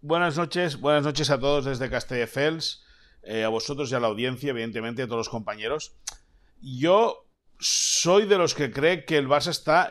Buenas 0.00 0.36
noches, 0.36 0.80
buenas 0.80 1.04
noches 1.04 1.30
a 1.30 1.40
todos 1.40 1.64
desde 1.64 1.88
Castelldefels, 1.88 2.84
eh, 3.22 3.42
a 3.42 3.48
vosotros 3.48 3.90
y 3.90 3.94
a 3.94 4.00
la 4.00 4.08
audiencia, 4.08 4.50
evidentemente, 4.50 5.02
a 5.02 5.06
todos 5.06 5.16
los 5.16 5.28
compañeros. 5.30 5.96
Yo 6.60 7.26
soy 7.58 8.26
de 8.26 8.36
los 8.36 8.54
que 8.54 8.70
cree 8.70 9.06
que 9.06 9.16
el 9.16 9.28
Barça 9.28 9.48
está... 9.48 9.88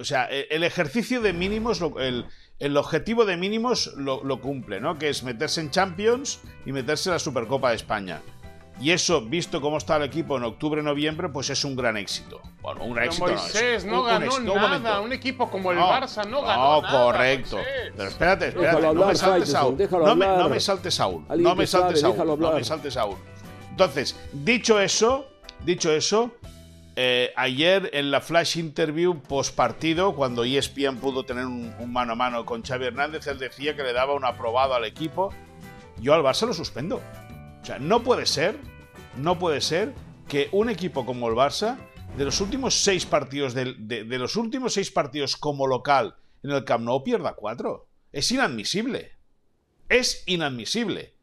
O 0.00 0.04
sea, 0.04 0.24
el 0.24 0.64
ejercicio 0.64 1.20
de 1.20 1.34
mínimos, 1.34 1.82
el, 1.98 2.24
el 2.58 2.76
objetivo 2.76 3.24
de 3.24 3.36
mínimos 3.36 3.92
lo, 3.96 4.40
cumple, 4.40 4.80
¿no? 4.80 4.98
Que 4.98 5.08
es 5.08 5.22
meterse 5.22 5.60
en 5.60 5.70
Champions 5.70 6.40
y 6.64 6.72
meterse 6.72 7.08
en 7.08 7.14
la 7.14 7.18
Supercopa 7.18 7.70
de 7.70 7.76
España. 7.76 8.22
Y 8.80 8.90
eso, 8.90 9.20
visto 9.20 9.60
cómo 9.60 9.78
está 9.78 9.96
el 9.96 10.02
equipo 10.02 10.36
en 10.36 10.42
octubre-noviembre, 10.42 11.28
pues 11.28 11.48
es 11.50 11.64
un 11.64 11.76
gran 11.76 11.96
éxito. 11.96 12.40
Bueno, 12.60 12.84
un 12.84 12.94
gran 12.94 13.06
éxito 13.06 13.26
Moisés 13.26 13.84
no, 13.84 14.02
ganó 14.02 14.40
nada. 14.80 15.00
Un, 15.00 15.12
equipo 15.12 15.48
como 15.48 15.70
el 15.70 15.78
Barça 15.78 16.26
no 16.28 16.42
ganó 16.42 16.82
no, 16.82 16.88
correcto. 16.88 17.58
Pero 17.96 18.08
espérate, 18.08 18.48
espérate. 18.48 18.94
no 18.94 19.06
me 19.06 19.14
saltes 19.14 19.54
aún. 19.54 19.78
No 19.78 20.16
me, 20.16 20.26
no 20.26 20.48
me 20.48 20.60
saltes 20.60 20.98
aún. 21.00 21.26
No 21.28 21.54
me 21.54 21.66
saltes 21.66 22.02
aún. 22.02 22.40
No 22.40 22.52
me 22.52 22.64
saltes 22.64 22.96
aún. 22.96 23.16
Entonces, 23.70 24.16
dicho 24.32 24.80
eso, 24.80 25.26
dicho 25.64 25.92
eso, 25.92 26.32
eh, 26.96 27.32
ayer 27.34 27.90
en 27.92 28.12
la 28.12 28.20
flash 28.20 28.56
interview 28.56 29.20
post 29.20 29.56
partido, 29.56 30.14
cuando 30.14 30.44
ESPN 30.44 30.98
pudo 30.98 31.24
tener 31.24 31.44
un, 31.44 31.74
mano 31.92 32.12
a 32.12 32.14
mano 32.14 32.46
con 32.46 32.62
Xavi 32.62 32.86
Hernández, 32.86 33.26
él 33.26 33.38
decía 33.38 33.74
que 33.74 33.82
le 33.82 33.92
daba 33.92 34.14
un 34.14 34.24
aprobado 34.24 34.74
al 34.74 34.84
equipo. 34.84 35.34
Yo 36.00 36.14
al 36.14 36.22
Barça 36.22 36.46
lo 36.46 36.54
suspendo. 36.54 37.00
O 37.64 37.66
sea, 37.66 37.78
no 37.78 38.02
puede 38.02 38.26
ser, 38.26 38.58
no 39.16 39.38
puede 39.38 39.62
ser 39.62 39.94
que 40.28 40.50
un 40.52 40.68
equipo 40.68 41.06
como 41.06 41.30
el 41.30 41.34
Barça, 41.34 41.78
de 42.14 42.26
los 42.26 42.42
últimos 42.42 42.74
seis 42.74 43.06
partidos, 43.06 43.54
de, 43.54 43.72
de 43.72 44.18
los 44.18 44.36
últimos 44.36 44.74
seis 44.74 44.90
partidos 44.90 45.34
como 45.34 45.66
local 45.66 46.14
en 46.42 46.50
el 46.50 46.64
Camp 46.64 46.84
Nou 46.84 47.02
pierda 47.02 47.32
cuatro. 47.32 47.88
Es 48.12 48.30
inadmisible. 48.30 49.12
Es 49.88 50.24
inadmisible. 50.26 51.14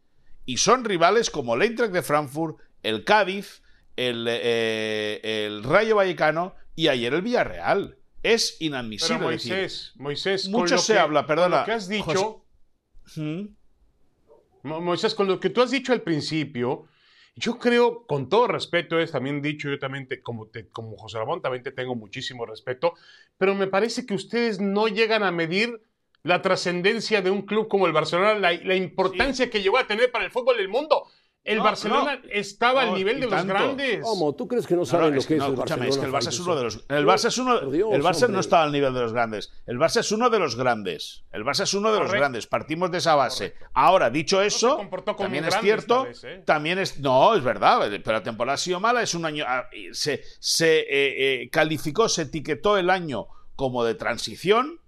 Y 0.48 0.58
son 0.58 0.84
rivales 0.84 1.30
como 1.30 1.54
el 1.54 1.62
Eintracht 1.62 1.94
de 1.94 2.02
Frankfurt, 2.02 2.58
el 2.82 3.04
Cádiz, 3.04 3.62
eh, 3.96 5.20
el, 5.46 5.64
Rayo 5.64 5.98
Vallecano 5.98 6.56
y 6.76 6.88
ayer 6.88 7.14
el 7.14 7.22
Villarreal. 7.22 8.00
Es 8.24 8.58
inadmisible. 8.60 9.18
Pero 9.20 9.30
Moisés, 9.30 9.94
Moisés, 9.96 10.50
mucho 10.50 10.80
se 10.80 10.98
habla, 10.98 11.28
perdona. 11.28 11.60
lo 11.60 11.66
que 11.66 11.72
has 11.72 11.88
dicho, 11.88 12.44
¿Mm? 13.16 13.46
Moisés, 14.64 15.16
con 15.16 15.28
lo 15.28 15.40
que 15.40 15.50
tú 15.50 15.62
has 15.62 15.72
dicho 15.72 15.94
al 15.94 16.02
principio, 16.02 16.88
yo 17.36 17.58
creo, 17.58 18.06
con 18.06 18.30
todo 18.30 18.48
respeto, 18.48 19.00
es 19.00 19.12
también 19.12 19.42
dicho, 19.42 19.70
yo 19.70 19.80
también, 19.80 20.08
como, 20.22 20.50
como 20.72 20.98
José 20.98 21.18
Ramón, 21.18 21.42
también 21.42 21.64
te 21.64 21.72
tengo 21.72 21.96
muchísimo 21.96 22.46
respeto, 22.46 22.94
pero 23.38 23.56
me 23.56 23.68
parece 23.68 24.06
que 24.06 24.14
ustedes 24.14 24.60
no 24.60 24.88
llegan 24.88 25.24
a 25.24 25.32
medir 25.32 25.82
la 26.24 26.42
trascendencia 26.42 27.22
de 27.22 27.32
un 27.32 27.44
club 27.44 27.68
como 27.68 27.88
el 27.88 27.94
Barcelona, 27.94 28.36
la, 28.36 28.76
importancia 28.76 29.50
que 29.50 29.62
llegó 29.62 29.78
a 29.78 29.88
tener 29.88 30.12
para 30.12 30.26
el 30.26 30.32
fútbol 30.32 30.58
del 30.58 30.70
mundo. 30.70 31.08
El 31.44 31.60
Barcelona 31.60 32.22
estaba 32.30 32.84
al 32.84 32.94
nivel 32.94 33.20
de 33.20 33.28
los 33.28 33.46
grandes. 33.46 34.02
¿Cómo? 34.04 34.36
¿Tú 34.36 34.48
crees 34.48 34.68
que 34.68 34.76
no 34.76 34.86
saben 34.86 35.16
lo 35.16 35.22
que 35.22 35.38
es, 35.38 35.44
el 35.44 35.56
Barcelona? 35.56 35.88
Es 35.88 35.98
que 35.98 36.06
el 36.06 36.12
Barça 36.12 36.28
es 36.28 36.40
uno 36.40 36.56
de 36.56 36.64
los. 36.64 36.76
El 36.88 37.06
Barça 37.06 37.28
es 37.28 37.38
uno. 37.40 37.60
el 37.60 38.04
Barça 38.04 38.30
no 38.30 38.40
está 38.40 38.62
al 38.62 38.72
nivel 38.72 38.94
de 38.94 39.02
los 39.02 39.12
grandes. 39.12 39.52
El 39.66 39.80
Barça 39.80 40.02
es 40.02 40.12
uno 40.12 40.30
de 40.30 40.38
los 40.38 40.56
grandes. 40.56 41.24
El 41.32 41.44
Barça 41.44 41.64
es 41.64 41.74
uno 41.74 41.92
de 41.92 42.00
los 42.00 42.12
grandes. 42.12 42.46
Partimos 42.46 42.92
de 42.92 43.00
esa 43.00 43.16
base. 43.16 43.56
Ahora, 43.74 44.12
dicho 44.12 44.42
eso, 44.42 44.88
también 45.18 45.46
es 45.46 45.58
cierto. 45.60 46.08
¿eh? 46.24 46.44
También 46.46 46.78
es. 46.78 47.00
No, 47.00 47.34
es 47.36 47.44
verdad. 47.44 47.80
Pero 47.90 48.12
la 48.12 48.24
temporada 48.24 48.56
ha 48.56 48.58
sido 48.58 48.80
mala. 48.80 49.02
Es 49.02 49.16
un 49.16 49.26
año. 49.26 49.44
Ah, 49.48 49.68
se, 49.94 50.24
se 50.40 50.82
eh, 50.82 51.42
eh, 51.44 51.50
calificó, 51.50 52.08
se 52.08 52.24
etiquetó 52.24 52.78
el 52.78 52.92
año 52.92 53.28
como 53.56 53.84
de 53.84 53.96
transición. 53.96 54.80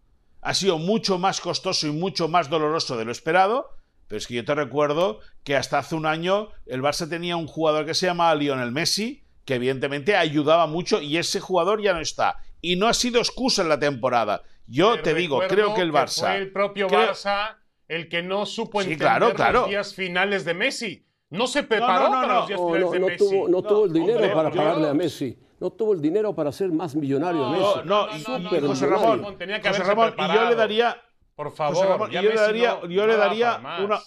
Ha 0.41 0.53
sido 0.53 0.77
mucho 0.77 1.17
más 1.17 1.41
costoso 1.41 1.87
y 1.87 1.91
mucho 1.91 2.27
más 2.27 2.49
doloroso 2.49 2.95
de 2.95 3.05
lo 3.05 3.11
esperado 3.11 3.71
pero 4.13 4.19
es 4.19 4.27
que 4.27 4.35
yo 4.35 4.45
te 4.45 4.53
recuerdo 4.53 5.21
que 5.43 5.55
hasta 5.55 5.79
hace 5.79 5.95
un 5.95 6.05
año 6.05 6.49
el 6.67 6.83
Barça 6.83 7.09
tenía 7.09 7.35
un 7.35 7.47
jugador 7.47 7.87
que 7.87 7.95
se 7.95 8.05
llamaba 8.05 8.35
Lionel 8.35 8.71
Messi, 8.71 9.23
que 9.43 9.55
evidentemente 9.55 10.15
ayudaba 10.15 10.67
mucho 10.67 11.01
y 11.01 11.17
ese 11.17 11.39
jugador 11.39 11.81
ya 11.81 11.95
no 11.95 11.99
está. 11.99 12.37
Y 12.61 12.75
no 12.75 12.87
ha 12.87 12.93
sido 12.93 13.17
excusa 13.17 13.63
en 13.63 13.69
la 13.69 13.79
temporada. 13.79 14.43
Yo 14.67 15.01
te 15.01 15.15
digo, 15.15 15.41
creo 15.49 15.73
que 15.73 15.81
el 15.81 15.91
Barça... 15.91 16.27
fue 16.27 16.37
el 16.37 16.51
propio 16.51 16.87
Barça 16.89 17.55
el 17.87 18.07
que 18.07 18.21
no 18.21 18.45
supo 18.45 18.83
entender 18.83 19.19
los 19.51 19.67
días 19.67 19.95
finales 19.95 20.45
de 20.45 20.53
Messi. 20.53 21.07
No 21.31 21.47
se 21.47 21.63
preparó 21.63 22.11
para 22.11 22.35
los 22.35 22.47
días 22.49 22.59
finales 22.61 22.91
de 22.91 22.99
Messi. 22.99 23.17
Tuvo, 23.17 23.49
no 23.49 23.63
tuvo 23.63 23.85
el 23.85 23.93
dinero 23.93 24.31
para 24.31 24.51
pagarle 24.51 24.89
a 24.89 24.93
Messi 24.93 25.39
no 25.63 25.71
tuvo 25.71 25.93
el 25.93 26.01
dinero 26.01 26.35
para 26.35 26.51
ser 26.51 26.73
más 26.73 26.93
millonario 26.93 27.49
Messi. 27.49 27.79
No, 27.85 28.05
no, 28.05 28.17
y, 28.17 28.59
José 28.59 28.85
Ramón, 28.85 29.23
José 29.23 29.83
Ramón 29.83 30.13
y 30.17 30.33
yo 30.33 30.49
le 30.49 30.55
daría, 30.55 31.01
por 31.35 31.51
favor, 31.53 32.09
yo 32.09 32.21
le 32.21 32.35
daría, 32.35 32.79
yo 32.87 33.07
le 33.07 33.17
daría 33.17 33.61
una 33.83 33.99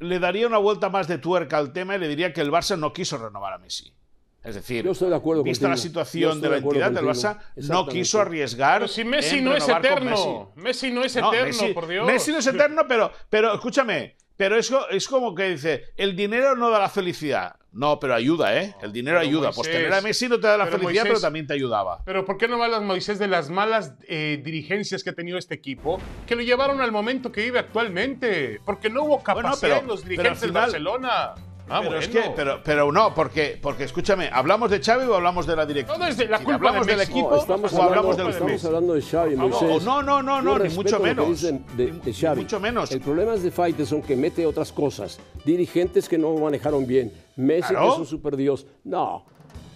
le 0.00 0.18
daría 0.18 0.46
una 0.46 0.58
vuelta 0.58 0.88
más 0.88 1.08
de 1.08 1.18
tuerca 1.18 1.58
al 1.58 1.72
tema 1.72 1.96
y 1.96 1.98
le 1.98 2.08
diría 2.08 2.32
que 2.32 2.40
el 2.40 2.50
Barça 2.50 2.78
no 2.78 2.92
quiso 2.92 3.18
renovar 3.18 3.52
a 3.52 3.58
Messi. 3.58 3.94
Es 4.42 4.56
decir, 4.56 4.86
vista 5.42 5.68
la 5.68 5.76
situación 5.78 6.40
de 6.42 6.50
la 6.50 6.56
entidad 6.58 6.92
del 6.92 7.06
Barça, 7.06 7.38
no 7.56 7.86
quiso 7.86 8.20
arriesgar. 8.20 8.80
Pero 8.80 8.88
si 8.88 9.02
Messi 9.02 9.40
no 9.40 9.56
es 9.56 9.66
eterno. 9.66 10.52
Messi. 10.56 10.90
no 10.90 11.02
es 11.02 11.16
eterno, 11.16 11.74
por 11.74 11.86
Dios. 11.86 12.06
Messi 12.06 12.30
no 12.30 12.38
es 12.38 12.46
eterno, 12.46 12.82
pero, 12.86 13.10
pero 13.30 13.54
escúchame, 13.54 14.16
pero 14.36 14.58
es, 14.58 14.70
es 14.90 15.08
como 15.08 15.34
que 15.34 15.50
dice, 15.50 15.84
el 15.96 16.14
dinero 16.14 16.54
no 16.56 16.68
da 16.68 16.78
la 16.78 16.90
felicidad. 16.90 17.56
No, 17.74 17.98
pero 17.98 18.14
ayuda, 18.14 18.56
¿eh? 18.56 18.74
El 18.82 18.92
dinero 18.92 19.18
ayuda. 19.18 19.50
pues 19.50 19.68
tener 19.68 19.92
a 19.92 20.00
Messi 20.00 20.28
no 20.28 20.38
te 20.38 20.46
da 20.46 20.56
la 20.56 20.66
felicidad, 20.66 21.02
pero 21.02 21.20
también 21.20 21.46
te 21.46 21.54
ayudaba. 21.54 22.00
Pero 22.04 22.24
¿por 22.24 22.38
qué 22.38 22.46
no 22.46 22.62
hablas, 22.62 22.82
Moisés, 22.82 23.18
de 23.18 23.26
las 23.26 23.50
malas 23.50 23.94
eh, 24.06 24.40
dirigencias 24.44 25.02
que 25.02 25.10
ha 25.10 25.14
tenido 25.14 25.38
este 25.38 25.54
equipo 25.54 26.00
que 26.26 26.36
lo 26.36 26.42
llevaron 26.42 26.80
al 26.80 26.92
momento 26.92 27.32
que 27.32 27.42
vive 27.42 27.58
actualmente? 27.58 28.60
Porque 28.64 28.90
no 28.90 29.02
hubo 29.02 29.22
capacidad 29.22 29.80
en 29.80 29.88
los 29.88 30.04
dirigentes 30.04 30.40
del 30.40 30.52
Barcelona. 30.52 31.34
Ah, 31.68 31.80
pero 31.82 31.98
es 31.98 32.08
que, 32.08 32.22
pero, 32.36 32.60
pero 32.62 32.92
no, 32.92 33.14
porque, 33.14 33.58
porque 33.60 33.84
escúchame, 33.84 34.28
¿hablamos 34.30 34.70
de 34.70 34.80
Xavi 34.80 35.06
o 35.06 35.14
hablamos 35.14 35.46
de 35.46 35.56
la 35.56 35.64
directiva? 35.64 35.96
No, 35.96 36.26
la 36.28 36.38
culpa 36.38 36.54
¿Hablamos 36.54 36.86
del 36.86 37.00
equipo 37.00 37.28
o 37.28 37.40
hablamos 37.82 38.16
de 38.16 38.30
Estamos 38.30 38.64
hablando 38.64 38.94
de 38.94 39.02
Xavi, 39.02 39.36
Moisés. 39.36 39.82
No, 39.82 40.02
no, 40.02 40.22
no, 40.22 40.42
no, 40.42 40.58
ni 40.58 40.68
mucho 40.74 41.00
menos. 41.00 41.40
De, 41.42 41.92
de 41.92 42.12
Xavi. 42.12 42.42
mucho 42.42 42.60
menos. 42.60 42.90
El 42.92 43.00
problema 43.00 43.34
es 43.34 43.42
de 43.42 43.50
Faiteson 43.50 44.02
que 44.02 44.14
mete 44.14 44.44
otras 44.44 44.72
cosas. 44.72 45.18
Dirigentes 45.44 46.08
que 46.08 46.18
no 46.18 46.34
manejaron 46.34 46.86
bien. 46.86 47.12
Messi 47.36 47.74
que 47.74 47.86
es 47.86 47.98
un 47.98 48.06
superdios. 48.06 48.66
No, 48.84 49.24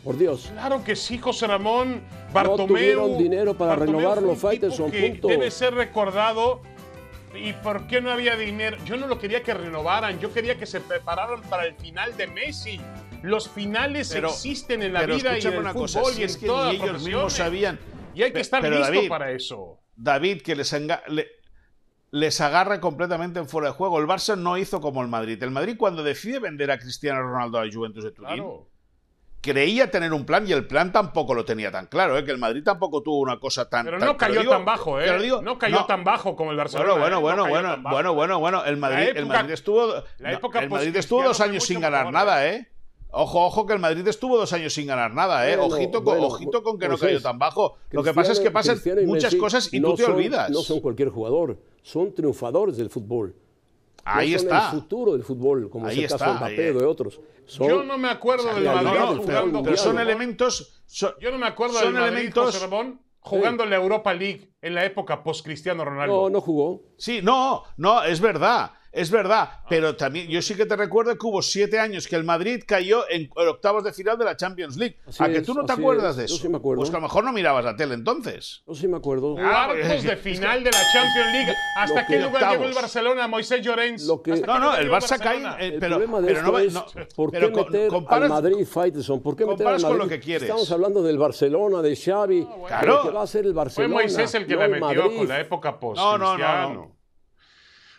por 0.04 0.18
Dios. 0.18 0.50
Claro 0.52 0.84
que 0.84 0.94
sí, 0.94 1.18
José 1.18 1.46
Ramón. 1.46 2.02
Bartomeu. 2.32 2.58
No 2.58 2.66
tuvieron 2.66 3.18
dinero 3.18 3.54
para 3.54 3.76
renovarlo, 3.76 4.36
Faiteson, 4.36 4.90
punto. 4.90 5.28
Debe 5.28 5.50
ser 5.50 5.74
recordado 5.74 6.60
¿Y 7.34 7.52
por 7.52 7.86
qué 7.86 8.00
no 8.00 8.10
había 8.10 8.36
dinero? 8.36 8.76
Yo 8.84 8.96
no 8.96 9.06
lo 9.06 9.18
quería 9.18 9.42
que 9.42 9.54
renovaran, 9.54 10.18
yo 10.18 10.32
quería 10.32 10.58
que 10.58 10.66
se 10.66 10.80
prepararan 10.80 11.42
para 11.42 11.66
el 11.66 11.74
final 11.74 12.16
de 12.16 12.26
Messi. 12.26 12.80
Los 13.22 13.48
finales 13.48 14.14
existen 14.14 14.82
en 14.82 14.92
la 14.92 15.06
vida 15.06 15.38
y 15.38 15.40
en 15.40 15.54
el 15.54 15.68
fútbol 15.68 15.74
cosa, 15.74 16.02
y 16.12 16.16
en 16.16 16.22
es 16.22 16.36
que 16.36 16.46
ellos 16.46 17.02
mismos 17.02 17.32
sabían. 17.32 17.78
Y 18.14 18.22
hay 18.22 18.32
que 18.32 18.40
estar 18.40 18.62
listo 18.62 19.08
para 19.08 19.32
eso. 19.32 19.78
David, 19.96 20.42
que 20.42 20.54
les, 20.54 20.74
les 22.10 22.40
agarra 22.40 22.80
completamente 22.80 23.38
en 23.40 23.48
fuera 23.48 23.68
de 23.68 23.74
juego. 23.74 23.98
El 23.98 24.06
Barça 24.06 24.38
no 24.38 24.56
hizo 24.56 24.80
como 24.80 25.02
el 25.02 25.08
Madrid. 25.08 25.42
El 25.42 25.50
Madrid 25.50 25.76
cuando 25.76 26.02
decide 26.02 26.38
vender 26.38 26.70
a 26.70 26.78
Cristiano 26.78 27.20
Ronaldo 27.22 27.58
a 27.58 27.66
la 27.66 27.72
Juventus 27.72 28.04
de 28.04 28.12
Turín, 28.12 28.44
creía 29.40 29.90
tener 29.90 30.12
un 30.12 30.24
plan 30.24 30.46
y 30.48 30.52
el 30.52 30.66
plan 30.66 30.92
tampoco 30.92 31.34
lo 31.34 31.44
tenía 31.44 31.70
tan 31.70 31.86
claro, 31.86 32.18
¿eh? 32.18 32.24
que 32.24 32.30
el 32.30 32.38
Madrid 32.38 32.62
tampoco 32.64 33.02
tuvo 33.02 33.20
una 33.20 33.38
cosa 33.38 33.68
tan... 33.68 33.84
Pero 33.84 33.98
no 33.98 34.16
cayó 34.16 34.48
tan 34.48 34.64
bajo, 34.64 35.00
¿eh? 35.00 35.40
no 35.42 35.58
cayó 35.58 35.84
tan 35.86 36.04
bajo 36.04 36.34
como 36.34 36.50
el 36.50 36.56
Barcelona. 36.56 36.94
Bueno, 36.94 37.20
bueno, 37.20 37.46
¿eh? 37.46 37.50
bueno, 37.50 37.78
bueno, 37.82 38.14
bueno, 38.14 38.38
bueno, 38.40 38.64
el 38.64 38.76
Madrid, 38.76 39.10
el 39.14 39.26
Madrid 39.26 39.52
estuvo, 39.52 39.94
el 40.18 40.70
Madrid 40.70 40.96
estuvo 40.96 41.22
dos 41.22 41.40
años 41.40 41.64
sin 41.64 41.80
ganar 41.80 42.12
nada, 42.12 42.46
¿eh? 42.46 42.48
¿eh? 42.48 42.68
Ojo, 43.10 43.46
ojo, 43.46 43.66
que 43.66 43.72
el 43.72 43.78
Madrid 43.78 44.06
estuvo 44.06 44.36
dos 44.36 44.52
años 44.52 44.74
sin 44.74 44.86
ganar 44.86 45.14
nada, 45.14 45.48
¿eh? 45.48 45.56
ojito, 45.56 46.04
con, 46.04 46.18
ojito 46.18 46.62
con 46.62 46.78
que 46.78 46.88
no 46.88 46.98
cayó 46.98 47.20
tan 47.22 47.38
bajo. 47.38 47.76
Lo 47.90 48.02
que 48.02 48.12
pasa 48.12 48.32
es 48.32 48.40
que 48.40 48.50
pasan 48.50 48.78
muchas 49.06 49.34
cosas 49.34 49.72
y 49.72 49.80
tú 49.80 49.94
te 49.94 50.04
olvidas. 50.04 50.50
No 50.50 50.60
son 50.60 50.80
cualquier 50.80 51.08
jugador, 51.08 51.58
son 51.82 52.14
triunfadores 52.14 52.76
del 52.76 52.90
fútbol. 52.90 53.34
Ahí 54.08 54.34
está. 54.34 54.66
el 54.66 54.80
futuro 54.80 55.12
del 55.12 55.22
fútbol, 55.22 55.68
como 55.70 55.88
es 55.88 55.98
el 55.98 56.08
caso 56.08 56.24
de 56.24 56.32
Mbappé 56.32 56.70
o 56.72 56.78
de 56.78 56.86
otros. 56.86 57.20
Yo 57.58 57.82
no 57.84 57.98
me 57.98 58.08
acuerdo 58.08 58.54
del 58.54 58.64
Madrid 58.64 59.62
Pero 59.64 59.76
son 59.76 59.98
elementos. 59.98 60.82
Yo 61.20 61.30
no 61.30 61.38
me 61.38 61.46
acuerdo 61.46 61.78
del 61.78 61.92
Madrid, 61.92 62.08
elementos, 62.08 62.46
José 62.46 62.60
Ramón, 62.60 63.00
jugando 63.20 63.66
la 63.66 63.76
Europa 63.76 64.14
League 64.14 64.52
en 64.60 64.74
la 64.74 64.84
época 64.84 65.22
post-Cristiano 65.22 65.84
Ronaldo. 65.84 66.22
No, 66.22 66.30
no 66.30 66.40
jugó. 66.40 66.82
Sí, 66.96 67.20
no, 67.22 67.64
no, 67.76 68.02
es 68.02 68.20
verdad. 68.20 68.72
Es 68.90 69.10
verdad, 69.10 69.50
pero 69.68 69.96
también 69.96 70.28
yo 70.28 70.40
sí 70.40 70.54
que 70.54 70.64
te 70.66 70.74
recuerdo 70.74 71.16
que 71.16 71.26
hubo 71.26 71.42
siete 71.42 71.78
años 71.78 72.08
que 72.08 72.16
el 72.16 72.24
Madrid 72.24 72.62
cayó 72.66 73.04
en 73.10 73.28
octavos 73.36 73.84
de 73.84 73.92
final 73.92 74.16
de 74.18 74.24
la 74.24 74.36
Champions 74.36 74.76
League. 74.76 74.96
¿A 75.18 75.28
que 75.28 75.42
tú 75.42 75.52
no 75.54 75.64
te 75.64 75.72
acuerdas 75.72 76.16
de 76.16 76.24
eso? 76.24 76.36
Yo 76.36 76.42
sí 76.42 76.48
me 76.48 76.56
acuerdo. 76.56 76.80
Pues 76.80 76.90
que 76.90 76.96
a 76.96 77.00
lo 77.00 77.06
mejor 77.06 77.22
no 77.24 77.32
mirabas 77.32 77.64
la 77.64 77.76
tele 77.76 77.94
entonces. 77.94 78.62
Yo 78.66 78.74
sí 78.74 78.88
me 78.88 78.96
acuerdo. 78.96 79.34
Cuartos 79.34 80.02
de 80.02 80.16
final 80.16 80.64
de 80.64 80.70
la 80.70 80.78
Champions 80.92 81.32
League. 81.32 81.54
¿Hasta 81.76 82.06
qué 82.06 82.18
lugar 82.20 82.50
llegó 82.52 82.64
el 82.64 82.74
Barcelona, 82.74 83.28
Moisés 83.28 83.60
Llorens? 83.62 84.06
No, 84.06 84.58
no, 84.58 84.76
el 84.76 84.90
Barça 84.90 85.18
cae. 85.18 85.38
Eh, 85.64 85.74
el 85.74 85.78
pero, 85.80 85.96
problema 85.96 86.20
de 86.20 86.26
pero 86.28 86.42
no, 86.42 86.58
esto 86.58 86.86
no, 86.96 87.02
es, 87.02 87.14
¿por 87.14 87.30
qué 87.30 87.40
meter 87.50 87.88
comparas- 87.88 88.22
al 88.24 88.28
Madrid 88.42 88.66
Faitelson? 88.66 89.22
¿Por 89.22 89.36
qué 89.36 89.44
meter 89.44 89.66
al 89.66 89.74
comparas 89.74 89.82
Madrid? 89.82 89.98
con 89.98 90.06
lo 90.06 90.08
que 90.08 90.20
quieres. 90.20 90.42
Estamos 90.42 90.70
hablando 90.72 91.02
del 91.02 91.18
Barcelona, 91.18 91.82
de 91.82 91.94
Xavi, 91.94 92.48
Claro. 92.66 93.02
que 93.02 93.10
va 93.10 93.22
a 93.22 93.26
ser 93.26 93.44
el 93.44 93.52
Fue 93.52 93.62
Barcelona. 93.64 93.94
Moisés 93.94 94.34
el 94.34 94.46
que 94.46 94.54
no 94.54 94.60
la 94.60 94.68
metió 94.68 94.86
Madrid. 95.02 95.16
con 95.18 95.28
la 95.28 95.40
época 95.40 95.70
No, 95.72 95.78
post-Cristiano. 95.78 96.18
no, 96.18 96.68
no, 96.68 96.74
no. 96.74 96.97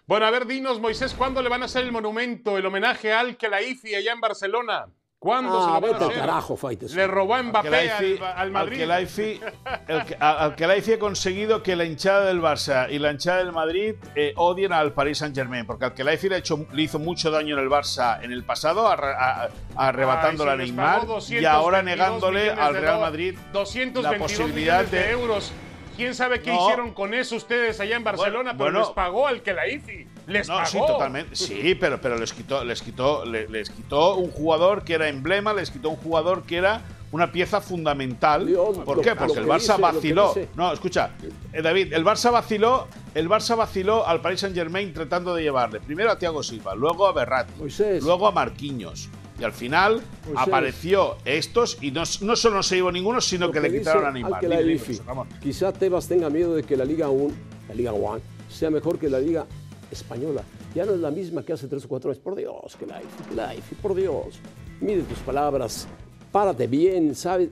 Bueno, 0.10 0.26
a 0.26 0.32
ver, 0.32 0.47
dinos, 0.47 0.80
Moisés, 0.80 1.14
¿cuándo 1.16 1.39
le 1.43 1.49
van 1.49 1.62
a 1.62 1.66
hacer 1.66 1.84
el 1.84 1.91
monumento, 1.91 2.57
el 2.57 2.66
homenaje 2.66 3.14
al 3.14 3.38
Kelaifi 3.38 3.93
allá 3.93 4.12
en 4.12 4.20
Barcelona? 4.20 4.88
¿Cuándo 5.20 5.51
se 5.62 5.70
Ah, 5.70 5.74
lo 5.76 5.82
van 5.82 5.84
a 5.84 5.88
vete 5.93 6.03
al 6.03 6.10
hacer? 6.10 6.20
carajo, 6.22 6.57
Faitelson. 6.57 6.97
Le 6.97 7.05
robó 7.05 7.36
a 7.36 7.43
Mbappé 7.43 7.91
al, 7.91 8.20
al 8.24 8.51
Madrid. 8.51 8.82
El 9.88 10.05
que- 10.05 10.16
al- 10.20 10.38
Al-Khelaifi 10.39 10.93
ha 10.93 10.99
conseguido 10.99 11.62
que 11.62 11.76
la 11.76 11.86
hinchada 11.86 12.26
del 12.26 12.41
Barça 12.41 12.88
y 12.89 12.97
la 12.97 13.12
hinchada 13.12 13.38
del 13.43 13.51
Madrid 13.51 13.95
eh, 14.16 14.34
odien 14.38 14.74
al 14.74 14.93
Paris 14.93 15.20
Saint 15.20 15.36
Germain, 15.36 15.68
porque 15.68 15.86
Al-Khelaifi 15.86 16.28
le, 16.30 16.36
ha 16.36 16.38
hecho- 16.39 16.66
le 16.74 16.82
hizo 16.82 16.97
mucho 16.97 17.30
daño 17.30 17.55
en 17.55 17.62
el 17.64 17.70
Barça 17.70 18.20
en 18.24 18.32
el 18.32 18.43
pasado, 18.43 18.88
arre- 18.88 19.14
a- 19.16 19.43
a- 19.43 19.49
arrebatándole 19.89 20.51
a 20.53 20.55
Neymar 20.55 21.01
y 21.30 21.45
ahora 21.45 21.84
222 21.84 21.84
negándole 21.84 22.49
al 22.49 22.76
Real 22.76 22.99
Madrid 23.01 23.38
222 23.53 24.03
la 24.12 24.18
posibilidad 24.18 24.86
de, 24.86 24.97
de- 25.03 25.12
euros. 25.12 25.51
¿Quién 26.00 26.16
sabe 26.16 26.41
qué 26.41 26.50
No. 26.52 26.62
hicieron 26.64 26.93
con 26.93 27.14
eso 27.14 27.36
ustedes 27.36 27.78
allá 27.82 27.97
en 27.97 28.04
Barcelona? 28.06 28.54
pero 28.54 28.64
bueno. 28.72 28.80
les 28.80 28.89
pagó 28.89 29.28
al 29.28 29.41
Kelaifi. 29.41 30.08
Les 30.28 30.47
No, 30.47 30.56
pagó. 30.56 30.66
sí, 30.68 30.78
totalmente. 30.88 31.36
Sí, 31.36 31.76
pero, 31.76 32.00
pero 32.00 32.18
les 32.18 32.32
quitó, 32.32 32.64
les 32.64 32.82
quitó, 32.82 33.26
le- 33.26 33.50
les 33.50 33.70
quitó 33.70 34.16
un 34.16 34.32
jugador 34.32 34.84
que 34.86 34.93
era 34.93 35.10
emblema, 35.10 35.54
les 35.54 35.70
quitó 35.72 35.89
un 35.89 35.97
jugador 35.97 36.43
que 36.43 36.56
era 36.56 36.82
una 37.12 37.32
pieza 37.34 37.60
fundamental. 37.60 38.47
¿Por 38.86 38.95
lo- 38.97 39.02
qué? 39.04 39.14
Porque 39.16 39.34
que 39.34 39.39
el 39.39 39.45
Barça 39.47 39.60
dice, 39.60 39.76
que 39.76 39.82
vaciló. 39.82 40.34
No, 40.56 40.72
escucha, 40.72 41.10
eh, 41.52 41.62
David, 41.62 41.91
el 41.91 42.06
Barça 42.06 42.32
vaciló, 42.32 42.88
el 43.14 43.28
Barça 43.28 43.58
vaciló 43.58 44.08
al 44.08 44.22
Paris 44.22 44.39
Saint 44.39 44.56
Germain 44.56 44.93
tratando 44.93 45.36
de 45.36 45.41
llevarle 45.43 45.80
primero 45.82 46.12
a 46.12 46.18
Thiago 46.18 46.43
Silva, 46.43 46.76
luego 46.76 47.08
a 47.08 47.12
Berratti, 47.12 47.54
luego 48.02 48.26
a 48.28 48.32
Marquinhos. 48.32 49.10
Y 49.40 49.44
al 49.44 49.54
final 49.54 50.02
Moisés. 50.26 50.36
apareció 50.36 51.16
estos 51.24 51.78
y 51.82 51.92
no, 51.92 52.04
no 52.22 52.36
solo 52.36 52.56
no 52.58 52.64
se 52.64 52.76
llevó 52.76 52.92
ninguno, 52.92 53.22
sino 53.22 53.48
Lo 53.48 53.54
que, 53.54 53.62
le 53.62 53.72
quitaron 53.72 54.06
a 54.06 54.12
Neymar. 54.12 54.42
Dime, 54.42 54.58
dime, 54.58 54.74
Al-Khelaifi. 54.74 54.94
José 54.98 55.08
Ramón. 55.08 55.28
Quizá 55.42 55.72
Tebas 55.72 56.08
tenga 56.08 56.30
miedo 56.30 56.56
de 56.56 56.64
que 56.64 56.76
la 56.76 56.84
Liga 56.86 57.10
1, 57.10 57.34
la 57.70 57.74
Liga 57.76 57.94
One, 57.94 58.22
sea 58.50 58.70
mejor 58.70 59.00
que 59.00 59.10
la 59.10 59.20
Liga 59.20 59.46
Española. 59.92 60.44
Ya 60.76 60.86
no 60.86 60.94
es 60.94 61.00
la 61.00 61.10
misma 61.12 61.44
que 61.44 61.54
hace 61.54 61.68
tres 61.68 61.86
o 61.86 61.88
cuatro 61.88 62.12
años. 62.12 62.22
Por 62.22 62.36
Dios, 62.36 62.76
Khelaifi, 62.78 63.24
Khelaifi, 63.30 63.76
por 63.76 63.96
Dios. 63.96 64.40
Mide 64.82 65.04
tus 65.04 65.20
palabras. 65.20 65.88
Párate 66.32 66.68
bien, 66.68 67.16
¿sabes? 67.16 67.50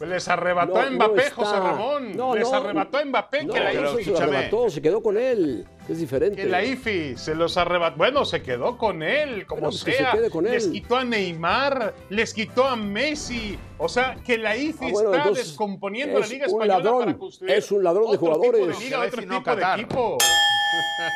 Les 0.00 0.26
arrebató 0.28 0.74
No, 0.74 0.80
a 0.80 0.90
Mbappé, 0.90 1.24
no. 1.28 1.34
José 1.36 1.56
Ramón. 1.56 2.16
No, 2.16 2.34
Les 2.34 2.50
no. 2.50 2.56
arrebató 2.56 2.98
a 2.98 3.04
Mbappé. 3.04 3.44
No, 3.44 3.52
que 3.52 3.60
la 3.60 3.72
no 3.74 3.96
se 3.98 4.16
arrebató, 4.16 4.70
se 4.70 4.80
quedó 4.80 5.02
con 5.02 5.18
él. 5.18 5.66
Es 5.90 5.98
diferente. 5.98 6.40
Que 6.42 6.48
la 6.48 6.62
IFI 6.64 7.16
se 7.16 7.34
los 7.34 7.56
arrebató. 7.56 7.96
Bueno, 7.96 8.24
se 8.24 8.42
quedó 8.42 8.78
con 8.78 9.02
él, 9.02 9.44
como 9.46 9.62
Bueno, 9.62 9.76
que 9.84 9.90
se 9.92 9.98
sea. 9.98 10.12
quede 10.12 10.30
con 10.30 10.44
Les 10.44 10.68
quitó 10.68 10.96
a 10.96 11.04
Neymar, 11.04 11.94
les 12.10 12.32
quitó 12.32 12.64
a 12.64 12.76
Messi. 12.76 13.58
O 13.78 13.88
sea, 13.88 14.14
que 14.24 14.38
la 14.38 14.56
IFI 14.56 14.86
Ah, 14.86 14.90
bueno, 14.92 15.14
está 15.14 15.30
descomponiendo 15.32 16.20
la 16.20 16.26
Liga 16.26 16.46
un 16.46 16.52
Española 16.62 16.78
ladrón, 16.78 17.04
para 17.06 17.18
construir 17.18 17.52
es 17.54 17.72
un 17.72 17.82
ladrón 17.82 18.04
de 18.06 18.18
tipo 18.18 18.34
jugadores. 18.34 18.78
de 18.78 18.84
liga, 18.84 18.84
Que 18.84 18.90
la 18.90 18.98
otro 19.06 19.18
IFI 19.20 19.26
no 19.26 19.38
tipo 19.38 19.50
de 19.50 19.56
Qatar. 19.60 19.80
equipo. 19.80 20.18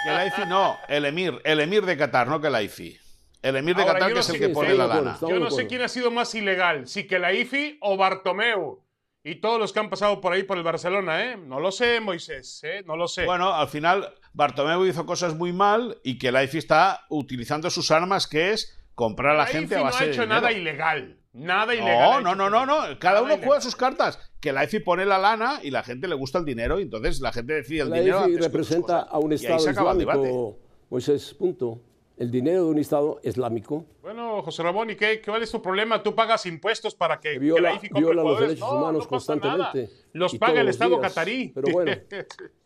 Que 0.05 0.11
la 0.11 0.27
IFI 0.27 0.43
no, 0.49 0.77
el 0.89 1.05
emir, 1.05 1.41
el 1.45 1.61
emir 1.61 1.85
de 1.87 1.97
Qatar, 1.97 2.27
no 2.27 2.41
que 2.41 2.51
la 2.51 2.63
IFI. 2.63 2.99
El 3.43 3.57
emir 3.57 3.77
de 3.77 3.83
Ahora, 3.83 3.95
Qatar 3.95 4.13
que 4.15 4.19
es 4.21 4.29
el 4.31 4.39
que 4.41 4.49
pone 4.49 4.75
la 4.75 4.87
lana. 4.89 5.19
Yo 5.21 5.39
no 5.39 5.51
sé 5.51 5.67
quién 5.69 5.83
ha 5.83 5.89
sido 5.89 6.11
más 6.11 6.35
ilegal, 6.35 6.89
si 6.89 7.07
que 7.07 7.19
la 7.21 7.33
IFI 7.33 7.79
o 7.81 7.97
Bartomeu. 7.97 8.81
Y 9.23 9.37
todos 9.37 9.59
los 9.59 9.73
que 9.73 9.79
han 9.81 9.89
pasado 9.89 10.21
por 10.21 10.33
ahí 10.35 10.43
por 10.43 10.59
el 10.59 10.65
Barcelona, 10.65 11.25
¿eh? 11.25 11.37
No 11.39 11.59
lo 11.61 11.73
sé, 11.73 12.01
Moisés, 12.01 12.61
¿eh? 12.65 12.83
No 12.85 12.95
lo 12.97 13.09
sé. 13.09 13.25
Bueno, 13.25 13.55
al 13.55 13.69
final 13.69 14.13
Bartomeu 14.35 14.85
hizo 14.85 15.07
cosas 15.07 15.35
muy 15.35 15.53
mal 15.53 15.99
y 16.05 16.19
que 16.19 16.31
la 16.33 16.43
IFI 16.45 16.59
está 16.59 17.07
utilizando 17.09 17.71
sus 17.71 17.91
armas, 17.91 18.27
que 18.27 18.51
es 18.53 18.77
comprar 18.95 19.35
a 19.35 19.39
la, 19.39 19.45
la 19.45 19.47
gente 19.47 19.75
a 19.77 19.79
no 19.79 19.85
base 19.85 20.03
ha 20.05 20.07
de 20.07 20.13
hecho 20.13 20.27
nada 20.27 20.53
ilegal. 20.53 21.19
Nada 21.33 21.75
ilegal. 21.75 22.13
ha 22.19 22.21
No, 22.21 22.35
no, 22.35 22.49
no, 22.51 22.51
no, 22.51 22.67
no. 22.67 22.99
Cada 22.99 23.21
uno 23.23 23.33
ilegal. 23.35 23.47
juega 23.47 23.61
sus 23.61 23.75
cartas. 23.77 24.19
Que 24.41 24.53
la 24.53 24.65
IFI 24.65 24.81
pone 24.81 25.07
la 25.07 25.19
lana 25.19 25.61
y 25.63 25.71
la 25.71 25.83
gente 25.83 26.07
le 26.09 26.15
gusta 26.15 26.39
el 26.39 26.45
dinero 26.45 26.79
y 26.79 26.83
entonces 26.83 27.21
la 27.21 27.33
gente 27.33 27.55
decide 27.55 27.83
el 27.83 27.91
La 27.91 27.97
dinero. 28.01 28.19
Que 28.27 28.35
otras 28.35 28.45
representa 28.47 29.01
a 29.01 29.19
un 29.19 29.33
Estado 29.33 29.59
se 29.61 29.71
acaba 29.71 29.93
el 29.93 29.99
debate. 29.99 30.19
islámico. 30.21 30.59
Moisés, 30.91 31.35
punto. 31.35 31.81
El 32.17 32.31
dinero 32.31 32.67
de 32.67 32.71
un 32.71 32.79
Estado 32.79 33.21
islámico 33.25 33.87
Bueno, 34.01 34.41
José 34.43 34.63
Ramón, 34.63 34.89
¿y 34.91 34.95
qué, 34.95 35.21
cuál 35.21 35.43
es 35.43 35.51
tu 35.51 35.61
problema? 35.61 36.01
¿Tú 36.01 36.15
pagas 36.15 36.47
impuestos 36.47 36.95
para 36.95 37.19
que, 37.19 37.33
que 37.33 37.39
viola, 37.41 37.71
la 37.71 37.75
IFI 37.77 37.89
compre 37.89 38.05
viola 38.13 38.23
los 38.23 38.39
derechos 38.41 38.61
No, 38.61 38.79
humanos 38.79 39.05
no 39.05 39.11
pasa 39.11 39.35
nada. 39.35 39.57
constantemente. 39.73 40.09
Los 40.13 40.35
paga 40.37 40.61
el 40.61 40.69
Estado 40.69 40.91
días. 40.99 41.01
catarí. 41.13 41.51
Pero 41.53 41.73
bueno, 41.73 41.93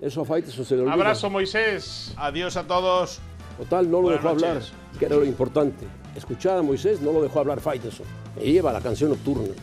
eso 0.00 0.22
a 0.22 0.24
Faitelson 0.24 0.64
se 0.64 0.74
le 0.74 0.82
olvida. 0.82 0.94
Abrazo, 0.94 1.30
Moisés. 1.30 2.14
Adiós 2.16 2.56
a 2.56 2.66
todos. 2.66 3.20
Total, 3.58 3.90
no 3.90 3.98
lo 3.98 4.02
Buenas 4.02 4.22
dejó 4.22 4.34
hablar, 4.34 4.62
que 4.98 5.06
era 5.06 5.16
lo 5.16 5.24
importante. 5.24 5.86
Escuchar 6.14 6.58
a 6.58 6.62
Moisés 6.62 7.00
no 7.00 7.12
lo 7.12 7.22
dejó 7.22 7.40
hablar 7.40 7.60
Faitelson. 7.60 8.06
Me 8.36 8.42
lleva 8.42 8.72
la 8.72 8.80
canción 8.80 9.10
nocturna. 9.10 9.54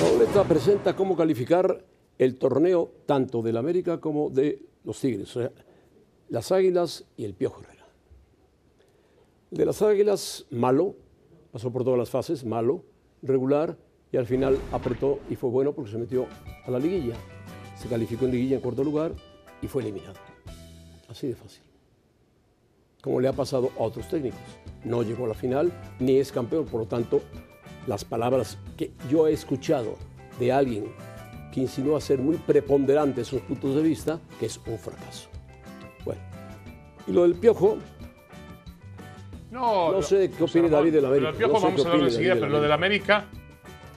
La 0.00 0.10
boleta 0.10 0.44
presenta 0.44 0.96
cómo 0.96 1.16
calificar 1.16 1.84
el 2.18 2.36
torneo 2.36 2.92
tanto 3.06 3.42
del 3.42 3.56
América 3.56 4.00
como 4.00 4.30
de 4.30 4.62
los 4.84 5.00
Tigres, 5.00 5.36
o 5.36 5.40
sea, 5.40 5.50
las 6.28 6.52
Águilas 6.52 7.04
y 7.16 7.24
el 7.24 7.34
Piojo 7.34 7.62
Herrera. 7.62 7.86
De 9.50 9.66
las 9.66 9.82
Águilas, 9.82 10.46
malo, 10.50 10.94
pasó 11.52 11.72
por 11.72 11.84
todas 11.84 11.98
las 11.98 12.10
fases, 12.10 12.44
malo, 12.44 12.84
regular, 13.24 13.76
y 14.12 14.16
al 14.16 14.26
final 14.26 14.56
apretó 14.70 15.18
y 15.28 15.34
fue 15.34 15.50
bueno 15.50 15.72
porque 15.72 15.90
se 15.90 15.98
metió 15.98 16.26
a 16.64 16.70
la 16.70 16.78
liguilla. 16.78 17.16
Se 17.76 17.88
calificó 17.88 18.26
en 18.26 18.30
liguilla 18.30 18.54
en 18.54 18.62
cuarto 18.62 18.84
lugar 18.84 19.12
y 19.60 19.66
fue 19.66 19.82
eliminado. 19.82 20.14
Así 21.08 21.26
de 21.26 21.34
fácil. 21.34 21.62
Como 23.02 23.20
le 23.20 23.26
ha 23.26 23.32
pasado 23.32 23.72
a 23.76 23.82
otros 23.82 24.08
técnicos. 24.08 24.38
No 24.84 25.02
llegó 25.02 25.24
a 25.24 25.28
la 25.28 25.34
final 25.34 25.72
ni 25.98 26.18
es 26.18 26.30
campeón, 26.30 26.66
por 26.66 26.82
lo 26.82 26.86
tanto, 26.86 27.22
las 27.88 28.04
palabras 28.04 28.56
que 28.76 28.92
yo 29.10 29.26
he 29.26 29.32
escuchado 29.32 29.96
de 30.38 30.52
alguien 30.52 30.92
que 31.52 31.60
insinúa 31.60 32.00
ser 32.00 32.20
muy 32.20 32.36
preponderante 32.36 33.24
sus 33.24 33.40
puntos 33.42 33.74
de 33.74 33.82
vista, 33.82 34.20
que 34.38 34.46
es 34.46 34.60
un 34.66 34.78
fracaso. 34.78 35.28
Bueno, 36.04 36.20
y 37.08 37.12
lo 37.12 37.22
del 37.22 37.34
piojo, 37.34 37.78
No, 39.54 39.92
No 39.92 40.02
sé 40.02 40.32
qué 40.32 40.44
Ramón, 40.44 40.68
David 40.68 40.92
del 40.94 41.04
América, 41.04 41.22
Lo 41.22 41.28
del 41.28 41.36
Piojo 41.36 41.52
no 41.52 41.58
sé 41.60 41.64
vamos 41.66 41.82
qué 41.82 41.88
a 41.88 41.92
hablar 41.92 42.08
enseguida, 42.08 42.30
David 42.30 42.40
pero 42.42 42.52
lo 42.52 42.60
del 42.60 42.72
América. 42.72 43.24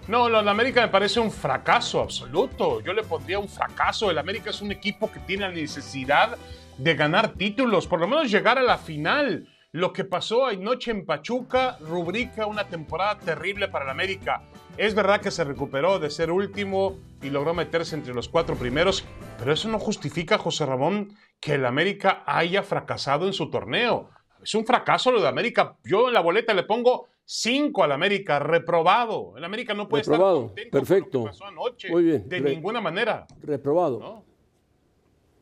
No, 0.07 0.29
lo 0.29 0.37
del 0.37 0.47
América 0.49 0.81
me 0.81 0.87
parece 0.89 1.19
un 1.19 1.31
fracaso 1.31 1.99
absoluto. 1.99 2.79
Yo 2.81 2.93
le 2.93 3.01
pondría 3.01 3.39
un 3.39 3.49
fracaso. 3.49 4.11
El 4.11 4.19
América 4.19 4.51
es 4.51 4.61
un 4.61 4.71
equipo 4.71 5.11
que 5.11 5.19
tiene 5.21 5.47
la 5.47 5.51
necesidad 5.51 6.37
de 6.77 6.93
ganar 6.93 7.33
títulos, 7.33 7.87
por 7.87 7.99
lo 7.99 8.07
menos 8.07 8.29
llegar 8.29 8.59
a 8.59 8.61
la 8.61 8.77
final. 8.77 9.47
Lo 9.71 9.93
que 9.93 10.03
pasó 10.03 10.45
anoche 10.45 10.91
en 10.91 11.07
Pachuca 11.07 11.79
rubrica 11.81 12.45
una 12.45 12.65
temporada 12.65 13.17
terrible 13.17 13.67
para 13.67 13.85
el 13.85 13.91
América. 13.91 14.43
Es 14.77 14.93
verdad 14.93 15.21
que 15.21 15.31
se 15.31 15.43
recuperó 15.43 15.97
de 15.97 16.11
ser 16.11 16.29
último 16.29 16.99
y 17.23 17.31
logró 17.31 17.55
meterse 17.55 17.95
entre 17.95 18.13
los 18.13 18.29
cuatro 18.29 18.55
primeros, 18.55 19.03
pero 19.39 19.51
eso 19.51 19.67
no 19.69 19.79
justifica, 19.79 20.37
José 20.37 20.67
Ramón, 20.67 21.15
que 21.39 21.55
el 21.55 21.65
América 21.65 22.21
haya 22.27 22.61
fracasado 22.61 23.25
en 23.25 23.33
su 23.33 23.49
torneo. 23.49 24.11
Es 24.43 24.55
un 24.55 24.65
fracaso 24.65 25.11
lo 25.11 25.21
de 25.21 25.27
América. 25.27 25.75
Yo 25.83 26.07
en 26.07 26.13
la 26.13 26.21
boleta 26.21 26.53
le 26.53 26.63
pongo 26.63 27.07
5 27.25 27.83
al 27.83 27.91
América, 27.91 28.39
reprobado. 28.39 29.33
El 29.37 29.43
América 29.43 29.73
no 29.73 29.87
puede 29.89 30.03
reprobado, 30.03 30.37
estar 30.37 30.47
contento 30.47 30.71
perfecto. 30.77 31.11
con 31.11 31.19
lo 31.19 31.23
que 31.25 31.29
pasó 31.31 31.45
anoche. 31.45 31.89
Muy 31.91 32.03
bien. 32.03 32.29
De 32.29 32.39
Re- 32.39 32.49
ninguna 32.55 32.79
manera. 32.81 33.27
reprobado. 33.41 34.23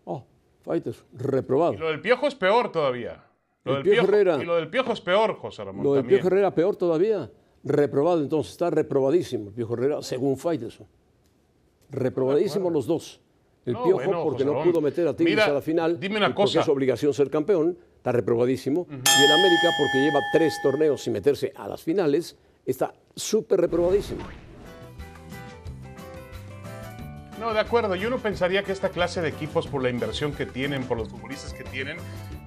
Oh, 0.06 0.24
Fighters, 0.64 1.04
reprobado. 1.14 1.74
Y 1.74 1.78
lo 1.78 1.88
del 1.90 2.02
Piojo 2.02 2.28
es 2.28 2.36
peor 2.36 2.72
todavía. 2.72 3.24
Lo 3.64 3.78
El 3.78 3.84
del 3.84 3.94
Piojo 3.94 4.08
Herrera. 4.08 4.38
Y 4.42 4.46
lo 4.46 4.56
del 4.56 4.70
Piojo 4.70 4.94
es 4.94 5.02
peor, 5.02 5.36
José 5.38 5.64
Ramón. 5.64 5.84
Lo 5.84 5.94
del 5.94 6.02
también. 6.04 6.20
Piojo 6.22 6.28
Herrera 6.34 6.54
peor 6.54 6.76
todavía. 6.76 7.32
Reprobado, 7.64 8.22
entonces 8.22 8.52
está 8.52 8.70
reprobadísimo 8.70 9.48
el 9.50 9.54
Piojo 9.54 9.74
Herrera, 9.74 10.02
según 10.04 10.38
Faitelson. 10.38 10.88
Reprobadísimo 11.90 12.70
los 12.70 12.86
dos. 12.88 13.22
El 13.66 13.74
No, 13.74 13.84
Piojo 13.84 13.96
bueno, 14.04 14.24
porque 14.24 14.44
José 14.44 14.58
no 14.58 14.64
pudo 14.64 14.82
meter 14.82 15.08
a 15.08 15.16
Tigres 15.16 15.36
Mira, 15.36 15.46
a 15.46 15.54
la 15.54 15.62
final. 15.62 16.00
dime 16.00 16.18
una 16.18 16.28
y 16.28 16.30
porque 16.30 16.44
cosa. 16.44 16.62
es 16.62 16.68
obligación 16.70 17.14
ser 17.14 17.30
campeón, 17.32 17.78
está 17.98 18.12
reprobadísimo. 18.12 18.86
Y 18.90 18.94
el 18.94 19.32
América, 19.32 19.70
porque 19.78 20.00
lleva 20.06 20.20
tres 20.32 20.54
torneos 20.62 21.02
sin 21.02 21.14
meterse 21.14 21.52
a 21.56 21.68
las 21.68 21.82
finales, 21.82 22.38
está 22.66 22.94
súper 23.16 23.62
reprobadísimo. 23.62 24.22
No, 27.40 27.54
de 27.54 27.60
acuerdo. 27.60 27.96
Yo 27.96 28.10
no 28.10 28.18
pensaría 28.20 28.64
que 28.64 28.72
esta 28.72 28.90
clase 28.90 29.22
de 29.22 29.30
equipos, 29.30 29.68
por 29.68 29.82
la 29.84 29.90
inversión 29.90 30.32
que 30.32 30.46
tienen, 30.46 30.84
por 30.86 30.98
los 30.98 31.10
futbolistas 31.10 31.54
que 31.54 31.64
tienen, 31.64 31.98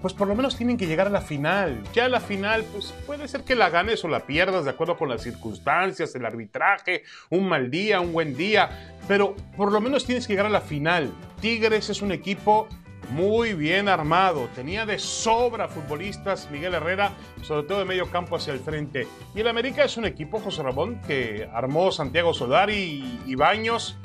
pues 0.00 0.14
por 0.14 0.28
lo 0.28 0.34
menos 0.34 0.56
tienen 0.56 0.76
que 0.76 0.86
llegar 0.86 1.08
a 1.08 1.10
la 1.10 1.20
final. 1.20 1.82
Ya 1.92 2.08
la 2.08 2.20
final, 2.20 2.64
pues 2.72 2.94
puede 3.06 3.28
ser 3.28 3.44
que 3.44 3.54
la 3.54 3.70
ganes 3.70 4.04
o 4.04 4.08
la 4.08 4.26
pierdas 4.26 4.64
de 4.64 4.70
acuerdo 4.70 4.96
con 4.96 5.08
las 5.08 5.22
circunstancias, 5.22 6.14
el 6.14 6.24
arbitraje, 6.24 7.02
un 7.30 7.48
mal 7.48 7.70
día, 7.70 8.00
un 8.00 8.12
buen 8.12 8.36
día, 8.36 8.96
pero 9.08 9.34
por 9.56 9.72
lo 9.72 9.80
menos 9.80 10.04
tienes 10.04 10.26
que 10.26 10.34
llegar 10.34 10.46
a 10.46 10.50
la 10.50 10.60
final. 10.60 11.12
Tigres 11.40 11.90
es 11.90 12.02
un 12.02 12.12
equipo 12.12 12.68
muy 13.10 13.54
bien 13.54 13.88
armado, 13.88 14.48
tenía 14.54 14.84
de 14.84 14.98
sobra 14.98 15.68
futbolistas 15.68 16.50
Miguel 16.50 16.74
Herrera, 16.74 17.12
sobre 17.42 17.66
todo 17.66 17.78
de 17.78 17.84
medio 17.86 18.10
campo 18.10 18.36
hacia 18.36 18.52
el 18.52 18.60
frente. 18.60 19.06
Y 19.34 19.40
el 19.40 19.48
América 19.48 19.82
es 19.84 19.96
un 19.96 20.04
equipo, 20.04 20.40
José 20.40 20.62
Ramón, 20.62 21.00
que 21.06 21.48
armó 21.52 21.90
Santiago 21.90 22.34
Solari 22.34 23.20
y 23.26 23.34
Baños 23.34 23.96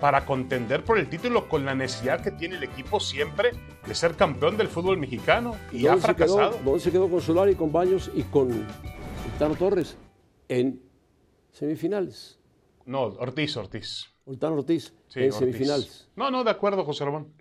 para 0.00 0.24
contender 0.24 0.84
por 0.84 0.98
el 0.98 1.08
título 1.08 1.48
con 1.48 1.64
la 1.64 1.74
necesidad 1.74 2.22
que 2.22 2.30
tiene 2.30 2.56
el 2.56 2.62
equipo 2.62 3.00
siempre 3.00 3.52
de 3.86 3.94
ser 3.94 4.14
campeón 4.14 4.56
del 4.56 4.68
fútbol 4.68 4.98
mexicano 4.98 5.56
y 5.72 5.86
ha 5.86 5.96
fracasado. 5.96 6.52
Se 6.52 6.62
¿Dónde 6.62 6.80
se 6.80 6.92
quedó 6.92 7.08
con 7.08 7.20
Solari, 7.20 7.54
con 7.54 7.72
Baños 7.72 8.10
y 8.14 8.22
con 8.22 8.48
Ultano 9.32 9.54
Torres? 9.54 9.96
En 10.48 10.82
semifinales. 11.52 12.38
No, 12.84 13.02
Ortiz, 13.02 13.56
Ortiz. 13.56 14.06
Ultano 14.24 14.56
Ortiz, 14.56 14.92
en 15.14 15.32
semifinales. 15.32 16.08
No, 16.16 16.30
no, 16.30 16.44
de 16.44 16.50
acuerdo, 16.50 16.84
José 16.84 17.04
Ramón. 17.04 17.32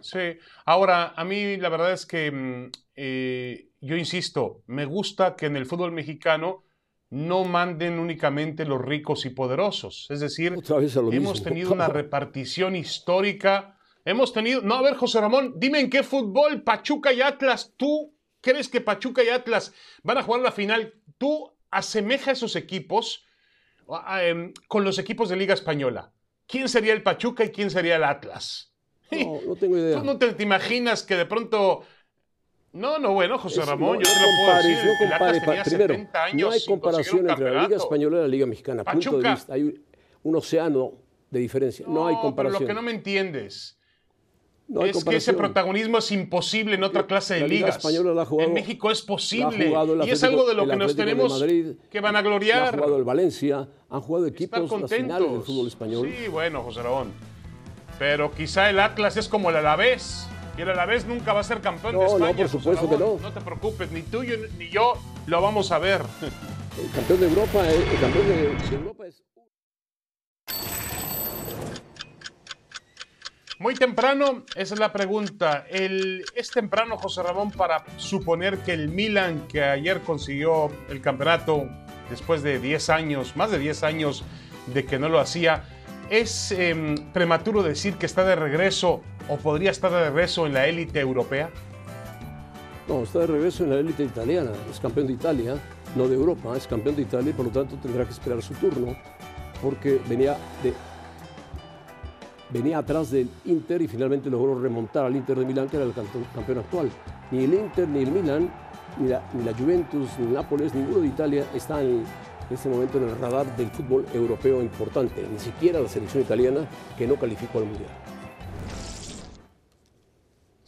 Sí. 0.00 0.38
Ahora, 0.64 1.14
a 1.16 1.24
mí 1.24 1.56
la 1.56 1.68
verdad 1.68 1.92
es 1.92 2.06
que 2.06 2.30
mm, 2.30 2.70
eh, 2.94 3.68
yo 3.80 3.96
insisto, 3.96 4.62
me 4.66 4.84
gusta 4.84 5.36
que 5.36 5.46
en 5.46 5.56
el 5.56 5.66
fútbol 5.66 5.92
mexicano 5.92 6.64
no 7.10 7.44
manden 7.44 7.98
únicamente 7.98 8.64
los 8.64 8.80
ricos 8.80 9.24
y 9.24 9.30
poderosos. 9.30 10.06
Es 10.10 10.20
decir, 10.20 10.54
hemos 11.12 11.42
tenido 11.42 11.72
una 11.72 11.88
repartición 11.88 12.76
histórica. 12.76 13.78
Hemos 14.04 14.32
tenido. 14.32 14.62
No, 14.62 14.74
a 14.74 14.82
ver, 14.82 14.94
José 14.94 15.20
Ramón, 15.20 15.54
dime 15.56 15.80
en 15.80 15.90
qué 15.90 16.02
fútbol 16.02 16.62
Pachuca 16.62 17.12
y 17.12 17.20
Atlas, 17.20 17.72
tú 17.76 18.14
crees 18.40 18.68
que 18.68 18.80
Pachuca 18.80 19.22
y 19.22 19.28
Atlas 19.28 19.72
van 20.02 20.18
a 20.18 20.22
jugar 20.22 20.42
la 20.42 20.52
final. 20.52 20.94
Tú 21.16 21.50
asemeja 21.70 22.32
esos 22.32 22.56
equipos 22.56 23.24
em, 24.22 24.52
con 24.68 24.84
los 24.84 24.98
equipos 24.98 25.28
de 25.28 25.36
Liga 25.36 25.54
Española. 25.54 26.12
¿Quién 26.46 26.68
sería 26.68 26.92
el 26.92 27.02
Pachuca 27.02 27.44
y 27.44 27.50
quién 27.50 27.70
sería 27.70 27.96
el 27.96 28.04
Atlas? 28.04 28.74
No, 29.10 29.40
no 29.46 29.56
tengo 29.56 29.78
idea. 29.78 29.98
¿Tú 29.98 30.04
no 30.04 30.18
te 30.18 30.42
imaginas 30.42 31.02
que 31.02 31.16
de 31.16 31.26
pronto 31.26 31.84
no, 32.72 32.98
no, 32.98 33.12
bueno, 33.14 33.38
José 33.38 33.62
Ramón, 33.62 33.98
yo 33.98 34.02
te 34.02 34.08
lo 34.08 34.26
puedo 34.44 34.56
decir. 34.56 34.78
No 34.84 35.10
compare, 35.10 35.40
tenía 35.40 35.64
primero, 35.64 35.94
70 35.94 36.24
años 36.24 36.48
no 36.48 36.54
hay 36.54 36.64
comparación 36.64 37.30
entre 37.30 37.50
la 37.50 37.62
Liga 37.62 37.76
Española 37.76 38.18
y 38.18 38.20
la 38.20 38.28
Liga 38.28 38.46
Mexicana. 38.46 38.84
Punto 38.84 39.18
de 39.18 39.30
vista. 39.30 39.54
Hay 39.54 39.82
un 40.22 40.36
océano 40.36 40.92
de 41.30 41.40
diferencia. 41.40 41.86
No, 41.88 42.06
hay 42.06 42.16
comparación. 42.16 42.58
Pero 42.58 42.68
lo 42.68 42.68
que 42.68 42.74
no 42.74 42.82
me 42.82 42.92
entiendes 42.92 43.78
es 44.68 45.04
que 45.04 45.16
ese 45.16 45.32
protagonismo 45.32 45.98
es 45.98 46.12
imposible 46.12 46.74
en 46.74 46.84
otra 46.84 47.06
clase 47.06 47.34
de 47.34 47.40
la 47.40 47.46
ligas. 47.46 47.76
Española 47.76 48.12
la 48.12 48.22
ha 48.22 48.26
jugado, 48.26 48.48
en 48.48 48.54
México 48.54 48.90
es 48.90 49.00
posible. 49.00 49.72
y 50.04 50.10
es 50.10 50.22
algo 50.22 50.46
de 50.46 50.54
lo 50.54 50.66
que 50.66 50.76
nos 50.76 50.94
tenemos 50.94 51.42
que 51.90 52.00
van 52.00 52.16
a 52.16 52.22
gloriar. 52.22 52.74
Ha 52.74 52.78
jugado 52.78 52.98
el 52.98 53.04
Valencia, 53.04 53.68
han 53.88 54.00
jugado 54.00 54.26
equipos 54.26 54.80
nacionales 54.80 55.30
del 55.30 55.42
fútbol 55.42 55.68
español. 55.68 56.08
Sí, 56.08 56.28
bueno, 56.28 56.62
José 56.62 56.82
Ramón. 56.82 57.12
Pero 57.98 58.30
quizá 58.32 58.70
el 58.70 58.78
Atlas 58.78 59.16
es 59.16 59.26
como 59.26 59.50
el 59.50 59.56
Alavés 59.56 60.28
y 60.58 60.62
el 60.62 60.70
Alavés 60.70 61.06
nunca 61.06 61.32
va 61.32 61.40
a 61.40 61.44
ser 61.44 61.60
campeón 61.60 61.96
de 61.96 62.04
España. 62.04 62.32
No, 62.32 62.36
por 62.36 62.48
supuesto 62.48 62.90
que 62.90 62.98
no. 62.98 63.16
No 63.22 63.32
te 63.32 63.40
preocupes, 63.40 63.92
ni 63.92 64.02
tú 64.02 64.24
ni 64.58 64.68
yo 64.68 64.94
lo 65.26 65.40
vamos 65.40 65.70
a 65.70 65.78
ver. 65.78 66.02
El 66.76 66.90
campeón 66.90 67.20
de 67.20 67.28
Europa, 67.28 67.68
eh, 67.68 67.76
el 67.76 68.00
campeón 68.00 68.26
de 68.28 68.74
Europa 68.74 69.06
es... 69.06 69.22
Muy 73.60 73.74
temprano, 73.74 74.44
esa 74.54 74.74
es 74.74 74.80
la 74.80 74.92
pregunta. 74.92 75.64
El, 75.68 76.24
¿Es 76.34 76.50
temprano, 76.50 76.96
José 76.96 77.22
Ramón, 77.22 77.50
para 77.50 77.84
suponer 77.96 78.58
que 78.58 78.72
el 78.72 78.88
Milan, 78.88 79.46
que 79.48 79.62
ayer 79.64 80.00
consiguió 80.02 80.70
el 80.88 81.00
campeonato 81.00 81.68
después 82.10 82.42
de 82.42 82.58
10 82.58 82.90
años, 82.90 83.36
más 83.36 83.50
de 83.50 83.58
10 83.58 83.82
años 83.82 84.24
de 84.66 84.84
que 84.84 84.98
no 84.98 85.08
lo 85.08 85.18
hacía, 85.18 85.64
¿Es 86.10 86.52
em, 86.52 86.96
prematuro 87.12 87.62
decir 87.62 87.96
que 87.96 88.06
está 88.06 88.24
de 88.24 88.34
regreso 88.34 89.02
o 89.28 89.36
podría 89.36 89.70
estar 89.70 89.90
de 89.90 90.04
regreso 90.04 90.46
en 90.46 90.54
la 90.54 90.66
élite 90.66 91.00
europea? 91.00 91.50
No, 92.88 93.02
está 93.02 93.20
de 93.20 93.26
regreso 93.26 93.64
en 93.64 93.70
la 93.70 93.76
élite 93.76 94.02
italiana. 94.02 94.50
Es 94.70 94.80
campeón 94.80 95.06
de 95.06 95.12
Italia, 95.12 95.56
no 95.94 96.08
de 96.08 96.14
Europa, 96.14 96.56
es 96.56 96.66
campeón 96.66 96.96
de 96.96 97.02
Italia 97.02 97.30
y 97.30 97.32
por 97.34 97.46
lo 97.46 97.52
tanto 97.52 97.76
tendrá 97.76 98.04
que 98.04 98.12
esperar 98.12 98.42
su 98.42 98.54
turno 98.54 98.96
porque 99.62 100.00
venía, 100.08 100.36
venía 102.50 102.78
atrás 102.78 103.10
del 103.10 103.28
Inter 103.44 103.82
y 103.82 103.88
finalmente 103.88 104.30
logró 104.30 104.58
remontar 104.58 105.04
al 105.04 105.16
Inter 105.16 105.38
de 105.38 105.44
Milán, 105.44 105.68
que 105.68 105.76
era 105.76 105.84
el 105.84 105.92
campeón 105.92 106.58
actual. 106.58 106.90
Ni 107.30 107.44
el 107.44 107.54
Inter, 107.54 107.88
ni 107.88 108.02
el 108.02 108.10
Milán, 108.10 108.50
ni 108.98 109.08
la, 109.08 109.22
ni 109.34 109.44
la 109.44 109.52
Juventus, 109.52 110.08
ni 110.18 110.28
el 110.28 110.32
Nápoles, 110.34 110.74
ninguno 110.74 111.00
de 111.00 111.08
Italia 111.08 111.44
está 111.54 111.82
en, 111.82 112.04
en 112.48 112.54
este 112.54 112.68
momento 112.68 112.98
en 112.98 113.04
el 113.04 113.18
radar 113.18 113.54
del 113.56 113.70
fútbol 113.70 114.06
europeo 114.14 114.62
importante, 114.62 115.26
ni 115.30 115.38
siquiera 115.38 115.80
la 115.80 115.88
selección 115.88 116.22
italiana 116.22 116.60
que 116.96 117.06
no 117.06 117.16
calificó 117.16 117.58
al 117.58 117.66
Mundial. 117.66 118.07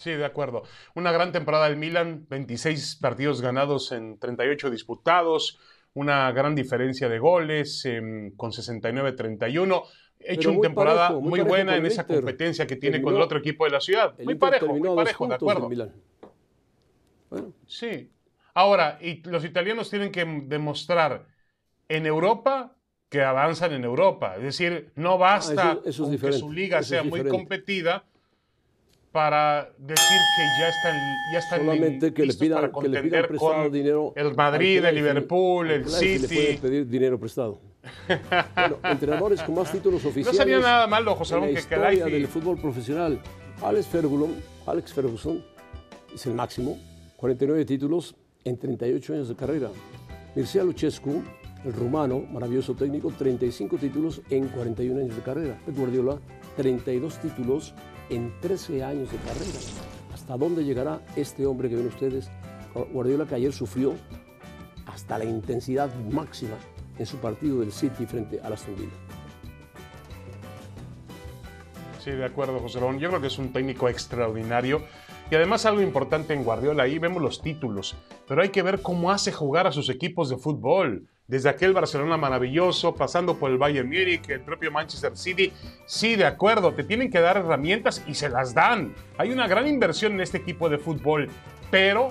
Sí, 0.00 0.12
de 0.12 0.24
acuerdo. 0.24 0.62
Una 0.94 1.12
gran 1.12 1.30
temporada 1.30 1.68
del 1.68 1.76
Milan, 1.76 2.26
26 2.30 2.96
partidos 3.02 3.42
ganados 3.42 3.92
en 3.92 4.18
38 4.18 4.70
disputados, 4.70 5.58
una 5.92 6.32
gran 6.32 6.54
diferencia 6.54 7.06
de 7.10 7.18
goles 7.18 7.84
em, 7.84 8.34
con 8.34 8.50
69-31. 8.50 9.82
Hecho 10.18 10.52
una 10.52 10.60
temporada 10.62 11.10
muy, 11.10 11.40
buena 11.40 11.76
en 11.76 11.84
esa 11.84 12.06
competencia 12.06 12.66
que 12.66 12.76
tiene 12.76 13.02
con 13.02 13.14
el 13.14 13.20
otro 13.20 13.38
equipo 13.38 13.66
de 13.66 13.72
la 13.72 13.80
ciudad. 13.80 14.14
Muy 14.24 14.36
parejo, 14.36 14.68
muy 14.68 14.96
parejo, 14.96 15.26
de 15.28 15.34
acuerdo. 15.34 15.70
Sí. 17.66 18.10
Ahora, 18.54 18.98
y 19.02 19.22
los 19.28 19.44
italianos 19.44 19.90
tienen 19.90 20.10
que 20.10 20.24
demostrar 20.46 21.26
en 21.88 22.06
Europa 22.06 22.74
que 23.10 23.22
avanzan 23.22 23.72
en 23.74 23.84
Europa. 23.84 24.36
Es 24.36 24.42
decir, 24.44 24.92
no 24.94 25.18
basta 25.18 25.72
ah, 25.72 25.80
que 25.84 25.92
su 25.92 26.50
liga 26.50 26.82
sea 26.82 27.02
muy 27.02 27.22
competida 27.28 28.06
para 29.12 29.72
decir 29.78 30.18
que 30.36 30.42
ya 30.60 30.68
están, 30.68 30.96
ya 31.32 31.38
están 31.38 31.60
Solamente 31.60 32.14
que 32.14 32.26
le 32.26 32.34
pidan, 32.34 32.70
que 32.70 32.88
le 32.88 33.36
con 33.36 33.72
dinero 33.72 34.12
el 34.14 34.34
Madrid, 34.34 34.84
el 34.84 34.94
Liverpool, 34.94 35.70
el 35.70 35.88
City. 35.88 36.34
Le 36.34 36.58
pedir 36.58 36.86
dinero 36.86 37.18
prestado. 37.18 37.60
bueno, 38.06 38.78
entrenadores 38.84 39.42
con 39.42 39.56
más 39.56 39.72
títulos 39.72 40.04
oficiales. 40.04 40.38
No 40.38 40.44
sería 40.44 40.60
nada 40.60 40.86
malo, 40.86 41.14
José 41.16 41.34
Ramón, 41.34 41.54
que 41.54 41.60
historia 41.60 42.04
del 42.04 42.28
fútbol 42.28 42.60
profesional. 42.60 43.20
Alex 43.62 43.86
Ferguson, 43.88 44.34
Alex 44.66 44.92
Ferguson 44.92 45.44
es 46.14 46.26
el 46.26 46.34
máximo, 46.34 46.78
49 47.16 47.64
títulos 47.64 48.14
en 48.44 48.58
38 48.58 49.14
años 49.14 49.28
de 49.28 49.36
carrera. 49.36 49.70
Mircea 50.34 50.62
Luchescu 50.62 51.22
el 51.64 51.72
rumano, 51.72 52.20
maravilloso 52.20 52.74
técnico, 52.74 53.10
35 53.10 53.76
títulos 53.76 54.22
en 54.30 54.48
41 54.48 55.00
años 55.00 55.16
de 55.16 55.22
carrera. 55.22 55.58
Pep 55.66 55.76
Guardiola, 55.76 56.18
32 56.56 57.18
títulos 57.18 57.74
en 58.10 58.32
13 58.40 58.84
años 58.84 59.10
de 59.10 59.18
carrera. 59.18 59.58
¿Hasta 60.12 60.36
dónde 60.36 60.64
llegará 60.64 61.00
este 61.16 61.46
hombre 61.46 61.68
que 61.68 61.76
ven 61.76 61.86
ustedes? 61.86 62.30
Guardiola 62.92 63.26
que 63.26 63.34
ayer 63.34 63.52
sufrió 63.52 63.94
hasta 64.86 65.18
la 65.18 65.24
intensidad 65.24 65.92
máxima 66.10 66.56
en 66.98 67.06
su 67.06 67.16
partido 67.16 67.60
del 67.60 67.72
City 67.72 68.06
frente 68.06 68.40
a 68.40 68.48
Aston 68.48 68.76
Villa. 68.76 68.90
Sí, 71.98 72.10
de 72.12 72.24
acuerdo, 72.24 72.58
José 72.60 72.80
Ramón. 72.80 72.98
Yo 72.98 73.08
creo 73.08 73.20
que 73.20 73.26
es 73.26 73.38
un 73.38 73.52
técnico 73.52 73.88
extraordinario. 73.88 74.82
Y 75.30 75.36
además 75.36 75.64
algo 75.64 75.80
importante 75.80 76.34
en 76.34 76.42
Guardiola, 76.42 76.82
ahí 76.82 76.98
vemos 76.98 77.22
los 77.22 77.40
títulos, 77.40 77.96
pero 78.26 78.42
hay 78.42 78.48
que 78.48 78.62
ver 78.62 78.82
cómo 78.82 79.12
hace 79.12 79.30
jugar 79.30 79.68
a 79.68 79.72
sus 79.72 79.88
equipos 79.88 80.28
de 80.28 80.36
fútbol 80.36 81.06
desde 81.28 81.48
aquel 81.48 81.72
Barcelona 81.72 82.16
maravilloso, 82.16 82.96
pasando 82.96 83.36
por 83.36 83.52
el 83.52 83.58
Bayern 83.58 83.88
Múnich, 83.88 84.28
el 84.28 84.40
propio 84.40 84.72
Manchester 84.72 85.16
City. 85.16 85.52
Sí, 85.86 86.16
de 86.16 86.24
acuerdo, 86.24 86.74
te 86.74 86.82
tienen 86.82 87.08
que 87.08 87.20
dar 87.20 87.36
herramientas 87.36 88.02
y 88.08 88.14
se 88.14 88.28
las 88.28 88.52
dan. 88.54 88.92
Hay 89.16 89.30
una 89.30 89.46
gran 89.46 89.68
inversión 89.68 90.14
en 90.14 90.22
este 90.22 90.38
equipo 90.38 90.68
de 90.68 90.78
fútbol, 90.78 91.28
pero 91.70 92.10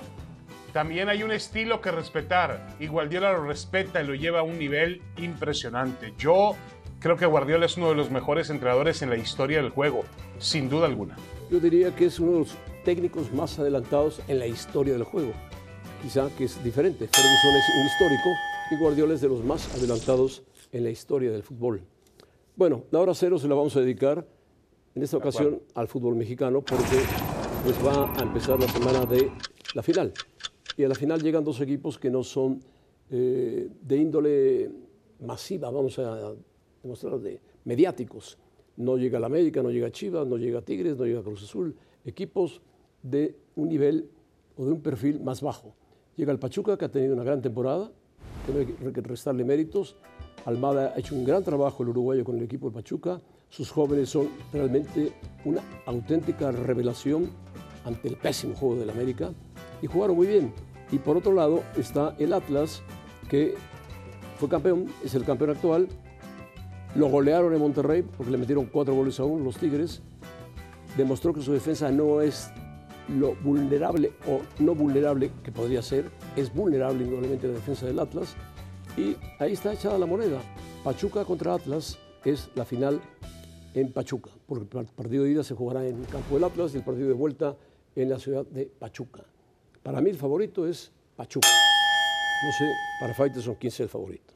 también 0.71 1.09
hay 1.09 1.21
un 1.23 1.33
estilo 1.33 1.81
que 1.81 1.91
respetar 1.91 2.69
y 2.79 2.87
Guardiola 2.87 3.33
lo 3.33 3.43
respeta 3.43 4.01
y 4.01 4.07
lo 4.07 4.15
lleva 4.15 4.39
a 4.39 4.43
un 4.43 4.57
nivel 4.57 5.01
impresionante. 5.17 6.13
Yo 6.17 6.55
creo 7.01 7.17
que 7.17 7.25
Guardiola 7.25 7.65
es 7.65 7.75
uno 7.75 7.89
de 7.89 7.95
los 7.95 8.11
mejores 8.11 8.49
entrenadores 8.49 9.01
en 9.01 9.09
la 9.09 9.17
historia 9.17 9.61
del 9.61 9.71
juego, 9.71 10.05
sin 10.37 10.69
duda 10.69 10.85
alguna. 10.85 11.17
Yo 11.51 11.59
diría 11.59 11.93
que 11.93 12.05
es 12.05 12.19
uno 12.21 12.45
técnicos 12.83 13.33
más 13.33 13.59
adelantados 13.59 14.21
en 14.27 14.39
la 14.39 14.47
historia 14.47 14.93
del 14.93 15.03
juego. 15.03 15.33
Quizá 16.01 16.29
que 16.37 16.45
es 16.45 16.63
diferente. 16.63 17.07
Ferguson 17.07 17.55
es 17.55 17.69
un 17.77 17.85
histórico 17.85 18.29
y 18.71 18.77
Guardiola 18.77 19.13
es 19.13 19.21
de 19.21 19.27
los 19.27 19.43
más 19.43 19.73
adelantados 19.75 20.43
en 20.71 20.83
la 20.83 20.89
historia 20.89 21.31
del 21.31 21.43
fútbol. 21.43 21.81
Bueno, 22.55 22.83
la 22.91 22.99
hora 22.99 23.13
cero 23.13 23.37
se 23.39 23.47
la 23.47 23.55
vamos 23.55 23.75
a 23.75 23.81
dedicar 23.81 24.25
en 24.95 25.03
esta 25.03 25.17
ocasión 25.17 25.61
al 25.75 25.87
fútbol 25.87 26.15
mexicano 26.15 26.61
porque 26.61 26.99
pues 27.63 27.75
va 27.85 28.13
a 28.15 28.21
empezar 28.21 28.59
la 28.59 28.67
semana 28.67 29.05
de 29.05 29.31
la 29.75 29.83
final. 29.83 30.13
Y 30.77 30.83
a 30.83 30.87
la 30.87 30.95
final 30.95 31.21
llegan 31.21 31.43
dos 31.43 31.59
equipos 31.61 31.97
que 31.97 32.09
no 32.09 32.23
son 32.23 32.61
eh, 33.09 33.69
de 33.81 33.97
índole 33.97 34.71
masiva, 35.19 35.69
vamos 35.69 35.99
a 35.99 36.33
demostrar, 36.81 37.19
de 37.19 37.41
mediáticos. 37.65 38.37
No 38.77 38.97
llega 38.97 39.19
la 39.19 39.25
América, 39.25 39.61
no 39.61 39.71
llega 39.71 39.91
Chivas, 39.91 40.25
no 40.25 40.37
llega 40.37 40.61
Tigres, 40.61 40.95
no 40.97 41.05
llega 41.05 41.21
Cruz 41.21 41.43
Azul. 41.43 41.75
Equipos 42.05 42.61
de 43.03 43.37
un 43.55 43.69
nivel 43.69 44.09
o 44.55 44.65
de 44.65 44.71
un 44.71 44.81
perfil 44.81 45.21
más 45.21 45.41
bajo. 45.41 45.75
Llega 46.15 46.31
el 46.31 46.39
Pachuca, 46.39 46.77
que 46.77 46.85
ha 46.85 46.91
tenido 46.91 47.13
una 47.13 47.23
gran 47.23 47.41
temporada, 47.41 47.91
hay 48.83 48.91
que 48.91 49.01
restarle 49.01 49.43
méritos. 49.43 49.95
Almada 50.45 50.93
ha 50.95 50.99
hecho 50.99 51.15
un 51.15 51.23
gran 51.23 51.43
trabajo 51.43 51.83
el 51.83 51.89
uruguayo 51.89 52.23
con 52.23 52.37
el 52.37 52.43
equipo 52.43 52.69
de 52.69 52.75
Pachuca. 52.75 53.21
Sus 53.49 53.71
jóvenes 53.71 54.09
son 54.09 54.29
realmente 54.53 55.13
una 55.45 55.61
auténtica 55.85 56.51
revelación 56.51 57.29
ante 57.85 58.07
el 58.07 58.15
pésimo 58.15 58.55
juego 58.55 58.75
del 58.75 58.89
América 58.89 59.31
y 59.81 59.87
jugaron 59.87 60.15
muy 60.15 60.27
bien. 60.27 60.53
Y 60.91 60.97
por 60.97 61.17
otro 61.17 61.33
lado 61.33 61.63
está 61.77 62.15
el 62.19 62.33
Atlas, 62.33 62.81
que 63.29 63.55
fue 64.37 64.49
campeón, 64.49 64.87
es 65.03 65.13
el 65.15 65.23
campeón 65.23 65.51
actual. 65.51 65.87
Lo 66.95 67.07
golearon 67.07 67.53
en 67.53 67.59
Monterrey 67.59 68.01
porque 68.01 68.31
le 68.31 68.37
metieron 68.37 68.65
cuatro 68.65 68.95
goles 68.95 69.19
a 69.19 69.25
uno 69.25 69.43
los 69.43 69.57
Tigres. 69.57 70.01
Demostró 70.97 71.33
que 71.33 71.41
su 71.41 71.53
defensa 71.53 71.91
no 71.91 72.21
es 72.21 72.51
lo 73.17 73.35
vulnerable 73.35 74.13
o 74.27 74.41
no 74.59 74.75
vulnerable 74.75 75.31
que 75.43 75.51
podría 75.51 75.81
ser. 75.81 76.05
Es 76.35 76.53
vulnerable 76.53 77.03
indudablemente 77.03 77.47
la 77.47 77.53
defensa 77.53 77.85
del 77.85 77.99
Atlas. 77.99 78.35
Y 78.97 79.15
ahí 79.39 79.53
está 79.53 79.73
echada 79.73 79.97
la 79.97 80.05
moneda. 80.05 80.41
Pachuca 80.83 81.25
contra 81.25 81.53
Atlas 81.53 81.99
es 82.25 82.49
la 82.55 82.65
final 82.65 83.01
en 83.73 83.91
Pachuca, 83.91 84.31
porque 84.47 84.77
el 84.77 84.85
partido 84.87 85.23
de 85.23 85.31
ida 85.31 85.43
se 85.43 85.55
jugará 85.55 85.85
en 85.85 85.99
el 85.99 86.07
campo 86.07 86.35
del 86.35 86.43
Atlas 86.43 86.73
y 86.73 86.77
el 86.77 86.83
partido 86.83 87.07
de 87.07 87.13
vuelta 87.13 87.55
en 87.95 88.09
la 88.09 88.19
ciudad 88.19 88.45
de 88.45 88.65
Pachuca. 88.65 89.23
Para 89.83 90.01
mí 90.01 90.09
el 90.09 90.17
favorito 90.17 90.67
es 90.67 90.91
Pachuca. 91.15 91.47
No 91.47 92.51
sé, 92.51 92.65
para 92.99 93.13
Faitelson 93.13 93.55
quién 93.55 93.69
es 93.69 93.79
el 93.79 93.89
favorito. 93.89 94.33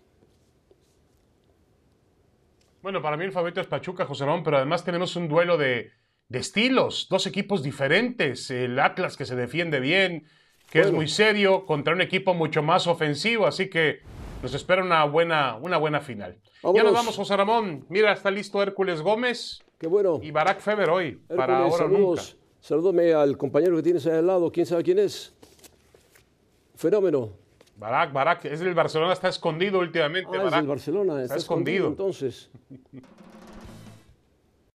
Bueno, 2.82 3.02
para 3.02 3.16
mí 3.16 3.24
el 3.24 3.32
favorito 3.32 3.62
es 3.62 3.68
Pachuca, 3.68 4.06
José 4.06 4.26
Ramón, 4.26 4.44
pero 4.44 4.58
además 4.58 4.84
tenemos 4.84 5.16
un 5.16 5.30
duelo 5.30 5.58
de, 5.58 5.92
estilos, 6.30 7.08
dos 7.10 7.28
equipos 7.28 7.64
diferentes. 7.64 8.50
El 8.52 8.80
Atlas 8.80 9.18
que 9.18 9.26
se 9.26 9.36
defiende 9.36 9.80
bien, 9.80 10.26
que 10.72 10.82
es 10.82 10.92
muy 10.92 11.08
serio, 11.08 11.66
contra 11.66 11.94
un 11.94 12.02
equipo 12.02 12.34
mucho 12.34 12.64
más 12.64 12.88
ofensivo, 12.88 13.46
así 13.46 13.70
que 13.70 14.00
nos 14.42 14.54
espera 14.54 14.84
una 14.84 15.06
buena, 15.06 15.56
una 15.56 15.78
buena 15.78 16.02
final. 16.02 16.38
Ya 16.74 16.84
nos 16.84 16.94
vamos, 16.94 17.16
José 17.16 17.38
Ramón. 17.38 17.86
Mira, 17.90 18.14
está 18.14 18.32
listo 18.32 18.62
Hércules 18.62 19.02
Gómez. 19.02 19.62
Qué 19.78 19.88
bueno. 19.88 20.20
Y 20.22 20.32
Barack 20.32 20.60
Feber 20.60 20.90
hoy, 20.90 21.20
para 21.36 21.60
ahora 21.60 21.88
nunca. 21.88 22.22
Salúdame 22.60 23.14
al 23.14 23.38
compañero 23.38 23.76
que 23.76 23.84
tienes 23.84 24.06
ahí 24.08 24.18
al 24.18 24.28
lado. 24.28 24.52
¿Quién 24.52 24.66
sabe 24.66 24.84
quién 24.84 25.00
es? 25.00 25.34
Fenómeno. 26.76 27.32
Barack, 27.78 28.14
Barack, 28.14 28.46
es 28.46 28.62
el 28.62 28.74
Barcelona, 28.74 29.14
está 29.14 29.30
escondido 29.30 29.80
últimamente. 29.80 30.30
Ah, 30.38 30.48
es 30.48 30.54
el 30.54 30.68
Barcelona, 30.68 31.24
está, 31.24 31.36
escondido 31.36 31.88
entonces. 31.88 32.50